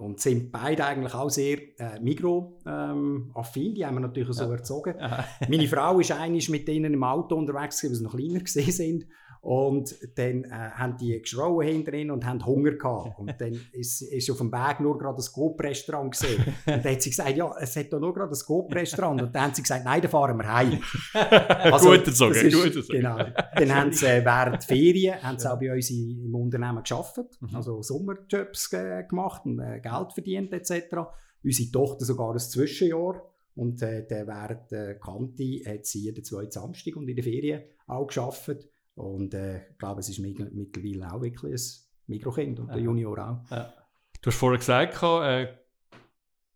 und 0.00 0.18
sind 0.18 0.50
beide 0.50 0.86
eigentlich 0.86 1.14
auch 1.14 1.28
sehr 1.28 1.58
äh, 1.78 2.00
Migro-affin. 2.00 3.66
Ähm, 3.66 3.74
die 3.74 3.84
haben 3.84 3.96
wir 3.96 4.00
natürlich 4.00 4.34
so 4.34 4.44
ja. 4.44 4.52
erzogen. 4.52 4.94
Meine 5.48 5.68
Frau 5.68 6.00
ist 6.00 6.12
eigentlich 6.12 6.48
mit 6.48 6.66
denen 6.66 6.94
im 6.94 7.04
Auto 7.04 7.36
unterwegs, 7.36 7.84
weil 7.84 7.94
sie 7.94 8.02
noch 8.02 8.16
kleiner 8.16 8.40
gesehen 8.40 8.72
sind. 8.72 9.06
Und 9.42 9.96
dann 10.16 10.44
äh, 10.44 10.50
haben 10.50 10.98
die 10.98 11.18
geschrauen 11.18 11.66
hinter 11.66 11.92
und 12.12 12.26
haben 12.26 12.44
Hunger 12.44 12.72
gehabt. 12.72 13.18
Und 13.18 13.40
dann 13.40 13.58
ist, 13.72 14.02
ist 14.02 14.30
auf 14.30 14.36
dem 14.36 14.52
Weg 14.52 14.80
nur 14.80 14.98
gerade 14.98 15.16
ein 15.16 15.22
Scope-Restaurant 15.22 16.10
gesehen. 16.10 16.44
Und 16.66 16.84
dann 16.84 16.92
hat 16.92 17.02
sie 17.02 17.10
gesagt, 17.10 17.36
ja, 17.36 17.54
es 17.58 17.74
hat 17.74 17.90
doch 17.90 18.00
nur 18.00 18.12
gerade 18.12 18.32
ein 18.32 18.34
Scope-Restaurant. 18.34 19.22
Und 19.22 19.34
dann 19.34 19.44
haben 19.44 19.54
sie 19.54 19.62
gesagt, 19.62 19.84
nein, 19.84 20.02
dann 20.02 20.10
fahren 20.10 20.36
wir 20.36 20.52
heim. 20.52 20.78
Also, 21.70 21.90
gut 21.90 22.06
sagen, 22.14 22.34
gut 22.50 22.72
sagen. 22.72 22.86
Genau. 22.88 23.18
Dann 23.54 23.74
haben 23.74 23.92
sie 23.92 24.06
äh, 24.06 24.24
während 24.24 24.56
der 24.56 24.76
Ferien 24.76 25.22
haben 25.22 25.38
sie 25.38 25.50
auch 25.50 25.58
bei 25.58 25.72
uns 25.72 25.90
im 25.90 26.34
Unternehmen 26.34 26.82
gearbeitet, 26.82 27.38
mhm. 27.40 27.54
also 27.54 27.82
Sommerjobs 27.82 28.72
äh, 28.72 29.04
gemacht 29.08 29.42
und 29.44 29.58
äh, 29.60 29.80
Geld 29.80 30.12
verdient 30.12 30.52
etc. 30.52 30.96
Unsere 31.42 31.70
Tochter 31.70 32.04
sogar 32.04 32.32
ein 32.32 32.38
Zwischenjahr. 32.38 33.22
Und 33.56 33.82
äh, 33.82 34.06
während 34.08 34.70
der 34.70 34.98
Kante 34.98 35.60
hat 35.66 35.84
sie 35.84 36.04
jeden 36.04 36.24
zweiten 36.24 36.50
Samstag 36.50 36.96
und 36.96 37.08
in 37.08 37.16
der 37.16 37.24
Ferien 37.24 37.62
auch 37.86 38.06
gearbeitet. 38.06 38.69
Und 38.94 39.34
äh, 39.34 39.70
ich 39.70 39.78
glaube, 39.78 40.00
es 40.00 40.08
ist 40.08 40.18
mittlerweile 40.18 41.12
auch 41.12 41.22
wirklich 41.22 41.52
ein 41.52 41.60
Mikrokind 42.06 42.60
und 42.60 42.68
ja. 42.68 42.74
der 42.74 42.82
Junior 42.82 43.18
auch. 43.18 43.50
Ja. 43.50 43.72
Du 44.20 44.26
hast 44.30 44.36
vorher 44.36 44.58
gesagt, 44.58 45.02
äh, 45.02 45.48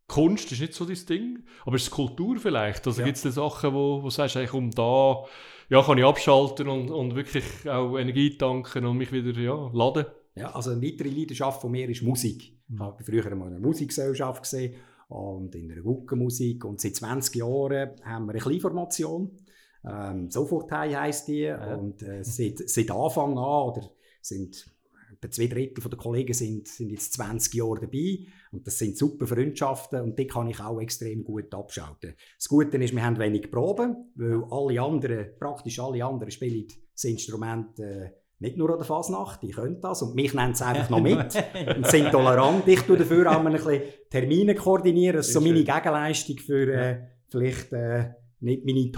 Kunst 0.07 0.53
ist 0.53 0.61
nicht 0.61 0.75
so 0.75 0.85
dein 0.85 1.07
Ding, 1.07 1.45
aber 1.65 1.77
ist 1.77 1.85
es 1.85 1.91
Kultur 1.91 2.37
vielleicht? 2.37 2.87
Also 2.87 3.01
ja. 3.01 3.07
gibt 3.07 3.25
es 3.25 3.35
Sachen, 3.35 3.73
wo, 3.73 4.03
wo 4.03 4.07
du 4.07 4.11
sagst, 4.11 4.37
um 4.53 4.71
da 4.71 5.25
ja, 5.71 5.83
kann 5.83 5.97
ich 5.97 6.05
abschalten 6.05 6.69
und, 6.69 6.91
und 6.91 7.15
wirklich 7.15 7.45
auch 7.69 7.97
Energie 7.97 8.37
tanken 8.37 8.85
und 8.85 8.99
mich 8.99 9.13
wieder 9.13 9.33
ja, 9.41 9.71
laden? 9.73 10.05
Ja, 10.35 10.55
also 10.55 10.71
eine 10.71 10.83
weitere 10.83 11.09
Leidenschaft 11.09 11.63
von 11.63 11.71
mir 11.71 11.89
ist 11.89 12.03
Musik. 12.03 12.59
Mhm. 12.69 12.75
Ich 12.75 12.81
habe 12.81 13.05
früher 13.05 13.27
einmal 13.27 13.49
eine 13.49 13.61
Musikgesellschaft 13.61 14.43
gesehen 14.43 14.75
und 15.09 15.55
in 15.55 15.71
einer 15.71 15.81
Guckenmusik 15.81 16.65
und 16.65 16.81
seit 16.81 16.97
20 16.97 17.37
Jahren 17.37 17.91
haben 18.05 18.27
wir 18.27 18.33
eine 18.33 18.41
Kleinformation 18.41 19.31
ähm, 19.87 20.31
Soforthei 20.31 20.95
heisst 20.95 21.29
die. 21.29 21.41
Ja. 21.41 21.75
Und 21.75 22.03
äh, 22.03 22.25
seit, 22.25 22.69
seit 22.69 22.91
Anfang 22.91 23.39
an, 23.39 23.69
oder 23.69 23.91
sind 24.21 24.67
etwa 25.13 25.31
zwei 25.31 25.47
Drittel 25.47 25.89
der 25.89 25.99
Kollegen 25.99 26.35
sind, 26.35 26.69
sind 26.69 26.91
jetzt 26.91 27.13
20 27.15 27.55
Jahre 27.55 27.81
dabei. 27.81 28.19
Und 28.53 28.67
das 28.67 28.79
sind 28.79 28.97
super 28.97 29.27
Freundschaften 29.27 30.01
und 30.01 30.19
die 30.19 30.27
kann 30.27 30.49
ich 30.49 30.61
auch 30.61 30.81
extrem 30.81 31.25
gut 31.25 31.53
abschalten. 31.55 32.15
Das 32.37 32.49
Gute 32.49 32.77
ist, 32.79 32.95
wir 32.95 33.05
haben 33.05 33.19
wenig 33.19 33.51
Proben, 33.51 34.13
weil 34.15 34.45
alle 34.51 34.81
anderen, 34.81 35.27
praktisch 35.39 35.79
alle 35.79 36.05
anderen 36.05 36.31
spielen 36.31 36.67
das 36.93 37.05
Instrument 37.05 37.79
äh, 37.81 38.11
nicht 38.39 38.57
nur 38.57 38.71
an 38.71 38.79
der 38.79 38.87
Fasnacht, 38.87 39.43
die 39.43 39.51
können 39.51 39.81
das 39.81 40.03
und 40.03 40.15
mich 40.15 40.35
nennen 40.35 40.55
sie 40.55 40.65
einfach 40.67 40.91
noch 40.91 41.01
mit 41.01 41.19
und 41.77 41.87
sind 41.87 42.11
tolerant. 42.11 42.67
Ich 42.69 42.83
tue 42.83 42.99
dafür 42.99 43.31
auch 43.31 43.45
ein 43.45 43.53
bisschen 43.53 43.83
Termine 44.11 44.55
koordinieren, 44.55 45.17
das 45.17 45.29
ist 45.29 45.35
so 45.35 45.41
meine 45.41 45.65
Gegenleistung 45.65 46.39
für 46.39 46.73
äh, 46.73 46.99
vielleicht... 47.29 47.73
Äh, 47.73 48.15
nicht 48.45 48.65
meine 48.65 48.93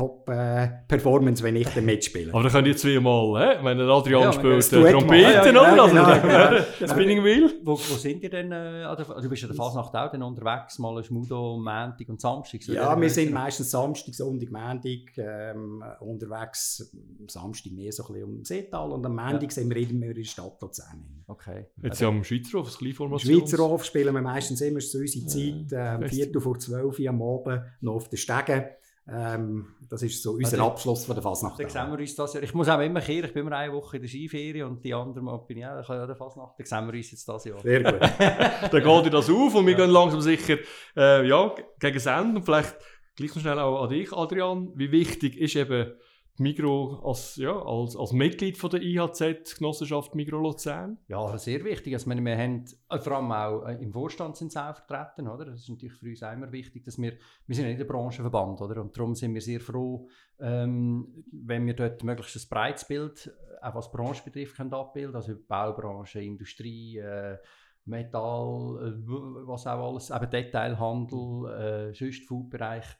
Top-Performance, 0.00 1.42
Top, 1.42 1.48
äh, 1.48 1.54
wenn 1.54 1.60
ich 1.60 1.68
dann 1.68 1.84
mitspiele. 1.84 2.32
Aber 2.32 2.42
dann 2.42 2.52
können 2.52 2.64
die 2.64 2.74
zweimal, 2.74 3.56
hä? 3.58 3.58
wenn 3.62 3.76
der 3.76 3.88
Adrian 3.88 4.22
ja, 4.22 4.32
spielt, 4.32 4.72
äh, 4.72 4.92
Trompeten, 4.92 5.20
ja, 5.20 5.44
ja, 5.44 5.50
oder? 5.50 5.82
Also, 5.82 5.94
genau, 5.94 6.20
genau. 6.20 6.62
Spinning 6.92 7.24
Wheel. 7.24 7.60
Wo, 7.62 7.72
wo 7.72 7.76
sind 7.76 8.22
ihr 8.22 8.30
denn? 8.30 8.50
Äh, 8.50 8.96
du 8.96 9.28
bist 9.28 9.42
ja 9.42 9.48
der 9.48 9.56
Fasnacht 9.56 9.94
auch 9.94 10.10
dann 10.10 10.22
unterwegs, 10.22 10.78
mal 10.78 10.96
ein 10.96 11.04
Schmudo, 11.04 11.58
Montag 11.58 12.08
und 12.08 12.20
Samstag. 12.20 12.62
So 12.62 12.72
ja, 12.72 12.98
wir 12.98 13.10
sind 13.10 13.32
meistens 13.32 13.70
Samstag, 13.70 14.14
Sonntag, 14.14 14.50
Montag 14.50 15.18
ähm, 15.18 15.84
unterwegs. 16.00 16.90
Samstag 17.26 17.72
mehr 17.72 17.92
so 17.92 18.06
ein 18.06 18.12
bisschen 18.14 18.28
um 18.28 18.44
Seetal 18.44 18.92
und 18.92 19.04
am 19.04 19.14
Montag 19.14 19.42
ja. 19.42 19.50
sind 19.50 19.68
wir 19.68 19.76
immer 19.76 20.06
in 20.06 20.14
der 20.14 20.24
Stadt 20.24 20.62
Luzern. 20.62 21.24
Okay. 21.26 21.66
Jetzt 21.82 22.00
ja 22.00 22.08
am 22.08 22.24
Schweizer 22.24 22.58
Hof, 22.58 22.66
das 22.66 22.78
Kleinformation. 22.78 23.40
Schweizer 23.40 23.58
Hof 23.58 23.84
spielen 23.84 24.14
wir 24.14 24.22
meistens 24.22 24.62
immer 24.62 24.80
so 24.80 24.98
unsere 24.98 25.26
Zeit, 25.26 25.72
äh, 25.72 26.08
Viertel 26.08 26.40
vor 26.40 26.58
zwölf 26.58 26.98
Uhr 26.98 27.08
am 27.08 27.22
Abend, 27.22 27.62
noch 27.82 27.96
auf 27.96 28.08
den 28.08 28.16
Stegen. 28.16 28.64
Ähm, 29.12 29.74
das 29.88 30.02
ist 30.02 30.22
so 30.22 30.32
unser 30.32 30.52
also, 30.52 30.70
Abschluss 30.70 31.04
von 31.04 31.16
der 31.16 31.22
Fasnacht. 31.22 31.58
Dann 31.58 31.68
sehen 31.68 31.90
wir 31.90 31.98
uns 31.98 32.14
das 32.14 32.32
Jahr. 32.32 32.44
Ich 32.44 32.54
muss 32.54 32.68
auch 32.68 32.78
immer 32.78 33.00
kehren, 33.00 33.24
ich 33.24 33.32
bin 33.32 33.44
immer 33.44 33.56
eine 33.56 33.72
Woche 33.72 33.96
in 33.96 34.02
der 34.02 34.08
Skiferie 34.08 34.62
und 34.62 34.84
die 34.84 34.94
andere 34.94 35.20
Mal 35.20 35.36
bin 35.38 35.58
ich 35.58 35.66
auch 35.66 35.90
in 35.90 36.06
der 36.06 36.14
Fasnacht. 36.14 36.54
Dann 36.58 36.66
sehen 36.66 36.86
wir 36.86 36.94
uns 36.94 37.10
jetzt 37.10 37.28
das 37.28 37.44
Jahr. 37.44 37.58
Sehr 37.60 37.82
gut. 37.82 38.00
dann 38.20 38.70
geht 38.70 39.06
dir 39.06 39.10
das 39.10 39.28
auf 39.28 39.54
und 39.54 39.66
wir 39.66 39.72
ja. 39.72 39.78
gehen 39.78 39.90
langsam 39.90 40.20
sicher 40.20 40.58
äh, 40.96 41.26
ja, 41.26 41.52
gegen 41.80 41.94
das 41.94 42.06
Ende. 42.06 42.36
Und 42.36 42.44
vielleicht 42.44 42.76
gleich 43.16 43.34
noch 43.34 43.42
schnell 43.42 43.58
auch 43.58 43.82
an 43.82 43.90
dich, 43.90 44.12
Adrian. 44.12 44.70
Wie 44.76 44.92
wichtig 44.92 45.36
ist 45.36 45.56
eben 45.56 45.92
Migro 46.40 47.00
als, 47.04 47.36
ja, 47.36 47.52
als, 47.52 47.94
als 47.94 48.12
Mitglied 48.12 48.56
von 48.56 48.70
der 48.70 48.80
IHZ 48.82 49.58
Genossenschaft 49.58 50.14
Migro 50.14 50.38
Luzern? 50.38 50.98
Ja, 51.06 51.36
sehr 51.36 51.62
wichtig. 51.64 51.92
Also, 51.92 52.10
wir 52.10 52.38
haben 52.38 52.64
äh, 52.88 52.98
vor 52.98 53.12
allem 53.12 53.30
auch 53.30 53.66
äh, 53.66 53.74
im 53.74 53.92
Vorstand 53.92 54.36
sind 54.36 54.50
sie 54.50 54.58
auch 54.58 54.74
vertreten, 54.74 55.28
oder? 55.28 55.44
Das 55.44 55.60
ist 55.60 55.68
natürlich 55.68 55.94
für 55.94 56.08
uns 56.08 56.22
auch 56.22 56.32
immer 56.32 56.50
wichtig, 56.50 56.84
dass 56.84 56.98
wir, 56.98 57.12
wir 57.46 57.54
sind 57.54 57.66
ja 57.66 57.70
nicht 57.70 57.80
ein 57.80 57.86
Branchenverband, 57.86 58.60
oder? 58.62 58.80
Und 58.80 58.96
darum 58.96 59.14
sind 59.14 59.34
wir 59.34 59.42
sehr 59.42 59.60
froh, 59.60 60.08
ähm, 60.40 61.24
wenn 61.30 61.66
wir 61.66 61.74
dort 61.74 62.02
möglichst 62.02 62.36
ein 62.36 62.48
breites 62.48 62.88
Bild, 62.88 63.26
äh, 63.26 63.66
auch 63.66 63.74
was 63.74 63.92
Branche 63.92 64.24
betrifft, 64.24 64.56
können 64.56 64.72
abbilden, 64.72 65.14
also 65.14 65.34
Baubranche, 65.46 66.22
Industrie, 66.22 66.96
äh, 66.96 67.36
Metall, 67.84 68.98
was 69.46 69.66
auch 69.66 69.90
alles, 69.90 70.10
eben 70.10 70.30
Detailhandel, 70.30 71.90
äh, 71.90 71.94
sonst. 71.94 72.22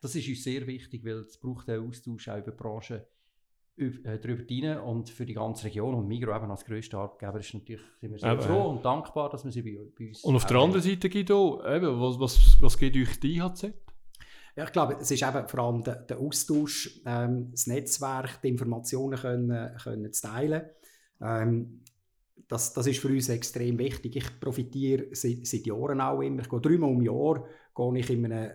Das 0.03 0.14
ist 0.14 0.29
uns 0.29 0.44
sehr 0.44 0.66
wichtig, 0.66 1.05
weil 1.05 1.20
es 1.20 1.38
braucht 1.38 1.68
einen 1.68 1.87
Austausch 1.88 2.29
auch 2.29 2.38
über 2.38 2.50
die 2.50 2.57
Äh, 3.81 4.19
darüber 4.19 4.43
hinein 4.47 4.79
und 4.81 5.09
für 5.09 5.25
die 5.25 5.33
ganze 5.33 5.64
Region 5.64 5.95
und 5.95 6.07
Migro 6.07 6.37
eben 6.37 6.51
als 6.51 6.66
grösster 6.66 6.99
Arbeitgeber 6.99 7.38
ist 7.40 7.55
natürlich, 7.55 7.83
sind 7.99 8.11
wir 8.11 8.19
sehr 8.19 8.33
Eben, 8.33 8.43
froh 8.43 8.69
und 8.69 8.85
dankbar, 8.85 9.31
dass 9.31 9.43
wir 9.43 9.51
sie 9.51 9.62
bei, 9.62 9.79
bei 9.99 10.09
uns 10.09 10.23
Und 10.23 10.37
auf 10.37 10.45
der 10.45 10.59
anderen 10.59 10.83
Seite, 10.83 11.09
Guido, 11.09 11.62
eben, 11.66 11.99
was, 11.99 12.21
was, 12.21 12.59
was 12.61 12.77
geht 12.77 12.95
euch 12.95 13.19
die 13.21 13.37
IHZ? 13.37 13.73
Ja, 14.57 14.64
ich 14.64 14.73
glaube, 14.73 14.99
es 15.01 15.11
ist 15.11 15.23
eben 15.23 15.49
vor 15.49 15.61
allem 15.61 15.83
der, 15.83 15.95
der 15.95 16.19
Austausch, 16.19 17.01
ähm, 17.07 17.53
das 17.53 17.66
Netzwerk, 17.66 18.43
die 18.43 18.49
Informationen 18.49 19.19
können, 19.19 19.77
können 19.79 20.12
zu 20.12 20.29
teilen. 20.29 20.62
Ähm, 21.23 21.83
das, 22.49 22.75
das 22.75 22.87
ist 22.87 22.99
für 22.99 23.09
uns 23.09 23.31
extrem 23.31 23.79
wichtig. 23.79 24.16
Ich 24.16 24.40
profitiere 24.40 25.07
seit, 25.12 25.47
seit 25.47 25.64
Jahren 25.64 26.03
auch 26.03 26.21
immer. 26.21 26.43
Ich 26.43 26.51
gehe 26.51 26.61
dreimal 26.61 26.90
im 26.90 27.03
Jahr 27.03 27.47
gehe 27.75 27.99
ich 27.99 28.11
in 28.11 28.27
einem 28.27 28.53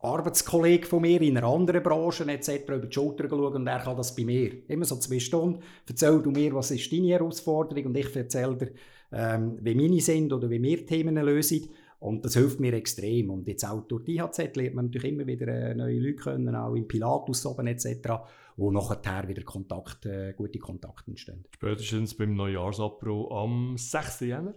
Arbeitskollege 0.00 0.86
von 0.86 1.02
mir 1.02 1.20
in 1.22 1.36
einer 1.36 1.46
anderen 1.46 1.82
Branche 1.82 2.24
etc. 2.24 2.68
über 2.68 2.86
die 2.86 2.92
Schulter 2.92 3.28
schauen 3.28 3.54
und 3.54 3.66
er 3.66 3.80
kann 3.80 3.96
das 3.96 4.14
bei 4.14 4.24
mir. 4.24 4.68
Immer 4.68 4.84
so 4.84 4.96
zwei 4.96 5.18
Stunden. 5.18 5.60
Erzähl 5.88 6.22
du 6.22 6.30
mir, 6.30 6.54
was 6.54 6.70
ist 6.70 6.92
deine 6.92 7.08
Herausforderung 7.08 7.86
und 7.86 7.96
ich 7.96 8.14
erzähle 8.14 8.56
dir, 8.56 8.70
ähm, 9.10 9.58
wie 9.60 9.74
meine 9.74 10.00
sind 10.00 10.32
oder 10.32 10.48
wie 10.50 10.62
wir 10.62 10.86
Themen 10.86 11.16
lösen. 11.16 11.68
Und 12.00 12.24
das 12.24 12.34
hilft 12.34 12.60
mir 12.60 12.74
extrem. 12.74 13.30
Und 13.30 13.48
jetzt 13.48 13.64
auch 13.64 13.82
durch 13.88 14.04
die 14.04 14.16
IHZ 14.18 14.54
lernt 14.54 14.76
man 14.76 14.84
natürlich 14.84 15.12
immer 15.12 15.26
wieder 15.26 15.48
äh, 15.48 15.74
neue 15.74 15.98
Leute 15.98 16.22
kennen, 16.22 16.54
auch 16.54 16.74
im 16.74 16.86
Pilatus 16.86 17.44
oben 17.44 17.66
etc., 17.66 18.10
wo 18.56 18.70
nachher 18.70 19.28
wieder 19.28 19.42
Kontakt, 19.42 20.06
äh, 20.06 20.32
gute 20.36 20.60
Kontakte 20.60 21.10
entstehen. 21.10 21.44
Spätestens 21.54 22.14
beim 22.14 22.34
Neujahrsabbruch 22.34 23.32
am 23.32 23.76
6. 23.76 24.20
Jänner. 24.20 24.54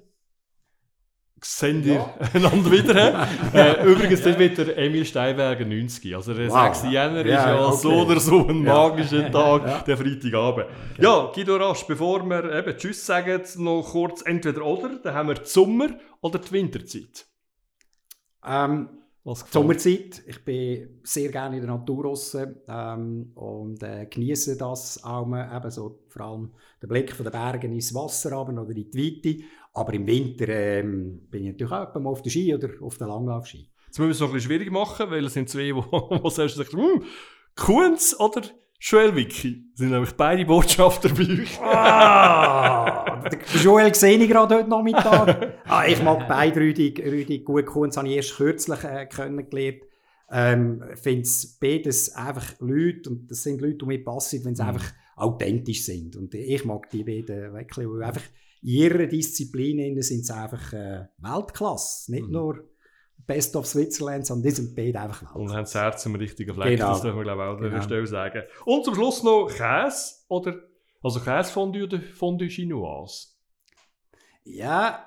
Sehen 1.43 1.83
ihr 1.83 1.95
Ja. 1.95 2.13
einander 2.33 2.71
wieder? 2.71 3.27
äh, 3.53 3.83
übrigens, 3.91 4.21
dort 4.21 4.37
wird 4.37 4.57
der 4.59 4.77
Emil 4.77 5.03
Steinberger 5.05 5.65
90. 5.65 6.15
Also 6.15 6.35
der 6.35 6.49
Wow. 6.49 6.75
6. 6.75 6.91
Jänner 6.91 7.25
ist 7.25 7.31
Ja, 7.31 7.65
okay. 7.67 7.77
so 7.77 7.91
oder 7.93 8.19
so 8.19 8.47
ein 8.47 8.63
Ja. 8.63 8.73
magischer 8.73 9.31
Tag, 9.31 9.65
Ja. 9.65 9.79
der 9.79 9.97
Freitagabend. 9.97 10.67
Ja, 10.99 11.31
Guido 11.33 11.55
Rasch, 11.55 11.83
bevor 11.87 12.23
wir 12.29 12.43
eben 12.53 12.77
Tschüss 12.77 13.03
sagen, 13.05 13.41
noch 13.57 13.81
kurz 13.91 14.21
entweder 14.21 14.63
oder, 14.63 14.99
dann 15.01 15.15
haben 15.15 15.29
wir 15.29 15.35
die 15.35 15.45
Sommer- 15.45 15.95
oder 16.21 16.37
die 16.37 16.51
Winterzeit. 16.51 17.25
Ähm, 18.45 18.89
Was 19.23 19.39
gefällt? 19.43 19.53
Sommerzeit. 19.53 20.23
Ich 20.27 20.43
bin 20.43 20.99
sehr 21.03 21.29
gerne 21.31 21.57
in 21.57 21.65
der 21.65 21.75
Natur 21.75 22.03
draussen, 22.03 22.55
ähm, 22.67 23.31
und 23.35 23.81
äh, 23.83 24.07
genieße 24.07 24.57
das 24.57 25.03
auch 25.03 25.25
mal, 25.27 25.55
eben 25.55 25.69
so, 25.71 25.99
vor 26.09 26.21
allem 26.25 26.51
den 26.81 26.89
Blick 26.89 27.15
von 27.15 27.23
den 27.25 27.31
Bergen 27.31 27.71
ins 27.71 27.93
Wasser 27.93 28.31
runter 28.33 28.61
oder 28.63 28.71
in 28.75 28.89
die 28.91 28.93
Weite. 28.97 29.43
Aber 29.73 29.93
im 29.93 30.05
Winter 30.05 30.49
ähm, 30.49 31.27
bin 31.29 31.45
ich 31.45 31.51
natürlich 31.53 31.71
auch 31.71 31.95
mal 31.95 32.09
auf 32.09 32.21
der 32.21 32.29
Ski 32.29 32.53
oder 32.53 32.69
auf 32.81 32.97
der 32.97 33.07
Langlaufski. 33.07 33.69
Jetzt 33.87 33.99
müssen 33.99 34.09
wir 34.09 34.11
es 34.11 34.19
noch 34.19 34.27
ein 34.29 34.33
bisschen 34.33 34.49
schwierig 34.49 34.71
machen, 34.71 35.09
weil 35.09 35.25
es 35.25 35.33
sind 35.33 35.49
zwei, 35.49 35.63
die 35.63 35.75
wo 35.75 36.29
selbst 36.29 36.57
sagen, 36.57 36.77
hm, 36.77 37.03
Kunz 37.55 38.15
oder 38.19 38.41
Joel 38.79 39.15
Wiki 39.15 39.65
sind 39.75 39.91
nämlich 39.91 40.13
beide 40.13 40.43
Botschafter 40.43 41.09
bei 41.09 41.41
euch. 41.41 41.61
Ah, 41.61 43.23
Joel 43.61 43.93
sehe 43.93 44.17
ich 44.17 44.27
gerade 44.27 44.55
heute 44.55 44.69
Nachmittag. 44.69 45.59
Ah, 45.65 45.85
ich 45.87 46.01
mag 46.01 46.27
beide 46.27 46.59
Rüdig, 46.59 46.99
Rüdig 46.99 47.45
gut. 47.45 47.67
Kunz 47.67 47.95
habe 47.95 48.07
ich 48.07 48.15
erst 48.15 48.37
kürzlich 48.37 48.83
äh, 48.83 49.05
kennengelernt. 49.05 49.83
Ähm, 50.31 50.83
finde 50.95 51.21
es 51.21 51.59
beides 51.59 52.15
einfach 52.15 52.55
Leute, 52.59 53.09
und 53.09 53.29
das 53.29 53.43
sind 53.43 53.61
Leute, 53.61 53.77
die 53.77 53.85
mir 53.85 54.03
passen, 54.03 54.43
wenn 54.45 54.55
sie 54.55 54.63
einfach 54.63 54.93
authentisch 55.15 55.85
sind. 55.85 56.15
Und 56.15 56.33
ich 56.33 56.65
mag 56.65 56.89
die 56.89 57.03
beiden 57.03 57.53
wirklich, 57.53 57.87
weil 57.87 58.03
einfach 58.03 58.23
in 58.23 58.40
ihrer 58.61 59.07
Disziplin 59.07 60.01
sind 60.01 60.25
sie 60.25 60.33
einfach 60.35 60.73
äh, 60.73 61.05
Weltklasse. 61.17 62.11
Nicht 62.11 62.25
Mhm. 62.27 62.31
nur 62.31 62.63
Best 63.27 63.55
of 63.55 63.65
Switzerland, 63.67 64.25
sondern 64.25 64.49
die 64.49 64.55
sind 64.55 64.75
beide 64.75 64.99
einfach 64.99 65.21
Und 65.35 65.41
Weltklasse. 65.49 65.55
haben 65.57 65.63
das 65.63 65.75
Herz 65.75 66.05
am 66.07 66.15
richtigen 66.15 66.53
Fleck, 66.53 66.77
Genau. 66.77 66.89
das 66.89 67.01
dürfen 67.01 67.17
wir 67.17 67.23
glaube 67.23 67.41
ich 67.43 67.47
auch 67.47 67.57
an 67.57 67.69
Genau. 67.71 67.81
Stelle 67.81 68.07
sagen. 68.07 68.43
Und 68.65 68.83
zum 68.85 68.95
Schluss 68.95 69.23
noch 69.23 69.47
Käse 69.47 70.15
oder, 70.27 70.55
also 71.03 71.19
Käsefondue 71.19 71.83
oder 71.83 72.01
Fondue 72.01 72.49
Chinoise? 72.49 73.27
Ja, 74.43 75.05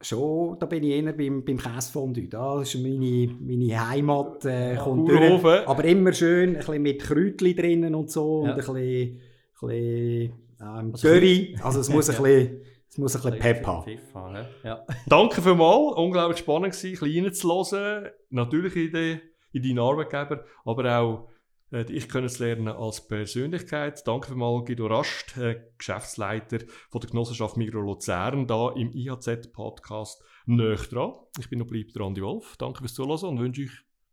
schon, 0.00 0.58
da 0.58 0.66
bin 0.66 0.82
ich 0.84 0.90
eher 0.90 1.12
beim, 1.12 1.44
beim 1.44 1.58
Käsefondue. 1.58 2.28
Da 2.28 2.62
ist 2.62 2.74
meine, 2.76 3.28
meine 3.40 3.88
Heimat, 3.88 4.44
äh, 4.46 4.76
kommt 4.76 5.06
Bauernhof, 5.08 5.42
durch. 5.42 5.68
Aber 5.68 5.84
immer 5.84 6.12
schön, 6.12 6.50
ein 6.50 6.56
bisschen 6.56 6.82
mit 6.82 7.02
Kräutchen 7.02 7.56
drinnen 7.56 7.94
und 7.94 8.10
so. 8.10 8.44
Ja. 8.46 8.52
Und 8.54 8.60
ein 8.60 8.74
bisschen, 8.74 9.20
ein 9.60 9.68
bisschen 9.68 10.32
ähm, 10.62 10.92
Also 10.92 11.08
Curry. 11.08 11.58
Also 11.62 11.80
es 11.80 11.88
muss 11.88 12.08
ein 12.08 12.16
Ja. 12.22 12.22
bisschen, 12.22 12.62
es 12.88 12.98
muss 12.98 13.16
ein 13.16 13.22
bisschen 13.22 13.38
Pep 13.40 13.66
haben. 13.66 14.32
Ne? 14.32 14.48
Ja. 14.64 14.86
Danke 15.06 15.42
vielmals, 15.42 15.96
unglaublich 15.96 16.38
spannend 16.38 16.72
gewesen, 16.74 17.04
ein 17.04 17.24
bisschen 17.30 17.50
reinzuhören. 17.50 18.10
Natürlich 18.30 18.76
in, 18.76 18.92
die, 18.92 19.20
in 19.52 19.62
deinen 19.62 19.78
Arbeitgeber, 19.78 20.44
aber 20.64 20.98
auch 20.98 21.28
äh, 21.70 21.84
dich 21.86 22.06
kennenzulernen 22.08 22.68
als 22.68 23.06
Persönlichkeit. 23.08 24.06
Danke 24.06 24.28
vielmals, 24.28 24.66
Guido 24.66 24.86
Rast, 24.88 25.36
äh, 25.38 25.58
Geschäftsleiter 25.78 26.58
von 26.90 27.00
der 27.00 27.08
Genossenschaft 27.10 27.56
Migro 27.56 27.80
Luzern, 27.80 28.46
da 28.46 28.70
im 28.72 28.92
IHZ-Podcast 28.92 30.22
«Nöch 30.44 30.88
dran». 30.90 31.14
Ich 31.38 31.48
bin 31.48 31.60
noch 31.60 31.66
bleibt 31.66 31.94
der 31.96 32.02
Andi 32.02 32.20
Wolf. 32.22 32.56
Danke 32.58 32.80
fürs 32.80 32.92
Zuhören 32.94 33.24
und 33.24 33.40
wünsche 33.40 33.62
euch 33.62 33.70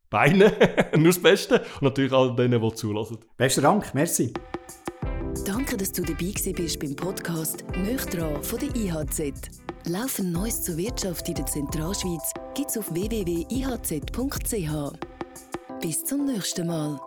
beiden 0.10 0.40
nur 0.96 1.08
das 1.08 1.22
Beste 1.22 1.60
und 1.76 1.82
natürlich 1.82 2.14
all 2.14 2.34
denen, 2.36 2.62
die 2.62 2.74
zulassen. 2.76 3.18
Besten 3.38 3.62
Dank, 3.62 3.94
merci. 3.94 4.32
Danke, 5.46 5.78
dass 5.78 5.92
du 5.92 6.02
dabei 6.02 6.34
bist 6.54 6.80
beim 6.80 6.96
Podcast 6.96 7.64
«Nöchtran» 7.76 8.44
von 8.44 8.60
der 8.60 8.76
IHZ. 8.76 9.34
Laufend 9.86 10.32
Neues 10.32 10.64
zur 10.64 10.78
Wirtschaft 10.78 11.28
in 11.30 11.36
der 11.36 11.46
Zentralschweiz 11.46 12.34
gibt's 12.56 12.78
auf 12.78 12.94
www.ihz.ch. 12.94 14.72
Bis 15.82 16.04
zum 16.04 16.26
nächsten 16.26 16.68
Mal. 16.68 17.00